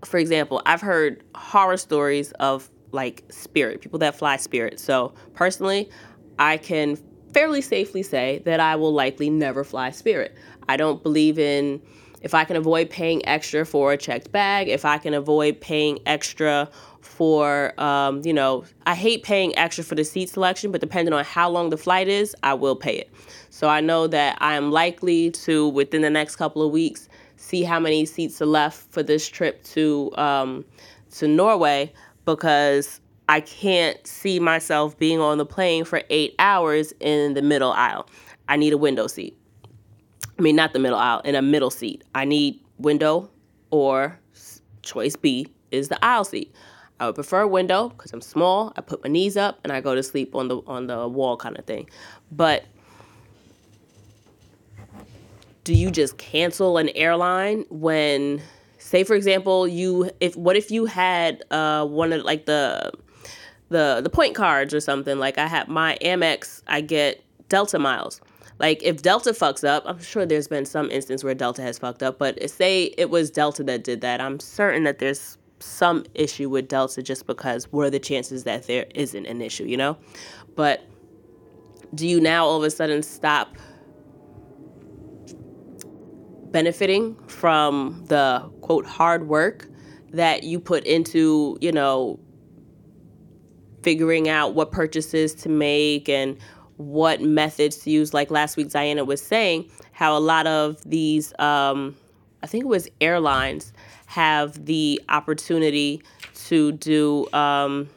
for 0.05 0.19
example, 0.19 0.63
I've 0.67 0.81
heard 0.81 1.23
horror 1.35 1.77
stories 1.77 2.33
of 2.33 2.71
like 2.93 3.25
Spirit, 3.31 3.81
people 3.81 3.99
that 4.01 4.17
fly 4.17 4.37
Spirit. 4.37 4.79
So, 4.79 5.15
personally, 5.35 5.91
I 6.39 6.57
can 6.59 6.97
fairly 7.33 7.61
safely 7.61 8.03
say 8.03 8.41
that 8.45 8.61
I 8.61 8.77
will 8.77 8.93
likely 8.93 9.31
never 9.31 9.65
fly 9.65 9.91
Spirit. 9.91 10.37
I 10.69 10.77
don't 10.77 11.03
believe 11.03 11.39
in 11.39 11.83
if 12.25 12.33
I 12.33 12.45
can 12.45 12.57
avoid 12.57 12.89
paying 12.89 13.27
extra 13.29 13.67
for 13.67 13.93
a 13.93 13.99
checked 13.99 14.33
bag, 14.33 14.69
if 14.69 14.87
I 14.87 14.97
can 14.97 15.13
avoid 15.13 15.61
paying 15.61 15.99
extra 16.07 16.71
for, 17.03 17.79
um, 17.79 18.23
you 18.25 18.33
know, 18.33 18.65
I 18.87 18.95
hate 18.95 19.23
paying 19.23 19.57
extra 19.59 19.85
for 19.85 19.95
the 19.95 20.05
seat 20.05 20.31
selection, 20.31 20.73
but 20.73 20.81
depending 20.81 21.13
on 21.13 21.23
how 21.23 21.51
long 21.51 21.69
the 21.69 21.77
flight 21.77 22.09
is, 22.09 22.35
I 22.43 22.55
will 22.55 22.77
pay 22.77 22.97
it. 22.97 23.13
So 23.55 23.69
I 23.69 23.81
know 23.81 24.09
that 24.09 24.37
I 24.41 24.57
am 24.57 24.73
likely 24.73 25.31
to, 25.31 25.69
within 25.69 26.03
the 26.03 26.11
next 26.11 26.35
couple 26.35 26.61
of 26.61 26.73
weeks, 26.73 27.09
see 27.37 27.63
how 27.63 27.79
many 27.79 28.05
seats 28.05 28.43
are 28.43 28.47
left 28.47 28.91
for 28.91 29.01
this 29.01 29.29
trip 29.29 29.63
to 29.63 30.11
um, 30.17 30.65
to 31.19 31.29
Norway 31.29 31.93
because 32.25 33.01
I 33.29 33.39
can't 33.39 34.05
see 34.05 34.41
myself 34.41 34.99
being 34.99 35.21
on 35.21 35.39
the 35.39 35.47
plane 35.47 35.85
for 35.85 36.03
eight 36.11 36.35
hours 36.41 36.93
in 36.99 37.35
the 37.35 37.43
middle 37.43 37.71
aisle. 37.71 38.09
I 38.49 38.57
need 38.57 38.73
a 38.73 38.77
window 38.77 39.07
seat. 39.07 39.39
I 40.37 40.43
mean, 40.43 40.57
not 40.57 40.73
the 40.73 40.81
middle 40.81 40.99
aisle, 40.99 41.21
in 41.21 41.37
a 41.37 41.43
middle 41.43 41.71
seat. 41.71 42.03
I 42.13 42.25
need 42.25 42.59
window 42.79 43.31
or 43.71 44.19
choice 44.83 45.15
B 45.15 45.47
is 45.71 45.91
the 45.91 46.05
aisle 46.05 46.25
seat. 46.25 46.53
I 46.99 47.07
would 47.07 47.15
prefer 47.15 47.47
window 47.47 47.91
because 47.91 48.13
I'm 48.13 48.21
small. 48.21 48.73
I 48.75 48.81
put 48.81 49.05
my 49.05 49.11
knees 49.11 49.37
up 49.37 49.61
and 49.63 49.73
I 49.73 49.81
go 49.81 49.95
to 49.95 50.03
sleep 50.03 50.35
on 50.35 50.49
the 50.49 50.57
on 50.67 50.89
the 50.89 51.07
wall 51.07 51.37
kind 51.37 51.57
of 51.57 51.65
thing. 51.67 51.89
But 52.33 52.65
do 55.65 55.75
you 55.75 55.91
just 55.91 56.19
cancel 56.19 56.77
an 56.79 56.91
airline 56.91 57.65
when 57.71 58.41
say 58.79 59.03
for 59.03 59.15
example 59.15 59.67
you 59.67 60.11
if 60.21 60.37
what 60.37 60.57
if 60.57 60.71
you 60.71 60.85
had 60.85 61.43
uh 61.51 61.85
one 61.85 62.13
of 62.13 62.23
like 62.23 62.47
the 62.47 62.93
the 63.71 64.01
the 64.03 64.11
point 64.11 64.35
cards 64.35 64.73
or 64.75 64.81
something 64.81 65.19
like 65.19 65.39
I 65.39 65.47
have 65.47 65.69
my 65.69 65.99
Amex 66.03 66.63
I 66.67 66.83
get 66.83 67.25
Delta 67.49 67.79
miles 67.79 68.21
like 68.59 68.83
if 68.83 69.03
Delta 69.03 69.31
fucks 69.31 69.67
up, 69.67 69.83
I'm 69.87 70.01
sure 70.01 70.25
there's 70.25 70.49
been 70.49 70.65
some 70.65 70.91
instance 70.91 71.25
where 71.25 71.35
Delta 71.35 71.63
has 71.63 71.79
fucked 71.79 72.03
up, 72.03 72.19
but 72.19 72.39
say 72.49 72.95
it 72.97 73.11
was 73.11 73.31
Delta 73.31 73.65
that 73.65 73.83
did 73.83 74.01
that, 74.03 74.21
I'm 74.21 74.39
certain 74.39 74.85
that 74.85 74.99
there's 74.99 75.39
some 75.59 76.05
issue 76.15 76.49
with 76.49 76.69
Delta 76.69 77.03
just 77.03 77.27
because 77.27 77.73
what 77.73 77.87
are 77.87 77.91
the 77.91 77.99
chances 77.99 78.45
that 78.45 78.67
there 78.67 78.87
isn't 78.95 79.27
an 79.27 79.43
issue, 79.43 79.65
you 79.65 79.77
know? 79.77 79.97
But 80.55 80.85
do 81.95 82.07
you 82.07 82.21
now 82.21 82.47
all 82.47 82.59
of 82.59 82.63
a 82.63 82.71
sudden 82.71 83.03
stop 83.03 83.57
benefiting 86.55 87.17
from 87.27 88.05
the 88.07 88.39
quote 88.61 88.87
hard 88.87 89.27
work 89.27 89.67
that 90.13 90.45
you 90.45 90.61
put 90.61 90.85
into, 90.85 91.59
you 91.61 91.73
know, 91.73 92.21
figuring 93.83 94.29
out 94.29 94.55
what 94.55 94.71
purchases 94.71 95.35
to 95.35 95.49
make 95.49 96.09
and 96.09 96.39
what 96.77 97.21
methods 97.21 97.79
to 97.79 97.91
use. 97.91 98.15
Like 98.15 98.31
last 98.31 98.57
week, 98.57 98.71
Diana 98.71 99.05
was 99.05 99.21
saying 99.21 99.69
how 99.91 100.17
a 100.17 100.21
lot 100.21 100.47
of 100.47 100.81
these, 100.89 101.33
um, 101.41 101.97
I 102.45 102.47
think 102.47 102.63
it 102.63 102.69
was 102.69 102.89
airlines, 103.01 103.73
have 104.07 104.65
the 104.65 105.03
opportunity 105.09 106.05
to 106.47 106.71
do 106.71 107.27
um, 107.33 107.91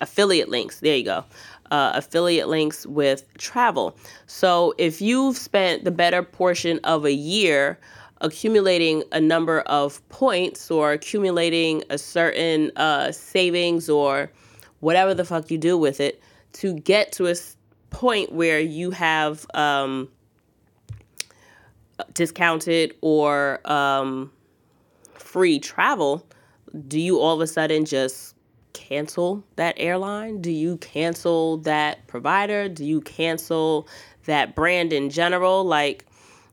affiliate 0.00 0.48
links. 0.48 0.80
There 0.80 0.96
you 0.96 1.04
go. 1.04 1.24
Uh, 1.70 1.90
affiliate 1.94 2.48
links 2.48 2.86
with 2.86 3.26
travel. 3.38 3.96
So 4.26 4.72
if 4.78 5.00
you've 5.00 5.36
spent 5.36 5.82
the 5.82 5.90
better 5.90 6.22
portion 6.22 6.78
of 6.84 7.04
a 7.04 7.12
year 7.12 7.78
accumulating 8.20 9.02
a 9.10 9.20
number 9.20 9.60
of 9.62 10.06
points 10.08 10.70
or 10.70 10.92
accumulating 10.92 11.82
a 11.90 11.98
certain 11.98 12.70
uh, 12.76 13.10
savings 13.10 13.88
or 13.88 14.30
whatever 14.80 15.12
the 15.12 15.24
fuck 15.24 15.50
you 15.50 15.58
do 15.58 15.76
with 15.76 16.00
it 16.00 16.22
to 16.52 16.74
get 16.74 17.10
to 17.12 17.26
a 17.26 17.34
point 17.90 18.32
where 18.32 18.60
you 18.60 18.92
have 18.92 19.44
um, 19.54 20.08
discounted 22.14 22.94
or 23.00 23.60
um, 23.70 24.30
free 25.14 25.58
travel, 25.58 26.24
do 26.86 27.00
you 27.00 27.18
all 27.18 27.34
of 27.34 27.40
a 27.40 27.46
sudden 27.46 27.84
just 27.84 28.35
cancel 28.76 29.42
that 29.56 29.74
airline? 29.78 30.40
Do 30.42 30.50
you 30.50 30.76
cancel 30.76 31.56
that 31.58 32.06
provider? 32.06 32.68
Do 32.68 32.84
you 32.84 33.00
cancel 33.00 33.88
that 34.26 34.54
brand 34.54 34.92
in 34.92 35.08
general? 35.08 35.64
Like 35.64 36.04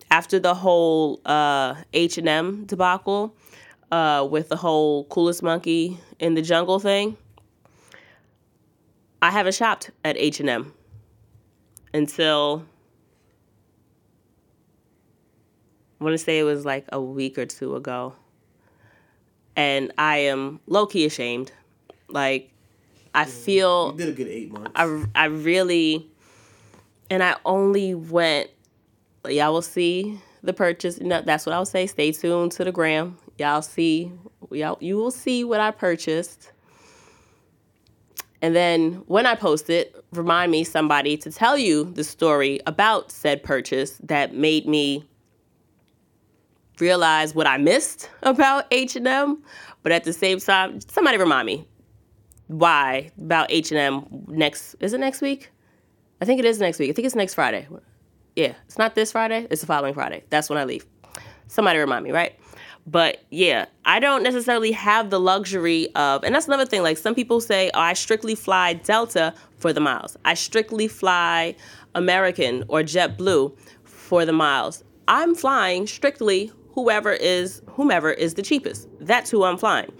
after 0.09 0.39
the 0.39 0.53
whole 0.53 1.19
uh, 1.25 1.75
H&M 1.93 2.65
debacle 2.65 3.35
uh, 3.91 4.27
with 4.29 4.49
the 4.49 4.55
whole 4.55 5.03
coolest 5.05 5.43
monkey 5.43 5.99
in 6.19 6.33
the 6.33 6.41
jungle 6.41 6.79
thing, 6.79 7.17
I 9.21 9.29
haven't 9.29 9.55
shopped 9.55 9.91
at 10.03 10.17
H&M 10.17 10.73
until 11.93 12.65
I 15.99 16.03
want 16.03 16.13
to 16.15 16.17
say 16.17 16.39
it 16.39 16.43
was 16.43 16.65
like 16.65 16.85
a 16.91 16.99
week 16.99 17.37
or 17.37 17.45
two 17.45 17.75
ago. 17.75 18.13
And 19.55 19.93
I 19.97 20.17
am 20.17 20.59
low 20.67 20.85
key 20.85 21.05
ashamed. 21.05 21.51
Like, 22.13 22.51
I 23.13 23.25
feel. 23.25 23.91
You 23.91 23.97
did 23.97 24.09
a 24.09 24.11
good 24.13 24.27
eight 24.27 24.51
months. 24.51 24.71
I, 24.75 25.05
I 25.15 25.25
really. 25.25 26.07
And 27.09 27.21
I 27.21 27.35
only 27.45 27.93
went. 27.93 28.49
Y'all 29.27 29.53
will 29.53 29.61
see 29.61 30.19
the 30.41 30.53
purchase. 30.53 30.99
No, 30.99 31.21
that's 31.21 31.45
what 31.45 31.53
I'll 31.53 31.65
say. 31.65 31.87
Stay 31.87 32.11
tuned 32.11 32.51
to 32.53 32.63
the 32.63 32.71
gram. 32.71 33.17
Y'all 33.37 33.61
see. 33.61 34.11
Y'all, 34.51 34.77
you 34.79 34.97
will 34.97 35.11
see 35.11 35.43
what 35.43 35.59
I 35.59 35.71
purchased. 35.71 36.51
And 38.41 38.53
then 38.53 39.03
when 39.07 39.25
I 39.25 39.35
post 39.35 39.69
it, 39.69 39.95
remind 40.11 40.51
me 40.51 40.65
somebody 40.65 41.15
to 41.17 41.31
tell 41.31 41.57
you 41.57 41.85
the 41.85 42.03
story 42.03 42.59
about 42.67 43.09
said 43.09 43.41
purchase 43.41 43.97
that 44.03 44.35
made 44.35 44.67
me 44.67 45.07
realize 46.79 47.33
what 47.33 47.47
I 47.47 47.57
missed 47.57 48.09
about 48.23 48.65
H&M, 48.71 49.41
but 49.81 49.91
at 49.91 50.03
the 50.03 50.11
same 50.11 50.39
time, 50.39 50.81
somebody 50.81 51.17
remind 51.17 51.45
me 51.45 51.65
why 52.47 53.11
about 53.19 53.47
H&M 53.49 54.25
next 54.27 54.75
is 54.79 54.93
it 54.93 54.99
next 54.99 55.21
week? 55.21 55.51
I 56.21 56.25
think 56.25 56.39
it 56.39 56.45
is 56.45 56.59
next 56.59 56.79
week. 56.79 56.89
I 56.89 56.93
think 56.93 57.05
it's 57.05 57.15
next 57.15 57.33
Friday. 57.33 57.67
Yeah, 58.35 58.53
it's 58.65 58.77
not 58.77 58.95
this 58.95 59.11
Friday, 59.11 59.47
it's 59.49 59.61
the 59.61 59.67
following 59.67 59.93
Friday. 59.93 60.23
That's 60.29 60.49
when 60.49 60.57
I 60.57 60.63
leave. 60.63 60.85
Somebody 61.47 61.79
remind 61.79 62.03
me, 62.03 62.11
right? 62.11 62.39
But 62.85 63.23
yeah, 63.29 63.65
I 63.85 63.99
don't 63.99 64.23
necessarily 64.23 64.71
have 64.71 65.09
the 65.09 65.19
luxury 65.19 65.93
of, 65.95 66.23
and 66.23 66.35
that's 66.35 66.47
another 66.47 66.65
thing. 66.65 66.81
Like 66.83 66.97
some 66.97 67.15
people 67.15 67.39
say, 67.39 67.71
oh, 67.73 67.79
I 67.79 67.93
strictly 67.93 68.35
fly 68.35 68.73
Delta 68.73 69.33
for 69.57 69.71
the 69.71 69.79
miles. 69.79 70.17
I 70.25 70.33
strictly 70.33 70.87
fly 70.87 71.55
American 71.95 72.65
or 72.67 72.81
JetBlue 72.81 73.55
for 73.83 74.25
the 74.25 74.33
miles. 74.33 74.83
I'm 75.07 75.35
flying 75.35 75.87
strictly 75.87 76.51
whoever 76.71 77.11
is 77.11 77.61
whomever 77.69 78.11
is 78.11 78.33
the 78.33 78.41
cheapest. 78.41 78.87
That's 78.99 79.29
who 79.29 79.43
I'm 79.43 79.57
flying. 79.57 79.91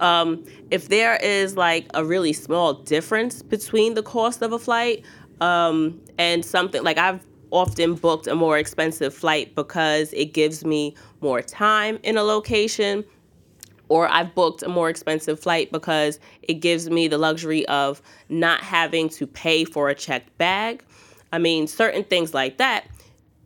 Um, 0.00 0.44
if 0.70 0.88
there 0.88 1.16
is 1.16 1.56
like 1.56 1.86
a 1.94 2.04
really 2.04 2.32
small 2.32 2.74
difference 2.74 3.42
between 3.42 3.94
the 3.94 4.02
cost 4.02 4.42
of 4.42 4.52
a 4.52 4.58
flight 4.58 5.04
um, 5.40 6.00
and 6.18 6.44
something 6.44 6.82
like 6.82 6.98
I've 6.98 7.24
often 7.50 7.94
booked 7.94 8.26
a 8.26 8.34
more 8.34 8.58
expensive 8.58 9.14
flight 9.14 9.54
because 9.54 10.12
it 10.12 10.26
gives 10.26 10.64
me 10.64 10.94
more 11.20 11.40
time 11.42 11.98
in 12.02 12.16
a 12.16 12.22
location 12.22 13.04
or 13.88 14.06
I've 14.08 14.34
booked 14.34 14.62
a 14.62 14.68
more 14.68 14.90
expensive 14.90 15.40
flight 15.40 15.72
because 15.72 16.20
it 16.42 16.54
gives 16.54 16.90
me 16.90 17.08
the 17.08 17.18
luxury 17.18 17.66
of 17.66 18.02
not 18.28 18.60
having 18.60 19.08
to 19.10 19.26
pay 19.26 19.64
for 19.64 19.88
a 19.88 19.94
checked 19.94 20.36
bag. 20.38 20.84
I 21.32 21.38
mean, 21.38 21.66
certain 21.66 22.04
things 22.04 22.34
like 22.34 22.58
that, 22.58 22.86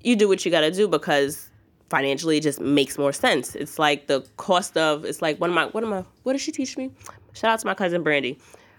you 0.02 0.16
do 0.16 0.28
what 0.28 0.44
you 0.44 0.50
got 0.50 0.62
to 0.62 0.70
do 0.72 0.88
because 0.88 1.48
financially 1.92 2.40
just 2.40 2.58
makes 2.58 2.96
more 2.96 3.12
sense. 3.12 3.54
It's 3.54 3.78
like 3.78 4.06
the 4.06 4.22
cost 4.38 4.78
of 4.78 5.04
it's 5.04 5.20
like 5.20 5.38
one 5.38 5.50
of 5.50 5.54
my 5.54 5.66
what 5.66 5.84
am 5.84 5.92
I 5.92 6.02
what 6.22 6.32
did 6.32 6.40
she 6.40 6.50
teach 6.50 6.78
me? 6.78 6.90
Shout 7.34 7.50
out 7.50 7.58
to 7.60 7.66
my 7.66 7.74
cousin 7.74 8.02
Brandy. 8.02 8.38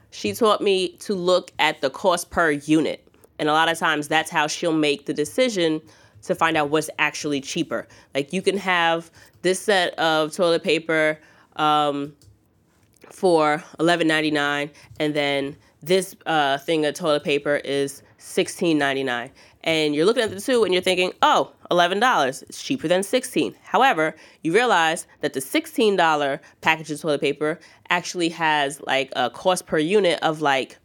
She 0.09 0.34
taught 0.34 0.61
me 0.61 0.97
to 1.05 1.14
look 1.14 1.51
at 1.59 1.82
the 1.82 1.91
cost 1.91 2.32
per 2.32 2.49
unit. 2.51 3.07
And 3.38 3.49
a 3.49 3.53
lot 3.53 3.70
of 3.72 3.78
times 3.78 4.07
that's 4.07 4.32
how 4.32 4.47
she'll 4.47 4.80
make 4.89 5.05
the 5.05 5.14
decision 5.14 5.80
to 6.24 6.34
find 6.34 6.57
out 6.57 6.72
what's 6.72 6.89
actually 6.97 7.39
cheaper. 7.39 7.88
Like 8.16 8.34
you 8.34 8.41
can 8.41 8.57
have 8.57 9.11
this 9.43 9.59
set 9.59 9.93
of 9.99 10.34
toilet 10.34 10.64
paper 10.64 11.20
um, 11.57 12.16
for 13.11 13.64
eleven 13.80 14.07
ninety 14.07 14.32
nine, 14.32 14.72
and 14.99 15.14
then 15.14 15.55
this 15.84 16.16
uh, 16.26 16.57
thing 16.57 16.84
of 16.86 16.95
toilet 16.95 17.24
paper 17.24 17.57
is 17.57 18.01
sixteen 18.18 18.80
ninety 18.80 19.03
nine 19.03 19.30
and 19.64 19.95
you're 19.95 20.05
looking 20.05 20.24
at 20.24 20.30
the 20.30 20.41
two 20.41 20.64
and 20.64 20.74
you're 20.74 20.84
thinking, 20.84 21.14
oh, 21.22 21.51
$11, 21.72 22.43
it's 22.43 22.61
cheaper 22.61 22.88
than 22.88 23.03
16. 23.03 23.55
However, 23.64 24.16
you 24.41 24.53
realize 24.53 25.07
that 25.22 25.34
the 25.34 25.39
$16 25.39 26.39
package 26.61 26.91
of 26.91 27.01
toilet 27.01 27.22
paper 27.22 27.59
actually 27.89 28.30
has 28.30 28.82
like 28.82 29.11
a 29.16 29.30
cost 29.30 29.66
per 29.66 29.78
unit 29.78 30.20
of 30.22 30.41
like 30.41 30.78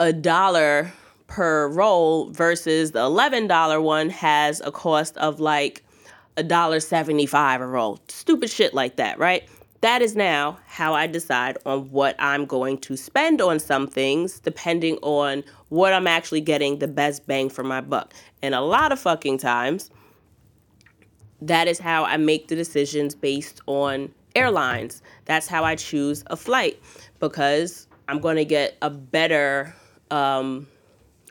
a 0.00 0.12
dollar 0.12 0.92
per 1.28 1.68
roll 1.68 2.30
versus 2.30 2.92
the 2.92 3.00
$11 3.00 3.82
one 3.82 4.10
has 4.10 4.60
a 4.60 4.72
cost 4.72 5.16
of 5.18 5.38
like 5.38 5.84
a 6.36 6.42
dollar 6.42 6.80
75 6.80 7.60
a 7.60 7.66
roll. 7.66 8.00
Stupid 8.08 8.50
shit 8.50 8.74
like 8.74 8.96
that, 8.96 9.18
right? 9.18 9.48
that 9.84 10.00
is 10.00 10.16
now 10.16 10.58
how 10.64 10.94
I 10.94 11.06
decide 11.06 11.58
on 11.66 11.90
what 11.90 12.16
I'm 12.18 12.46
going 12.46 12.78
to 12.78 12.96
spend 12.96 13.42
on 13.42 13.58
some 13.58 13.86
things, 13.86 14.40
depending 14.40 14.96
on 15.02 15.44
what 15.74 15.92
I'm 15.92 16.06
actually 16.06 16.40
getting 16.40 16.78
the 16.78 16.86
best 16.86 17.26
bang 17.26 17.50
for 17.50 17.64
my 17.64 17.80
buck. 17.80 18.14
And 18.42 18.54
a 18.54 18.60
lot 18.60 18.92
of 18.92 19.00
fucking 19.00 19.38
times, 19.38 19.90
that 21.42 21.66
is 21.66 21.80
how 21.80 22.04
I 22.04 22.16
make 22.16 22.46
the 22.46 22.54
decisions 22.54 23.16
based 23.16 23.60
on 23.66 24.14
airlines. 24.36 25.02
That's 25.24 25.48
how 25.48 25.64
I 25.64 25.74
choose 25.74 26.22
a 26.28 26.36
flight 26.36 26.80
because 27.18 27.88
I'm 28.06 28.20
going 28.20 28.36
to 28.36 28.44
get 28.44 28.76
a 28.82 28.88
better 28.90 29.74
um, 30.12 30.68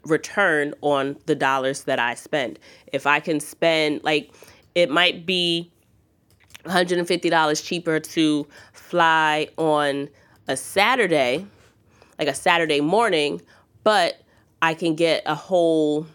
return 0.03 0.73
on 0.81 1.15
the 1.25 1.35
dollars 1.35 1.85
that 1.85 1.99
I 1.99 2.13
spend. 2.13 2.59
If 2.91 3.07
I 3.07 3.21
can 3.21 3.39
spend, 3.39 4.03
like, 4.03 4.33
it 4.75 4.89
might 4.89 5.25
be 5.25 5.71
$150 6.65 7.65
cheaper 7.65 8.01
to 8.01 8.45
fly 8.73 9.47
on 9.55 10.09
a 10.49 10.57
Saturday, 10.57 11.47
like 12.19 12.27
a 12.27 12.33
Saturday 12.33 12.81
morning, 12.81 13.41
but 13.85 14.19
I 14.63 14.73
can 14.75 14.95
get 14.95 15.23
a 15.25 15.35
whole 15.35 16.07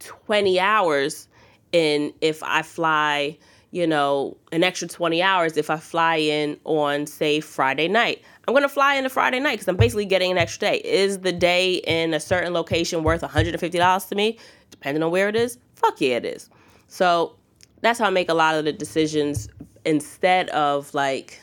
20 0.00 0.60
hours 0.60 1.28
in 1.72 2.12
if 2.20 2.42
I 2.42 2.60
fly, 2.60 3.38
you 3.70 3.86
know, 3.86 4.36
an 4.52 4.62
extra 4.62 4.86
20 4.86 5.22
hours 5.22 5.56
if 5.56 5.70
I 5.70 5.78
fly 5.78 6.16
in 6.16 6.60
on, 6.64 7.06
say, 7.06 7.40
Friday 7.40 7.88
night. 7.88 8.22
I'm 8.46 8.52
going 8.52 8.64
to 8.64 8.68
fly 8.68 8.96
in 8.96 9.06
a 9.06 9.08
Friday 9.08 9.40
night 9.40 9.52
because 9.52 9.68
I'm 9.68 9.78
basically 9.78 10.04
getting 10.04 10.30
an 10.30 10.36
extra 10.36 10.72
day. 10.72 10.82
Is 10.84 11.20
the 11.20 11.32
day 11.32 11.76
in 11.86 12.12
a 12.12 12.20
certain 12.20 12.52
location 12.52 13.02
worth 13.02 13.22
$150 13.22 14.08
to 14.08 14.14
me? 14.14 14.38
Depending 14.70 15.02
on 15.02 15.10
where 15.10 15.30
it 15.30 15.34
is, 15.34 15.56
fuck 15.74 16.02
yeah, 16.02 16.16
it 16.16 16.26
is. 16.26 16.50
So 16.88 17.34
that's 17.80 17.98
how 17.98 18.08
I 18.08 18.10
make 18.10 18.28
a 18.28 18.34
lot 18.34 18.56
of 18.56 18.66
the 18.66 18.74
decisions 18.74 19.48
instead 19.86 20.50
of 20.50 20.92
like 20.92 21.40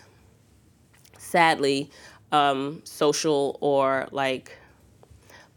sadly 1.18 1.90
um, 2.32 2.84
social 2.84 3.58
or 3.60 4.08
like 4.12 4.56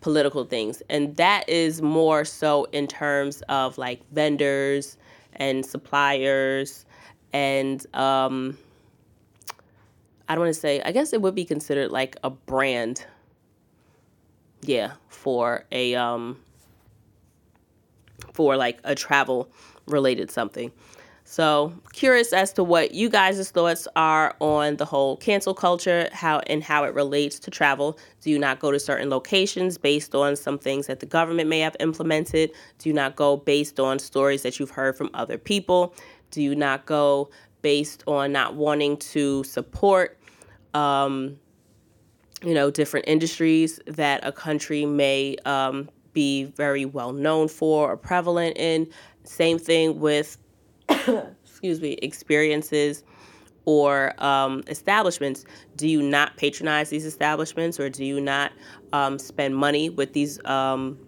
political 0.01 0.45
things. 0.45 0.83
And 0.89 1.17
that 1.17 1.49
is 1.49 1.83
more 1.83 2.25
so 2.25 2.65
in 2.73 2.87
terms 2.87 3.43
of 3.49 3.79
like 3.79 4.01
vendors 4.13 4.97
and 5.35 5.65
suppliers 5.65 6.85
and 7.33 7.87
um, 7.95 8.59
i 10.29 10.35
don't 10.35 10.45
want 10.45 10.55
to 10.55 10.61
say 10.61 10.81
i 10.83 10.93
guess 10.93 11.13
it 11.13 11.21
would 11.21 11.35
be 11.35 11.45
considered 11.45 11.91
like 11.91 12.17
a 12.23 12.31
brand 12.31 13.05
yeah 14.63 14.93
for 15.09 15.65
a 15.73 15.95
um 15.95 16.39
for 18.33 18.57
like 18.57 18.79
a 18.85 18.95
travel 18.95 19.51
related 19.87 20.31
something 20.31 20.71
so 21.31 21.73
curious 21.93 22.33
as 22.33 22.53
to 22.55 22.65
what 22.65 22.93
you 22.93 23.09
guys' 23.09 23.53
thoughts 23.53 23.87
are 23.95 24.35
on 24.41 24.79
the 24.79 24.85
whole 24.85 25.17
cancel 25.17 25.55
culture, 25.55 26.09
how 26.13 26.41
and 26.49 26.61
how 26.61 26.83
it 26.83 26.93
relates 26.93 27.39
to 27.39 27.53
travel. 27.53 27.97
Do 28.21 28.31
you 28.31 28.39
not 28.41 28.59
go 28.59 28.73
to 28.73 28.81
certain 28.81 29.11
locations 29.11 29.79
based 29.79 30.13
on 30.17 30.35
some 30.35 30.59
things 30.59 30.89
that 30.89 30.99
the 30.99 31.07
government 31.07 31.49
may 31.49 31.61
have 31.61 31.77
implemented? 31.79 32.51
Do 32.79 32.89
you 32.89 32.93
not 32.93 33.15
go 33.15 33.37
based 33.37 33.79
on 33.79 34.01
stories 34.01 34.43
that 34.43 34.59
you've 34.59 34.73
heard 34.73 34.97
from 34.97 35.09
other 35.15 35.39
people? 35.39 35.95
Do 36.33 36.43
you 36.43 36.57
not 36.57 36.85
go 36.85 37.31
based 37.63 38.03
on 38.09 38.33
not 38.33 38.57
wanting 38.57 38.97
to 38.97 39.45
support 39.45 40.19
um, 40.75 41.39
you 42.43 42.55
know, 42.55 42.73
different 42.73 43.07
industries 43.07 43.79
that 43.87 44.27
a 44.27 44.33
country 44.33 44.85
may 44.85 45.37
um, 45.45 45.91
be 46.13 46.43
very 46.43 46.87
well 46.87 47.13
known 47.13 47.47
for 47.47 47.93
or 47.93 47.97
prevalent 47.97 48.57
in? 48.57 48.89
Same 49.23 49.61
thing 49.61 50.01
with 50.01 50.37
excuse 51.45 51.81
me, 51.81 51.93
experiences 52.03 53.05
or 53.65 54.15
um, 54.23 54.63
establishments, 54.67 55.45
do 55.77 55.89
you 55.89 56.03
not 56.03 56.37
patronize 56.37 56.91
these 56.91 57.05
establishments 57.05 57.79
or 57.79 57.89
do 57.89 58.05
you 58.05 58.21
not 58.21 58.53
um, 58.93 59.19
spend 59.19 59.55
money 59.55 59.91
with 59.91 60.13
these, 60.13 60.43
um, 60.45 60.99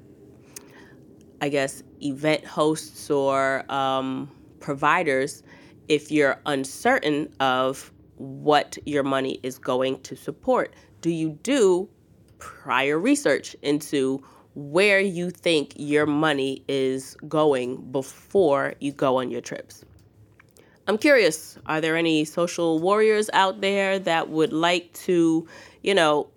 I 1.41 1.49
guess, 1.49 1.83
event 2.03 2.45
hosts 2.45 3.11
or 3.11 3.65
um, 3.73 4.31
providers 4.61 5.43
if 5.89 6.11
you're 6.11 6.41
uncertain 6.47 7.33
of 7.41 7.93
what 8.17 8.79
your 8.87 9.03
money 9.03 9.41
is 9.43 9.59
going 9.59 10.01
to 10.03 10.15
support? 10.15 10.75
Do 11.01 11.11
you 11.11 11.31
do 11.43 11.89
prior 12.39 12.99
research 12.99 13.57
into 13.63 14.23
where 14.55 15.01
you 15.01 15.31
think 15.31 15.73
your 15.77 16.07
money 16.07 16.63
is 16.69 17.17
going 17.29 17.77
before 17.91 18.75
you 18.81 18.93
go 18.93 19.19
on 19.19 19.31
your 19.31 19.41
trips. 19.41 19.85
I'm 20.87 20.99
curious, 20.99 21.59
are 21.67 21.81
there 21.81 21.97
any 21.97 22.25
social 22.25 22.81
warriors 22.81 23.31
out 23.33 23.61
there 23.61 23.99
that 24.01 24.29
would 24.29 24.53
like 24.53 24.93
to, 25.05 25.47
you 25.83 25.95
know, 25.95 26.29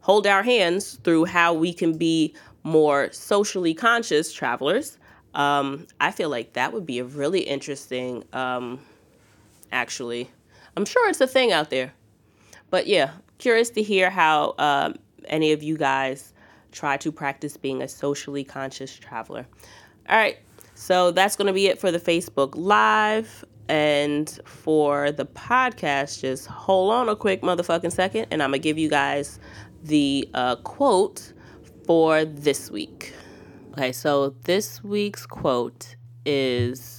hold 0.00 0.26
our 0.26 0.42
hands 0.42 0.98
through 1.04 1.26
how 1.26 1.54
we 1.54 1.72
can 1.72 1.96
be 1.96 2.34
more 2.64 3.10
socially 3.12 3.74
conscious 3.74 4.32
travelers? 4.32 4.98
Um, 5.34 5.86
I 6.00 6.10
feel 6.10 6.28
like 6.28 6.54
that 6.54 6.72
would 6.72 6.86
be 6.86 6.98
a 6.98 7.04
really 7.04 7.40
interesting, 7.40 8.24
um, 8.32 8.80
actually. 9.70 10.28
I'm 10.76 10.84
sure 10.84 11.08
it's 11.08 11.20
a 11.20 11.26
thing 11.26 11.52
out 11.52 11.70
there. 11.70 11.92
But 12.70 12.88
yeah, 12.88 13.12
curious 13.38 13.70
to 13.70 13.82
hear 13.82 14.10
how 14.10 14.54
um, 14.58 14.96
any 15.26 15.52
of 15.52 15.62
you 15.62 15.76
guys 15.76 16.32
try 16.78 16.96
to 16.96 17.10
practice 17.10 17.56
being 17.56 17.82
a 17.82 17.88
socially 17.88 18.44
conscious 18.44 18.94
traveler. 18.94 19.46
All 20.08 20.16
right, 20.16 20.38
so 20.74 21.10
that's 21.10 21.36
going 21.36 21.48
to 21.48 21.52
be 21.52 21.66
it 21.66 21.78
for 21.78 21.90
the 21.90 21.98
Facebook 21.98 22.52
Live. 22.54 23.44
And 23.70 24.40
for 24.46 25.12
the 25.12 25.26
podcast, 25.26 26.22
just 26.22 26.46
hold 26.46 26.90
on 26.90 27.10
a 27.10 27.14
quick 27.14 27.42
motherfucking 27.42 27.92
second, 27.92 28.28
and 28.30 28.42
I'm 28.42 28.48
going 28.48 28.62
to 28.62 28.66
give 28.66 28.78
you 28.78 28.88
guys 28.88 29.38
the 29.82 30.26
uh, 30.32 30.56
quote 30.56 31.34
for 31.84 32.24
this 32.24 32.70
week. 32.70 33.12
Okay, 33.72 33.92
so 33.92 34.30
this 34.44 34.82
week's 34.82 35.26
quote 35.26 35.96
is 36.24 36.98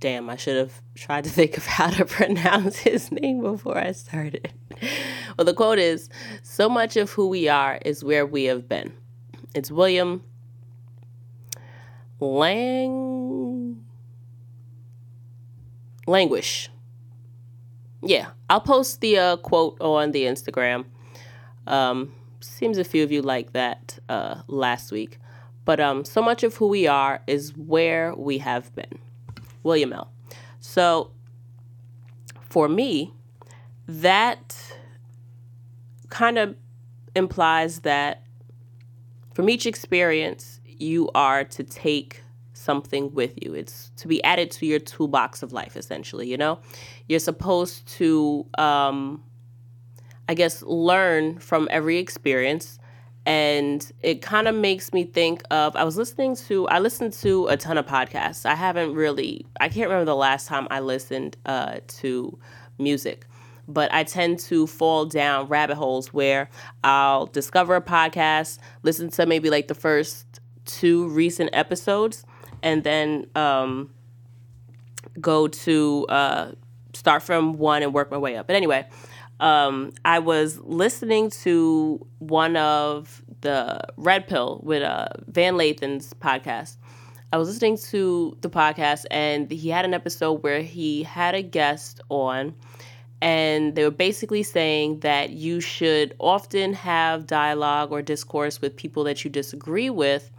damn, 0.00 0.30
I 0.30 0.36
should 0.36 0.56
have 0.56 0.80
tried 0.94 1.24
to 1.24 1.30
think 1.30 1.56
of 1.56 1.66
how 1.78 1.88
to 1.90 2.04
pronounce 2.04 2.78
his 2.78 3.10
name 3.12 3.40
before 3.42 3.78
I 3.78 3.92
started. 3.92 4.52
Well, 5.38 5.44
the 5.44 5.54
quote 5.54 5.78
is 5.78 6.10
So 6.42 6.68
much 6.68 6.96
of 6.96 7.12
who 7.12 7.28
we 7.28 7.48
are 7.48 7.78
is 7.84 8.02
where 8.02 8.26
we 8.26 8.44
have 8.44 8.68
been. 8.68 8.92
It's 9.54 9.70
William 9.70 10.24
Lang. 12.18 13.84
languish. 16.08 16.68
Yeah, 18.02 18.30
I'll 18.50 18.60
post 18.60 19.00
the 19.00 19.18
uh, 19.18 19.36
quote 19.36 19.80
on 19.80 20.10
the 20.10 20.24
Instagram. 20.24 20.86
Um, 21.68 22.12
seems 22.40 22.76
a 22.76 22.84
few 22.84 23.04
of 23.04 23.12
you 23.12 23.22
like 23.22 23.52
that 23.52 23.98
uh, 24.08 24.42
last 24.48 24.90
week. 24.90 25.18
But 25.64 25.78
um, 25.78 26.04
so 26.04 26.20
much 26.20 26.42
of 26.42 26.56
who 26.56 26.66
we 26.66 26.88
are 26.88 27.20
is 27.28 27.56
where 27.56 28.12
we 28.14 28.38
have 28.38 28.74
been. 28.74 28.98
William 29.62 29.92
L. 29.92 30.10
So 30.58 31.12
for 32.40 32.68
me, 32.68 33.12
that 33.86 34.67
kind 36.08 36.38
of 36.38 36.56
implies 37.14 37.80
that 37.80 38.22
from 39.34 39.48
each 39.48 39.66
experience, 39.66 40.60
you 40.64 41.10
are 41.14 41.44
to 41.44 41.62
take 41.62 42.22
something 42.54 43.12
with 43.14 43.34
you. 43.42 43.54
It's 43.54 43.92
to 43.96 44.08
be 44.08 44.22
added 44.24 44.50
to 44.52 44.66
your 44.66 44.80
toolbox 44.80 45.42
of 45.42 45.52
life, 45.52 45.76
essentially. 45.76 46.28
You 46.28 46.36
know, 46.36 46.58
you're 47.08 47.20
supposed 47.20 47.86
to, 47.98 48.46
um, 48.58 49.22
I 50.28 50.34
guess, 50.34 50.62
learn 50.62 51.38
from 51.38 51.68
every 51.70 51.98
experience. 51.98 52.78
And 53.26 53.90
it 54.02 54.22
kind 54.22 54.48
of 54.48 54.54
makes 54.54 54.92
me 54.92 55.04
think 55.04 55.42
of 55.50 55.76
I 55.76 55.84
was 55.84 55.98
listening 55.98 56.34
to 56.48 56.66
I 56.68 56.78
listened 56.78 57.12
to 57.14 57.46
a 57.48 57.56
ton 57.58 57.76
of 57.76 57.84
podcasts. 57.84 58.46
I 58.46 58.54
haven't 58.54 58.94
really 58.94 59.44
I 59.60 59.68
can't 59.68 59.88
remember 59.90 60.06
the 60.06 60.16
last 60.16 60.48
time 60.48 60.66
I 60.70 60.80
listened 60.80 61.36
uh, 61.44 61.80
to 62.00 62.38
music 62.78 63.26
but 63.68 63.92
I 63.92 64.02
tend 64.02 64.40
to 64.40 64.66
fall 64.66 65.04
down 65.04 65.46
rabbit 65.48 65.76
holes 65.76 66.12
where 66.12 66.48
I'll 66.82 67.26
discover 67.26 67.76
a 67.76 67.82
podcast, 67.82 68.58
listen 68.82 69.10
to 69.10 69.26
maybe 69.26 69.50
like 69.50 69.68
the 69.68 69.74
first 69.74 70.40
two 70.64 71.08
recent 71.08 71.50
episodes, 71.52 72.24
and 72.62 72.82
then 72.82 73.26
um, 73.34 73.90
go 75.20 75.48
to 75.48 76.06
uh, 76.08 76.52
start 76.94 77.22
from 77.22 77.58
one 77.58 77.82
and 77.82 77.92
work 77.92 78.10
my 78.10 78.18
way 78.18 78.36
up. 78.36 78.46
But 78.46 78.56
anyway, 78.56 78.86
um, 79.40 79.92
I 80.04 80.18
was 80.18 80.58
listening 80.58 81.30
to 81.42 82.04
one 82.18 82.56
of 82.56 83.22
the 83.40 83.80
Red 83.96 84.26
Pill 84.26 84.60
with 84.64 84.82
uh, 84.82 85.08
Van 85.26 85.56
Lathan's 85.56 86.12
podcast. 86.14 86.76
I 87.32 87.36
was 87.36 87.48
listening 87.48 87.76
to 87.90 88.36
the 88.40 88.48
podcast, 88.48 89.04
and 89.10 89.50
he 89.50 89.68
had 89.68 89.84
an 89.84 89.92
episode 89.92 90.42
where 90.42 90.62
he 90.62 91.02
had 91.02 91.34
a 91.34 91.42
guest 91.42 92.00
on, 92.08 92.54
and 93.20 93.74
they 93.74 93.84
were 93.84 93.90
basically 93.90 94.42
saying 94.42 95.00
that 95.00 95.30
you 95.30 95.60
should 95.60 96.14
often 96.18 96.72
have 96.72 97.26
dialogue 97.26 97.90
or 97.90 98.00
discourse 98.00 98.60
with 98.60 98.76
people 98.76 99.04
that 99.04 99.24
you 99.24 99.30
disagree 99.30 99.90
with 99.90 100.30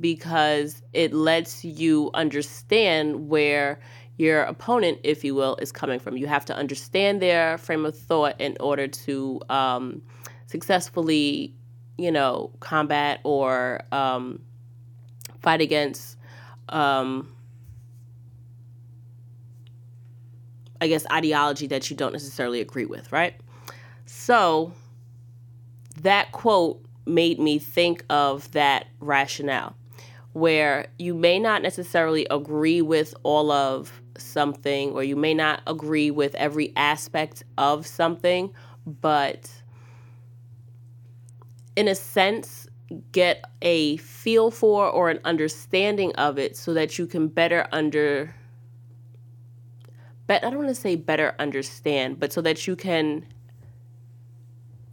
because 0.00 0.82
it 0.92 1.12
lets 1.12 1.64
you 1.64 2.10
understand 2.14 3.28
where 3.28 3.78
your 4.16 4.42
opponent, 4.42 4.98
if 5.04 5.24
you 5.24 5.34
will, 5.34 5.56
is 5.56 5.70
coming 5.70 5.98
from. 5.98 6.16
You 6.16 6.26
have 6.26 6.44
to 6.46 6.56
understand 6.56 7.20
their 7.20 7.58
frame 7.58 7.84
of 7.84 7.96
thought 7.96 8.40
in 8.40 8.56
order 8.60 8.88
to 8.88 9.40
um, 9.48 10.02
successfully, 10.46 11.54
you 11.98 12.10
know, 12.10 12.50
combat 12.60 13.20
or 13.24 13.82
um, 13.92 14.40
fight 15.42 15.60
against, 15.60 16.16
um, 16.70 17.35
I 20.80 20.88
guess, 20.88 21.06
ideology 21.10 21.66
that 21.68 21.90
you 21.90 21.96
don't 21.96 22.12
necessarily 22.12 22.60
agree 22.60 22.86
with, 22.86 23.12
right? 23.12 23.34
So 24.06 24.72
that 26.00 26.32
quote 26.32 26.84
made 27.06 27.38
me 27.38 27.58
think 27.58 28.04
of 28.10 28.50
that 28.52 28.86
rationale 29.00 29.76
where 30.32 30.88
you 30.98 31.14
may 31.14 31.38
not 31.38 31.62
necessarily 31.62 32.26
agree 32.30 32.82
with 32.82 33.14
all 33.22 33.50
of 33.50 34.02
something 34.18 34.90
or 34.90 35.02
you 35.02 35.16
may 35.16 35.32
not 35.32 35.62
agree 35.66 36.10
with 36.10 36.34
every 36.34 36.74
aspect 36.76 37.42
of 37.56 37.86
something, 37.86 38.52
but 38.86 39.50
in 41.74 41.88
a 41.88 41.94
sense, 41.94 42.68
get 43.12 43.44
a 43.62 43.96
feel 43.98 44.50
for 44.50 44.88
or 44.88 45.08
an 45.08 45.20
understanding 45.24 46.14
of 46.16 46.38
it 46.38 46.56
so 46.56 46.74
that 46.74 46.98
you 46.98 47.06
can 47.06 47.28
better 47.28 47.66
under 47.72 48.34
but 50.26 50.44
I 50.44 50.50
don't 50.50 50.58
want 50.58 50.68
to 50.68 50.74
say 50.74 50.96
better 50.96 51.34
understand, 51.38 52.18
but 52.18 52.32
so 52.32 52.40
that 52.42 52.66
you 52.66 52.76
can 52.76 53.26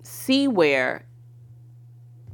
see 0.03 0.47
where 0.47 1.05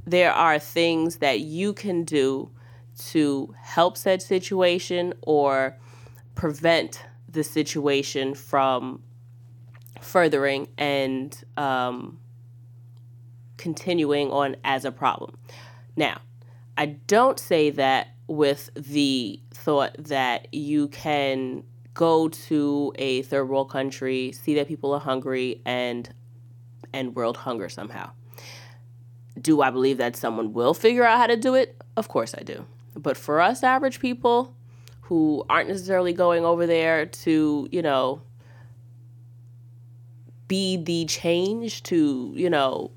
there 0.06 0.34
are 0.34 0.60
things 0.60 1.18
that 1.18 1.42
you 1.42 1.74
can 1.74 2.04
do 2.04 2.50
to 2.98 3.54
help 3.62 3.96
said 3.96 4.22
situation 4.22 5.14
or 5.22 5.78
prevent 6.36 7.04
the 7.30 7.44
situation 7.44 8.34
from 8.34 9.02
furthering 10.02 10.68
and 10.78 11.44
um, 11.58 12.20
continuing 13.58 14.32
on 14.32 14.56
as 14.64 14.84
a 14.84 14.92
problem. 14.92 15.38
Now, 15.96 16.22
I 16.78 16.88
don't 16.88 17.40
say 17.40 17.70
that 17.72 18.16
with 18.28 18.70
the 18.76 19.40
thought 19.52 19.96
that 19.98 20.54
you 20.54 20.88
can 20.88 21.64
go 21.94 22.30
to 22.30 22.94
a 22.96 23.22
third 23.24 23.50
world 23.50 23.70
country, 23.70 24.32
see 24.32 24.56
that 24.56 24.68
people 24.68 24.94
are 24.94 25.00
hungry, 25.00 25.62
and 25.66 26.14
end 26.94 27.16
world 27.16 27.38
hunger 27.38 27.70
somehow. 27.70 28.12
Do 29.40 29.62
I 29.62 29.70
believe 29.70 29.98
that 29.98 30.16
someone 30.16 30.54
will 30.54 30.74
figure 30.74 31.04
out 31.04 31.18
how 31.18 31.28
to 31.28 31.38
do 31.38 31.56
it? 31.56 31.82
Of 31.96 32.08
course 32.08 32.34
I 32.38 32.44
do. 32.44 32.66
But 32.96 33.18
for 33.18 33.40
us 33.40 33.64
average 33.64 34.00
people 34.00 34.56
who 35.02 35.44
aren't 35.50 35.70
necessarily 35.70 36.14
going 36.14 36.46
over 36.46 36.68
there 36.68 37.06
to, 37.06 37.68
you 37.72 37.82
know, 37.82 38.22
be 40.48 40.78
the 40.78 41.06
change, 41.06 41.84
to, 41.84 42.34
you 42.36 42.50
know, 42.50 42.92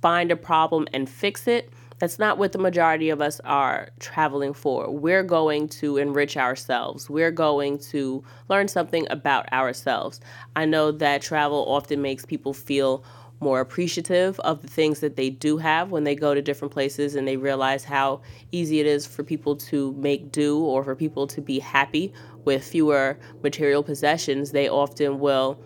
find 0.00 0.30
a 0.30 0.36
problem 0.36 0.86
and 0.92 1.08
fix 1.08 1.46
it, 1.46 1.71
that's 2.02 2.18
not 2.18 2.36
what 2.36 2.50
the 2.50 2.58
majority 2.58 3.10
of 3.10 3.20
us 3.20 3.40
are 3.44 3.90
traveling 4.00 4.52
for. 4.52 4.90
We're 4.90 5.22
going 5.22 5.68
to 5.68 5.98
enrich 5.98 6.36
ourselves. 6.36 7.08
We're 7.08 7.30
going 7.30 7.78
to 7.78 8.24
learn 8.48 8.66
something 8.66 9.06
about 9.08 9.50
ourselves. 9.52 10.20
I 10.56 10.64
know 10.64 10.90
that 10.90 11.22
travel 11.22 11.64
often 11.68 12.02
makes 12.02 12.26
people 12.26 12.54
feel 12.54 13.04
more 13.38 13.60
appreciative 13.60 14.40
of 14.40 14.62
the 14.62 14.66
things 14.66 14.98
that 14.98 15.14
they 15.14 15.30
do 15.30 15.58
have 15.58 15.92
when 15.92 16.02
they 16.02 16.16
go 16.16 16.34
to 16.34 16.42
different 16.42 16.72
places 16.72 17.14
and 17.14 17.28
they 17.28 17.36
realize 17.36 17.84
how 17.84 18.20
easy 18.50 18.80
it 18.80 18.86
is 18.86 19.06
for 19.06 19.22
people 19.22 19.54
to 19.54 19.92
make 19.92 20.32
do 20.32 20.58
or 20.58 20.82
for 20.82 20.96
people 20.96 21.28
to 21.28 21.40
be 21.40 21.60
happy 21.60 22.12
with 22.44 22.64
fewer 22.64 23.16
material 23.44 23.84
possessions. 23.84 24.50
They 24.50 24.68
often 24.68 25.20
will 25.20 25.56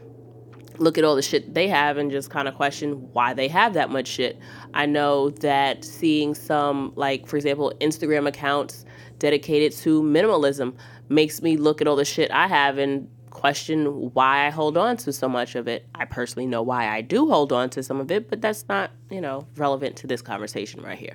look 0.78 0.98
at 0.98 1.04
all 1.04 1.14
the 1.14 1.22
shit 1.22 1.54
they 1.54 1.68
have 1.68 1.96
and 1.96 2.10
just 2.10 2.30
kind 2.30 2.48
of 2.48 2.54
question 2.54 3.12
why 3.12 3.34
they 3.34 3.48
have 3.48 3.74
that 3.74 3.90
much 3.90 4.06
shit. 4.06 4.38
I 4.74 4.86
know 4.86 5.30
that 5.30 5.84
seeing 5.84 6.34
some, 6.34 6.92
like, 6.96 7.26
for 7.26 7.36
example, 7.36 7.72
Instagram 7.80 8.26
accounts 8.26 8.84
dedicated 9.18 9.72
to 9.78 10.02
minimalism 10.02 10.74
makes 11.08 11.42
me 11.42 11.56
look 11.56 11.80
at 11.80 11.88
all 11.88 11.96
the 11.96 12.04
shit 12.04 12.30
I 12.30 12.48
have 12.48 12.78
and 12.78 13.08
question 13.30 14.12
why 14.12 14.46
I 14.46 14.50
hold 14.50 14.76
on 14.76 14.96
to 14.98 15.12
so 15.12 15.28
much 15.28 15.54
of 15.54 15.68
it. 15.68 15.86
I 15.94 16.06
personally 16.06 16.46
know 16.46 16.62
why 16.62 16.88
I 16.88 17.02
do 17.02 17.28
hold 17.28 17.52
on 17.52 17.68
to 17.70 17.82
some 17.82 18.00
of 18.00 18.10
it, 18.10 18.30
but 18.30 18.40
that's 18.40 18.66
not, 18.68 18.90
you 19.10 19.20
know, 19.20 19.46
relevant 19.56 19.96
to 19.96 20.06
this 20.06 20.22
conversation 20.22 20.82
right 20.82 20.98
here. 20.98 21.14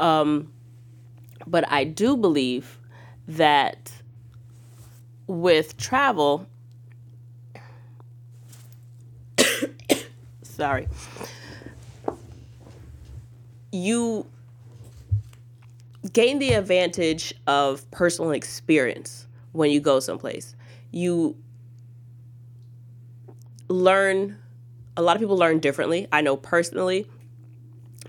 Um, 0.00 0.52
but 1.46 1.70
I 1.70 1.84
do 1.84 2.16
believe 2.16 2.78
that 3.28 3.92
with 5.26 5.76
travel, 5.76 6.46
sorry, 10.56 10.88
you 13.72 14.26
gain 16.12 16.38
the 16.38 16.52
advantage 16.52 17.34
of 17.46 17.88
personal 17.90 18.30
experience 18.30 19.26
when 19.52 19.70
you 19.70 19.80
go 19.80 20.00
someplace 20.00 20.54
you 20.90 21.36
learn 23.68 24.38
a 24.96 25.02
lot 25.02 25.14
of 25.14 25.20
people 25.20 25.36
learn 25.36 25.58
differently. 25.58 26.06
I 26.10 26.22
know 26.22 26.36
personally, 26.36 27.06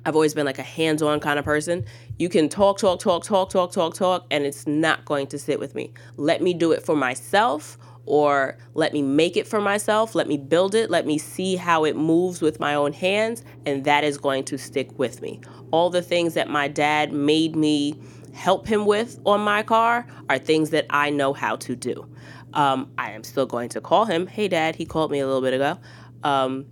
I've 0.06 0.16
always 0.16 0.34
been 0.34 0.46
like 0.46 0.60
a 0.60 0.64
hands 0.64 1.02
on 1.02 1.20
kind 1.20 1.38
of 1.38 1.44
person. 1.44 1.84
You 2.18 2.30
can 2.30 2.48
talk, 2.48 2.78
talk, 2.78 3.00
talk, 3.00 3.24
talk, 3.24 3.50
talk, 3.50 3.72
talk, 3.74 3.94
talk, 3.94 4.26
and 4.32 4.46
it's 4.46 4.66
not 4.66 5.04
going 5.04 5.28
to 5.28 5.40
sit 5.40 5.60
with 5.60 5.76
me. 5.76 5.92
Let 6.16 6.42
me 6.42 6.54
do 6.54 6.72
it 6.72 6.86
for 6.86 6.96
myself 6.96 7.78
or 8.08 8.58
let 8.74 8.94
me 8.94 9.02
make 9.02 9.38
it 9.38 9.46
for 9.46 9.62
myself. 9.62 10.16
Let 10.16 10.28
me 10.28 10.38
build 10.38 10.74
it. 10.74 10.90
Let 10.90 11.06
me 11.06 11.18
see 11.18 11.56
how 11.56 11.84
it 11.84 11.96
moves 11.96 12.42
with 12.42 12.60
my 12.60 12.74
own 12.74 12.94
hands, 12.94 13.44
and 13.66 13.84
that 13.84 14.04
is 14.04 14.18
going 14.18 14.46
to 14.46 14.58
stick 14.58 14.98
with 14.98 15.22
me. 15.22 15.42
All 15.72 15.90
the 15.90 16.02
things 16.02 16.34
that 16.34 16.50
my 16.50 16.68
dad 16.68 17.12
made 17.12 17.56
me 17.56 18.00
help 18.34 18.66
him 18.66 18.86
with 18.86 19.20
on 19.26 19.42
my 19.42 19.62
car 19.62 20.08
are 20.30 20.38
things 20.38 20.70
that 20.72 20.86
I 20.90 21.10
know 21.10 21.34
how 21.34 21.58
to 21.58 21.76
do. 21.76 22.08
Um, 22.54 22.90
I 22.98 23.12
am 23.12 23.24
still 23.24 23.46
going 23.46 23.70
to 23.70 23.82
call 23.82 24.06
him. 24.06 24.26
Hey, 24.26 24.48
Dad, 24.48 24.76
he 24.76 24.86
called 24.86 25.12
me 25.12 25.20
a 25.20 25.28
little 25.28 25.42
bit 25.42 25.54
ago. 25.54 25.78
Um, 26.24 26.66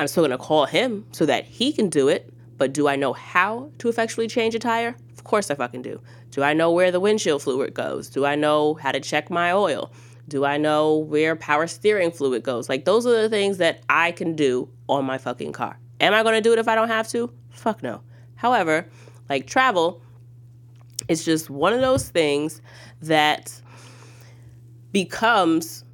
I'm 0.00 0.08
still 0.08 0.22
going 0.22 0.36
to 0.36 0.38
call 0.38 0.66
him 0.66 1.06
so 1.12 1.24
that 1.26 1.44
he 1.44 1.72
can 1.72 1.88
do 1.88 2.08
it. 2.08 2.28
But 2.58 2.72
do 2.72 2.86
I 2.86 2.96
know 2.96 3.12
how 3.12 3.70
to 3.78 3.88
effectually 3.88 4.28
change 4.28 4.54
a 4.54 4.58
tire? 4.58 4.96
Of 5.12 5.24
course 5.24 5.50
I 5.50 5.54
fucking 5.54 5.82
do. 5.82 6.00
Do 6.30 6.42
I 6.42 6.52
know 6.54 6.70
where 6.70 6.90
the 6.90 7.00
windshield 7.00 7.42
fluid 7.42 7.74
goes? 7.74 8.08
Do 8.08 8.24
I 8.24 8.34
know 8.34 8.74
how 8.74 8.92
to 8.92 9.00
check 9.00 9.30
my 9.30 9.52
oil? 9.52 9.92
Do 10.32 10.46
I 10.46 10.56
know 10.56 10.96
where 10.96 11.36
power 11.36 11.66
steering 11.66 12.10
fluid 12.10 12.42
goes? 12.42 12.66
Like, 12.66 12.86
those 12.86 13.04
are 13.04 13.20
the 13.20 13.28
things 13.28 13.58
that 13.58 13.82
I 13.90 14.12
can 14.12 14.34
do 14.34 14.66
on 14.88 15.04
my 15.04 15.18
fucking 15.18 15.52
car. 15.52 15.78
Am 16.00 16.14
I 16.14 16.22
going 16.22 16.36
to 16.36 16.40
do 16.40 16.54
it 16.54 16.58
if 16.58 16.68
I 16.68 16.74
don't 16.74 16.88
have 16.88 17.06
to? 17.08 17.30
Fuck 17.50 17.82
no. 17.82 18.00
However, 18.36 18.88
like 19.28 19.46
travel, 19.46 20.00
it's 21.06 21.22
just 21.22 21.50
one 21.50 21.74
of 21.74 21.82
those 21.82 22.08
things 22.08 22.62
that 23.02 23.52
becomes 24.90 25.84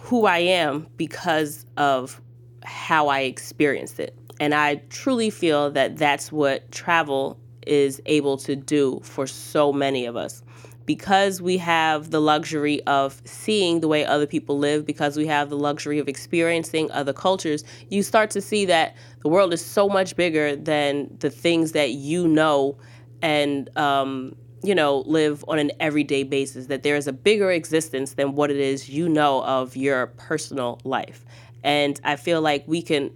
who 0.00 0.26
I 0.26 0.38
am 0.38 0.88
because 0.96 1.64
of 1.76 2.20
how 2.64 3.06
I 3.06 3.20
experienced 3.20 4.00
it. 4.00 4.18
And 4.40 4.56
I 4.56 4.82
truly 4.90 5.30
feel 5.30 5.70
that 5.70 5.98
that's 5.98 6.32
what 6.32 6.72
travel 6.72 7.38
is 7.64 8.02
able 8.06 8.38
to 8.38 8.56
do 8.56 8.98
for 9.04 9.28
so 9.28 9.72
many 9.72 10.04
of 10.04 10.16
us. 10.16 10.42
Because 10.86 11.40
we 11.40 11.56
have 11.58 12.10
the 12.10 12.20
luxury 12.20 12.82
of 12.84 13.22
seeing 13.24 13.80
the 13.80 13.88
way 13.88 14.04
other 14.04 14.26
people 14.26 14.58
live, 14.58 14.84
because 14.84 15.16
we 15.16 15.26
have 15.26 15.48
the 15.48 15.56
luxury 15.56 15.98
of 15.98 16.08
experiencing 16.08 16.90
other 16.90 17.12
cultures, 17.12 17.64
you 17.88 18.02
start 18.02 18.30
to 18.30 18.40
see 18.40 18.66
that 18.66 18.94
the 19.22 19.28
world 19.28 19.52
is 19.52 19.64
so 19.64 19.88
much 19.88 20.14
bigger 20.16 20.56
than 20.56 21.16
the 21.20 21.30
things 21.30 21.72
that 21.72 21.92
you 21.92 22.28
know 22.28 22.76
and 23.22 23.74
um, 23.78 24.36
you 24.64 24.74
know, 24.74 24.98
live 25.06 25.44
on 25.46 25.58
an 25.58 25.70
everyday 25.78 26.22
basis, 26.22 26.66
that 26.66 26.82
there 26.82 26.96
is 26.96 27.06
a 27.06 27.12
bigger 27.12 27.50
existence 27.50 28.14
than 28.14 28.34
what 28.34 28.50
it 28.50 28.56
is 28.56 28.88
you 28.88 29.08
know 29.08 29.42
of 29.44 29.76
your 29.76 30.06
personal 30.06 30.80
life. 30.84 31.24
And 31.62 32.00
I 32.02 32.16
feel 32.16 32.40
like 32.40 32.64
we 32.66 32.80
can 32.80 33.10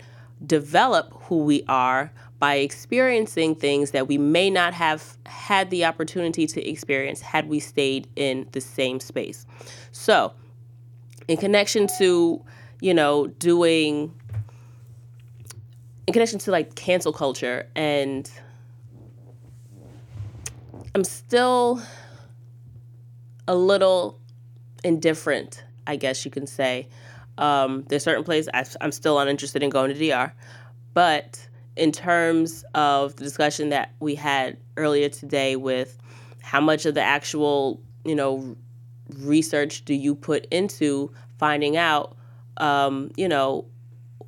develop 0.46 1.12
who 1.22 1.38
we 1.38 1.64
are 1.66 2.12
by 2.38 2.56
experiencing 2.56 3.54
things 3.54 3.90
that 3.90 4.06
we 4.06 4.16
may 4.16 4.48
not 4.48 4.72
have 4.74 5.16
had 5.26 5.70
the 5.70 5.84
opportunity 5.84 6.46
to 6.46 6.68
experience 6.68 7.20
had 7.20 7.48
we 7.48 7.58
stayed 7.58 8.08
in 8.14 8.46
the 8.52 8.60
same 8.60 9.00
space. 9.00 9.44
So, 9.90 10.32
in 11.26 11.36
connection 11.36 11.88
to, 11.98 12.42
you 12.80 12.94
know, 12.94 13.26
doing, 13.26 14.14
in 16.06 16.12
connection 16.12 16.38
to 16.40 16.50
like 16.50 16.74
cancel 16.74 17.12
culture 17.12 17.68
and 17.74 18.30
I'm 20.94 21.04
still 21.04 21.82
a 23.46 23.54
little 23.54 24.20
indifferent, 24.84 25.64
I 25.86 25.96
guess 25.96 26.24
you 26.24 26.30
can 26.30 26.46
say. 26.46 26.88
Um, 27.36 27.84
there's 27.88 28.02
certain 28.02 28.24
places 28.24 28.48
I'm 28.80 28.92
still 28.92 29.18
uninterested 29.18 29.62
in 29.62 29.70
going 29.70 29.94
to 29.94 29.98
DR, 29.98 30.32
but 30.92 31.47
in 31.78 31.92
terms 31.92 32.64
of 32.74 33.16
the 33.16 33.24
discussion 33.24 33.68
that 33.70 33.92
we 34.00 34.14
had 34.14 34.56
earlier 34.76 35.08
today 35.08 35.56
with 35.56 35.96
how 36.42 36.60
much 36.60 36.86
of 36.86 36.94
the 36.94 37.02
actual, 37.02 37.80
you 38.04 38.14
know, 38.14 38.56
research 39.18 39.84
do 39.84 39.94
you 39.94 40.14
put 40.14 40.46
into 40.46 41.10
finding 41.38 41.76
out, 41.76 42.16
um, 42.56 43.10
you 43.16 43.28
know, 43.28 43.64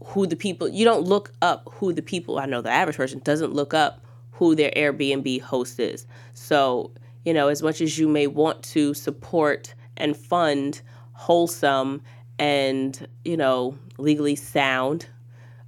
who 0.05 0.27
the 0.27 0.37
people, 0.37 0.69
you 0.69 0.85
don't 0.85 1.03
look 1.03 1.33
up 1.43 1.69
who 1.75 1.93
the 1.93 2.03
people, 2.03 2.39
I 2.39 2.47
know 2.47 2.63
the 2.63 2.71
average 2.71 2.97
person 2.97 3.21
doesn't 3.25 3.53
look 3.53 3.75
up 3.75 4.05
who 4.31 4.55
their 4.55 4.71
Airbnb 4.77 5.41
host 5.43 5.79
is. 5.79 6.07
So, 6.33 6.93
you 7.25 7.35
know, 7.35 7.49
as 7.49 7.63
much 7.63 7.81
as 7.81 7.99
you 7.99 8.09
may 8.09 8.27
want 8.27 8.63
to 8.65 8.95
support 8.95 9.75
and 9.97 10.17
fund 10.17 10.81
wholesome 11.13 12.01
and, 12.39 13.07
you 13.25 13.37
know, 13.37 13.77
legally 13.99 14.37
sound 14.37 15.07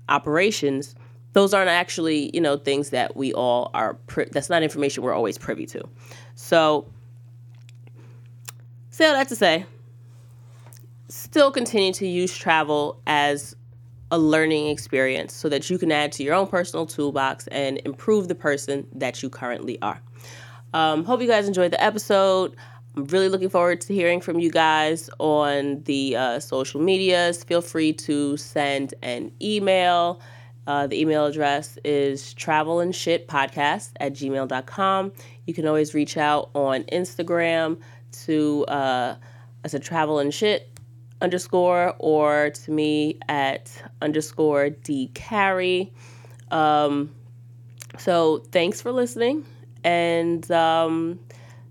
operations, 0.08 0.94
those 1.32 1.54
aren't 1.54 1.70
actually, 1.70 2.30
you 2.34 2.40
know, 2.40 2.56
things 2.56 2.90
that 2.90 3.16
we 3.16 3.32
all 3.32 3.70
are, 3.74 3.94
pri- 4.06 4.28
that's 4.30 4.50
not 4.50 4.62
information 4.62 5.02
we're 5.02 5.14
always 5.14 5.38
privy 5.38 5.66
to. 5.66 5.82
So, 6.34 6.86
say 8.90 9.06
all 9.06 9.14
that 9.14 9.28
to 9.28 9.36
say, 9.36 9.64
still 11.08 11.50
continue 11.50 11.92
to 11.94 12.06
use 12.06 12.36
travel 12.36 13.00
as 13.06 13.56
a 14.10 14.18
learning 14.18 14.68
experience 14.68 15.32
so 15.32 15.48
that 15.48 15.70
you 15.70 15.78
can 15.78 15.90
add 15.90 16.12
to 16.12 16.22
your 16.22 16.34
own 16.34 16.46
personal 16.46 16.84
toolbox 16.84 17.46
and 17.48 17.80
improve 17.86 18.28
the 18.28 18.34
person 18.34 18.86
that 18.94 19.22
you 19.22 19.30
currently 19.30 19.80
are. 19.80 20.00
Um, 20.74 21.04
hope 21.04 21.20
you 21.20 21.28
guys 21.28 21.48
enjoyed 21.48 21.70
the 21.70 21.82
episode. 21.82 22.54
I'm 22.94 23.04
really 23.06 23.30
looking 23.30 23.48
forward 23.48 23.80
to 23.82 23.94
hearing 23.94 24.20
from 24.20 24.38
you 24.38 24.50
guys 24.50 25.08
on 25.18 25.82
the 25.84 26.14
uh, 26.14 26.40
social 26.40 26.80
medias. 26.80 27.42
Feel 27.42 27.62
free 27.62 27.94
to 27.94 28.36
send 28.36 28.92
an 29.02 29.32
email. 29.40 30.20
Uh, 30.66 30.86
the 30.86 31.00
email 31.00 31.26
address 31.26 31.78
is 31.84 32.34
travelandshitpodcast 32.34 33.90
at 33.98 34.12
gmail.com. 34.12 35.12
You 35.46 35.54
can 35.54 35.66
always 35.66 35.94
reach 35.94 36.16
out 36.16 36.50
on 36.54 36.84
Instagram 36.84 37.80
to 38.24 38.64
uh, 38.66 39.16
as 39.64 39.74
a 39.74 39.78
travel 39.78 40.18
and 40.18 40.32
shit 40.32 40.68
underscore 41.20 41.94
or 41.98 42.50
to 42.50 42.70
me 42.70 43.18
at 43.28 43.70
underscore 44.00 44.70
D 44.70 45.10
Carrie. 45.14 45.92
Um, 46.50 47.10
so 47.98 48.38
thanks 48.52 48.80
for 48.80 48.92
listening 48.92 49.46
and 49.84 50.48
um, 50.50 51.18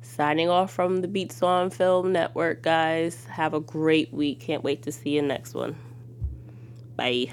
signing 0.02 0.50
off 0.50 0.72
from 0.72 1.02
the 1.02 1.08
Beats 1.08 1.42
on 1.42 1.70
Film 1.70 2.12
Network, 2.12 2.62
guys. 2.62 3.26
Have 3.26 3.54
a 3.54 3.60
great 3.60 4.14
week. 4.14 4.40
Can't 4.40 4.64
wait 4.64 4.84
to 4.84 4.92
see 4.92 5.12
you 5.12 5.22
next 5.22 5.54
one. 5.54 5.76
Bye. 6.96 7.32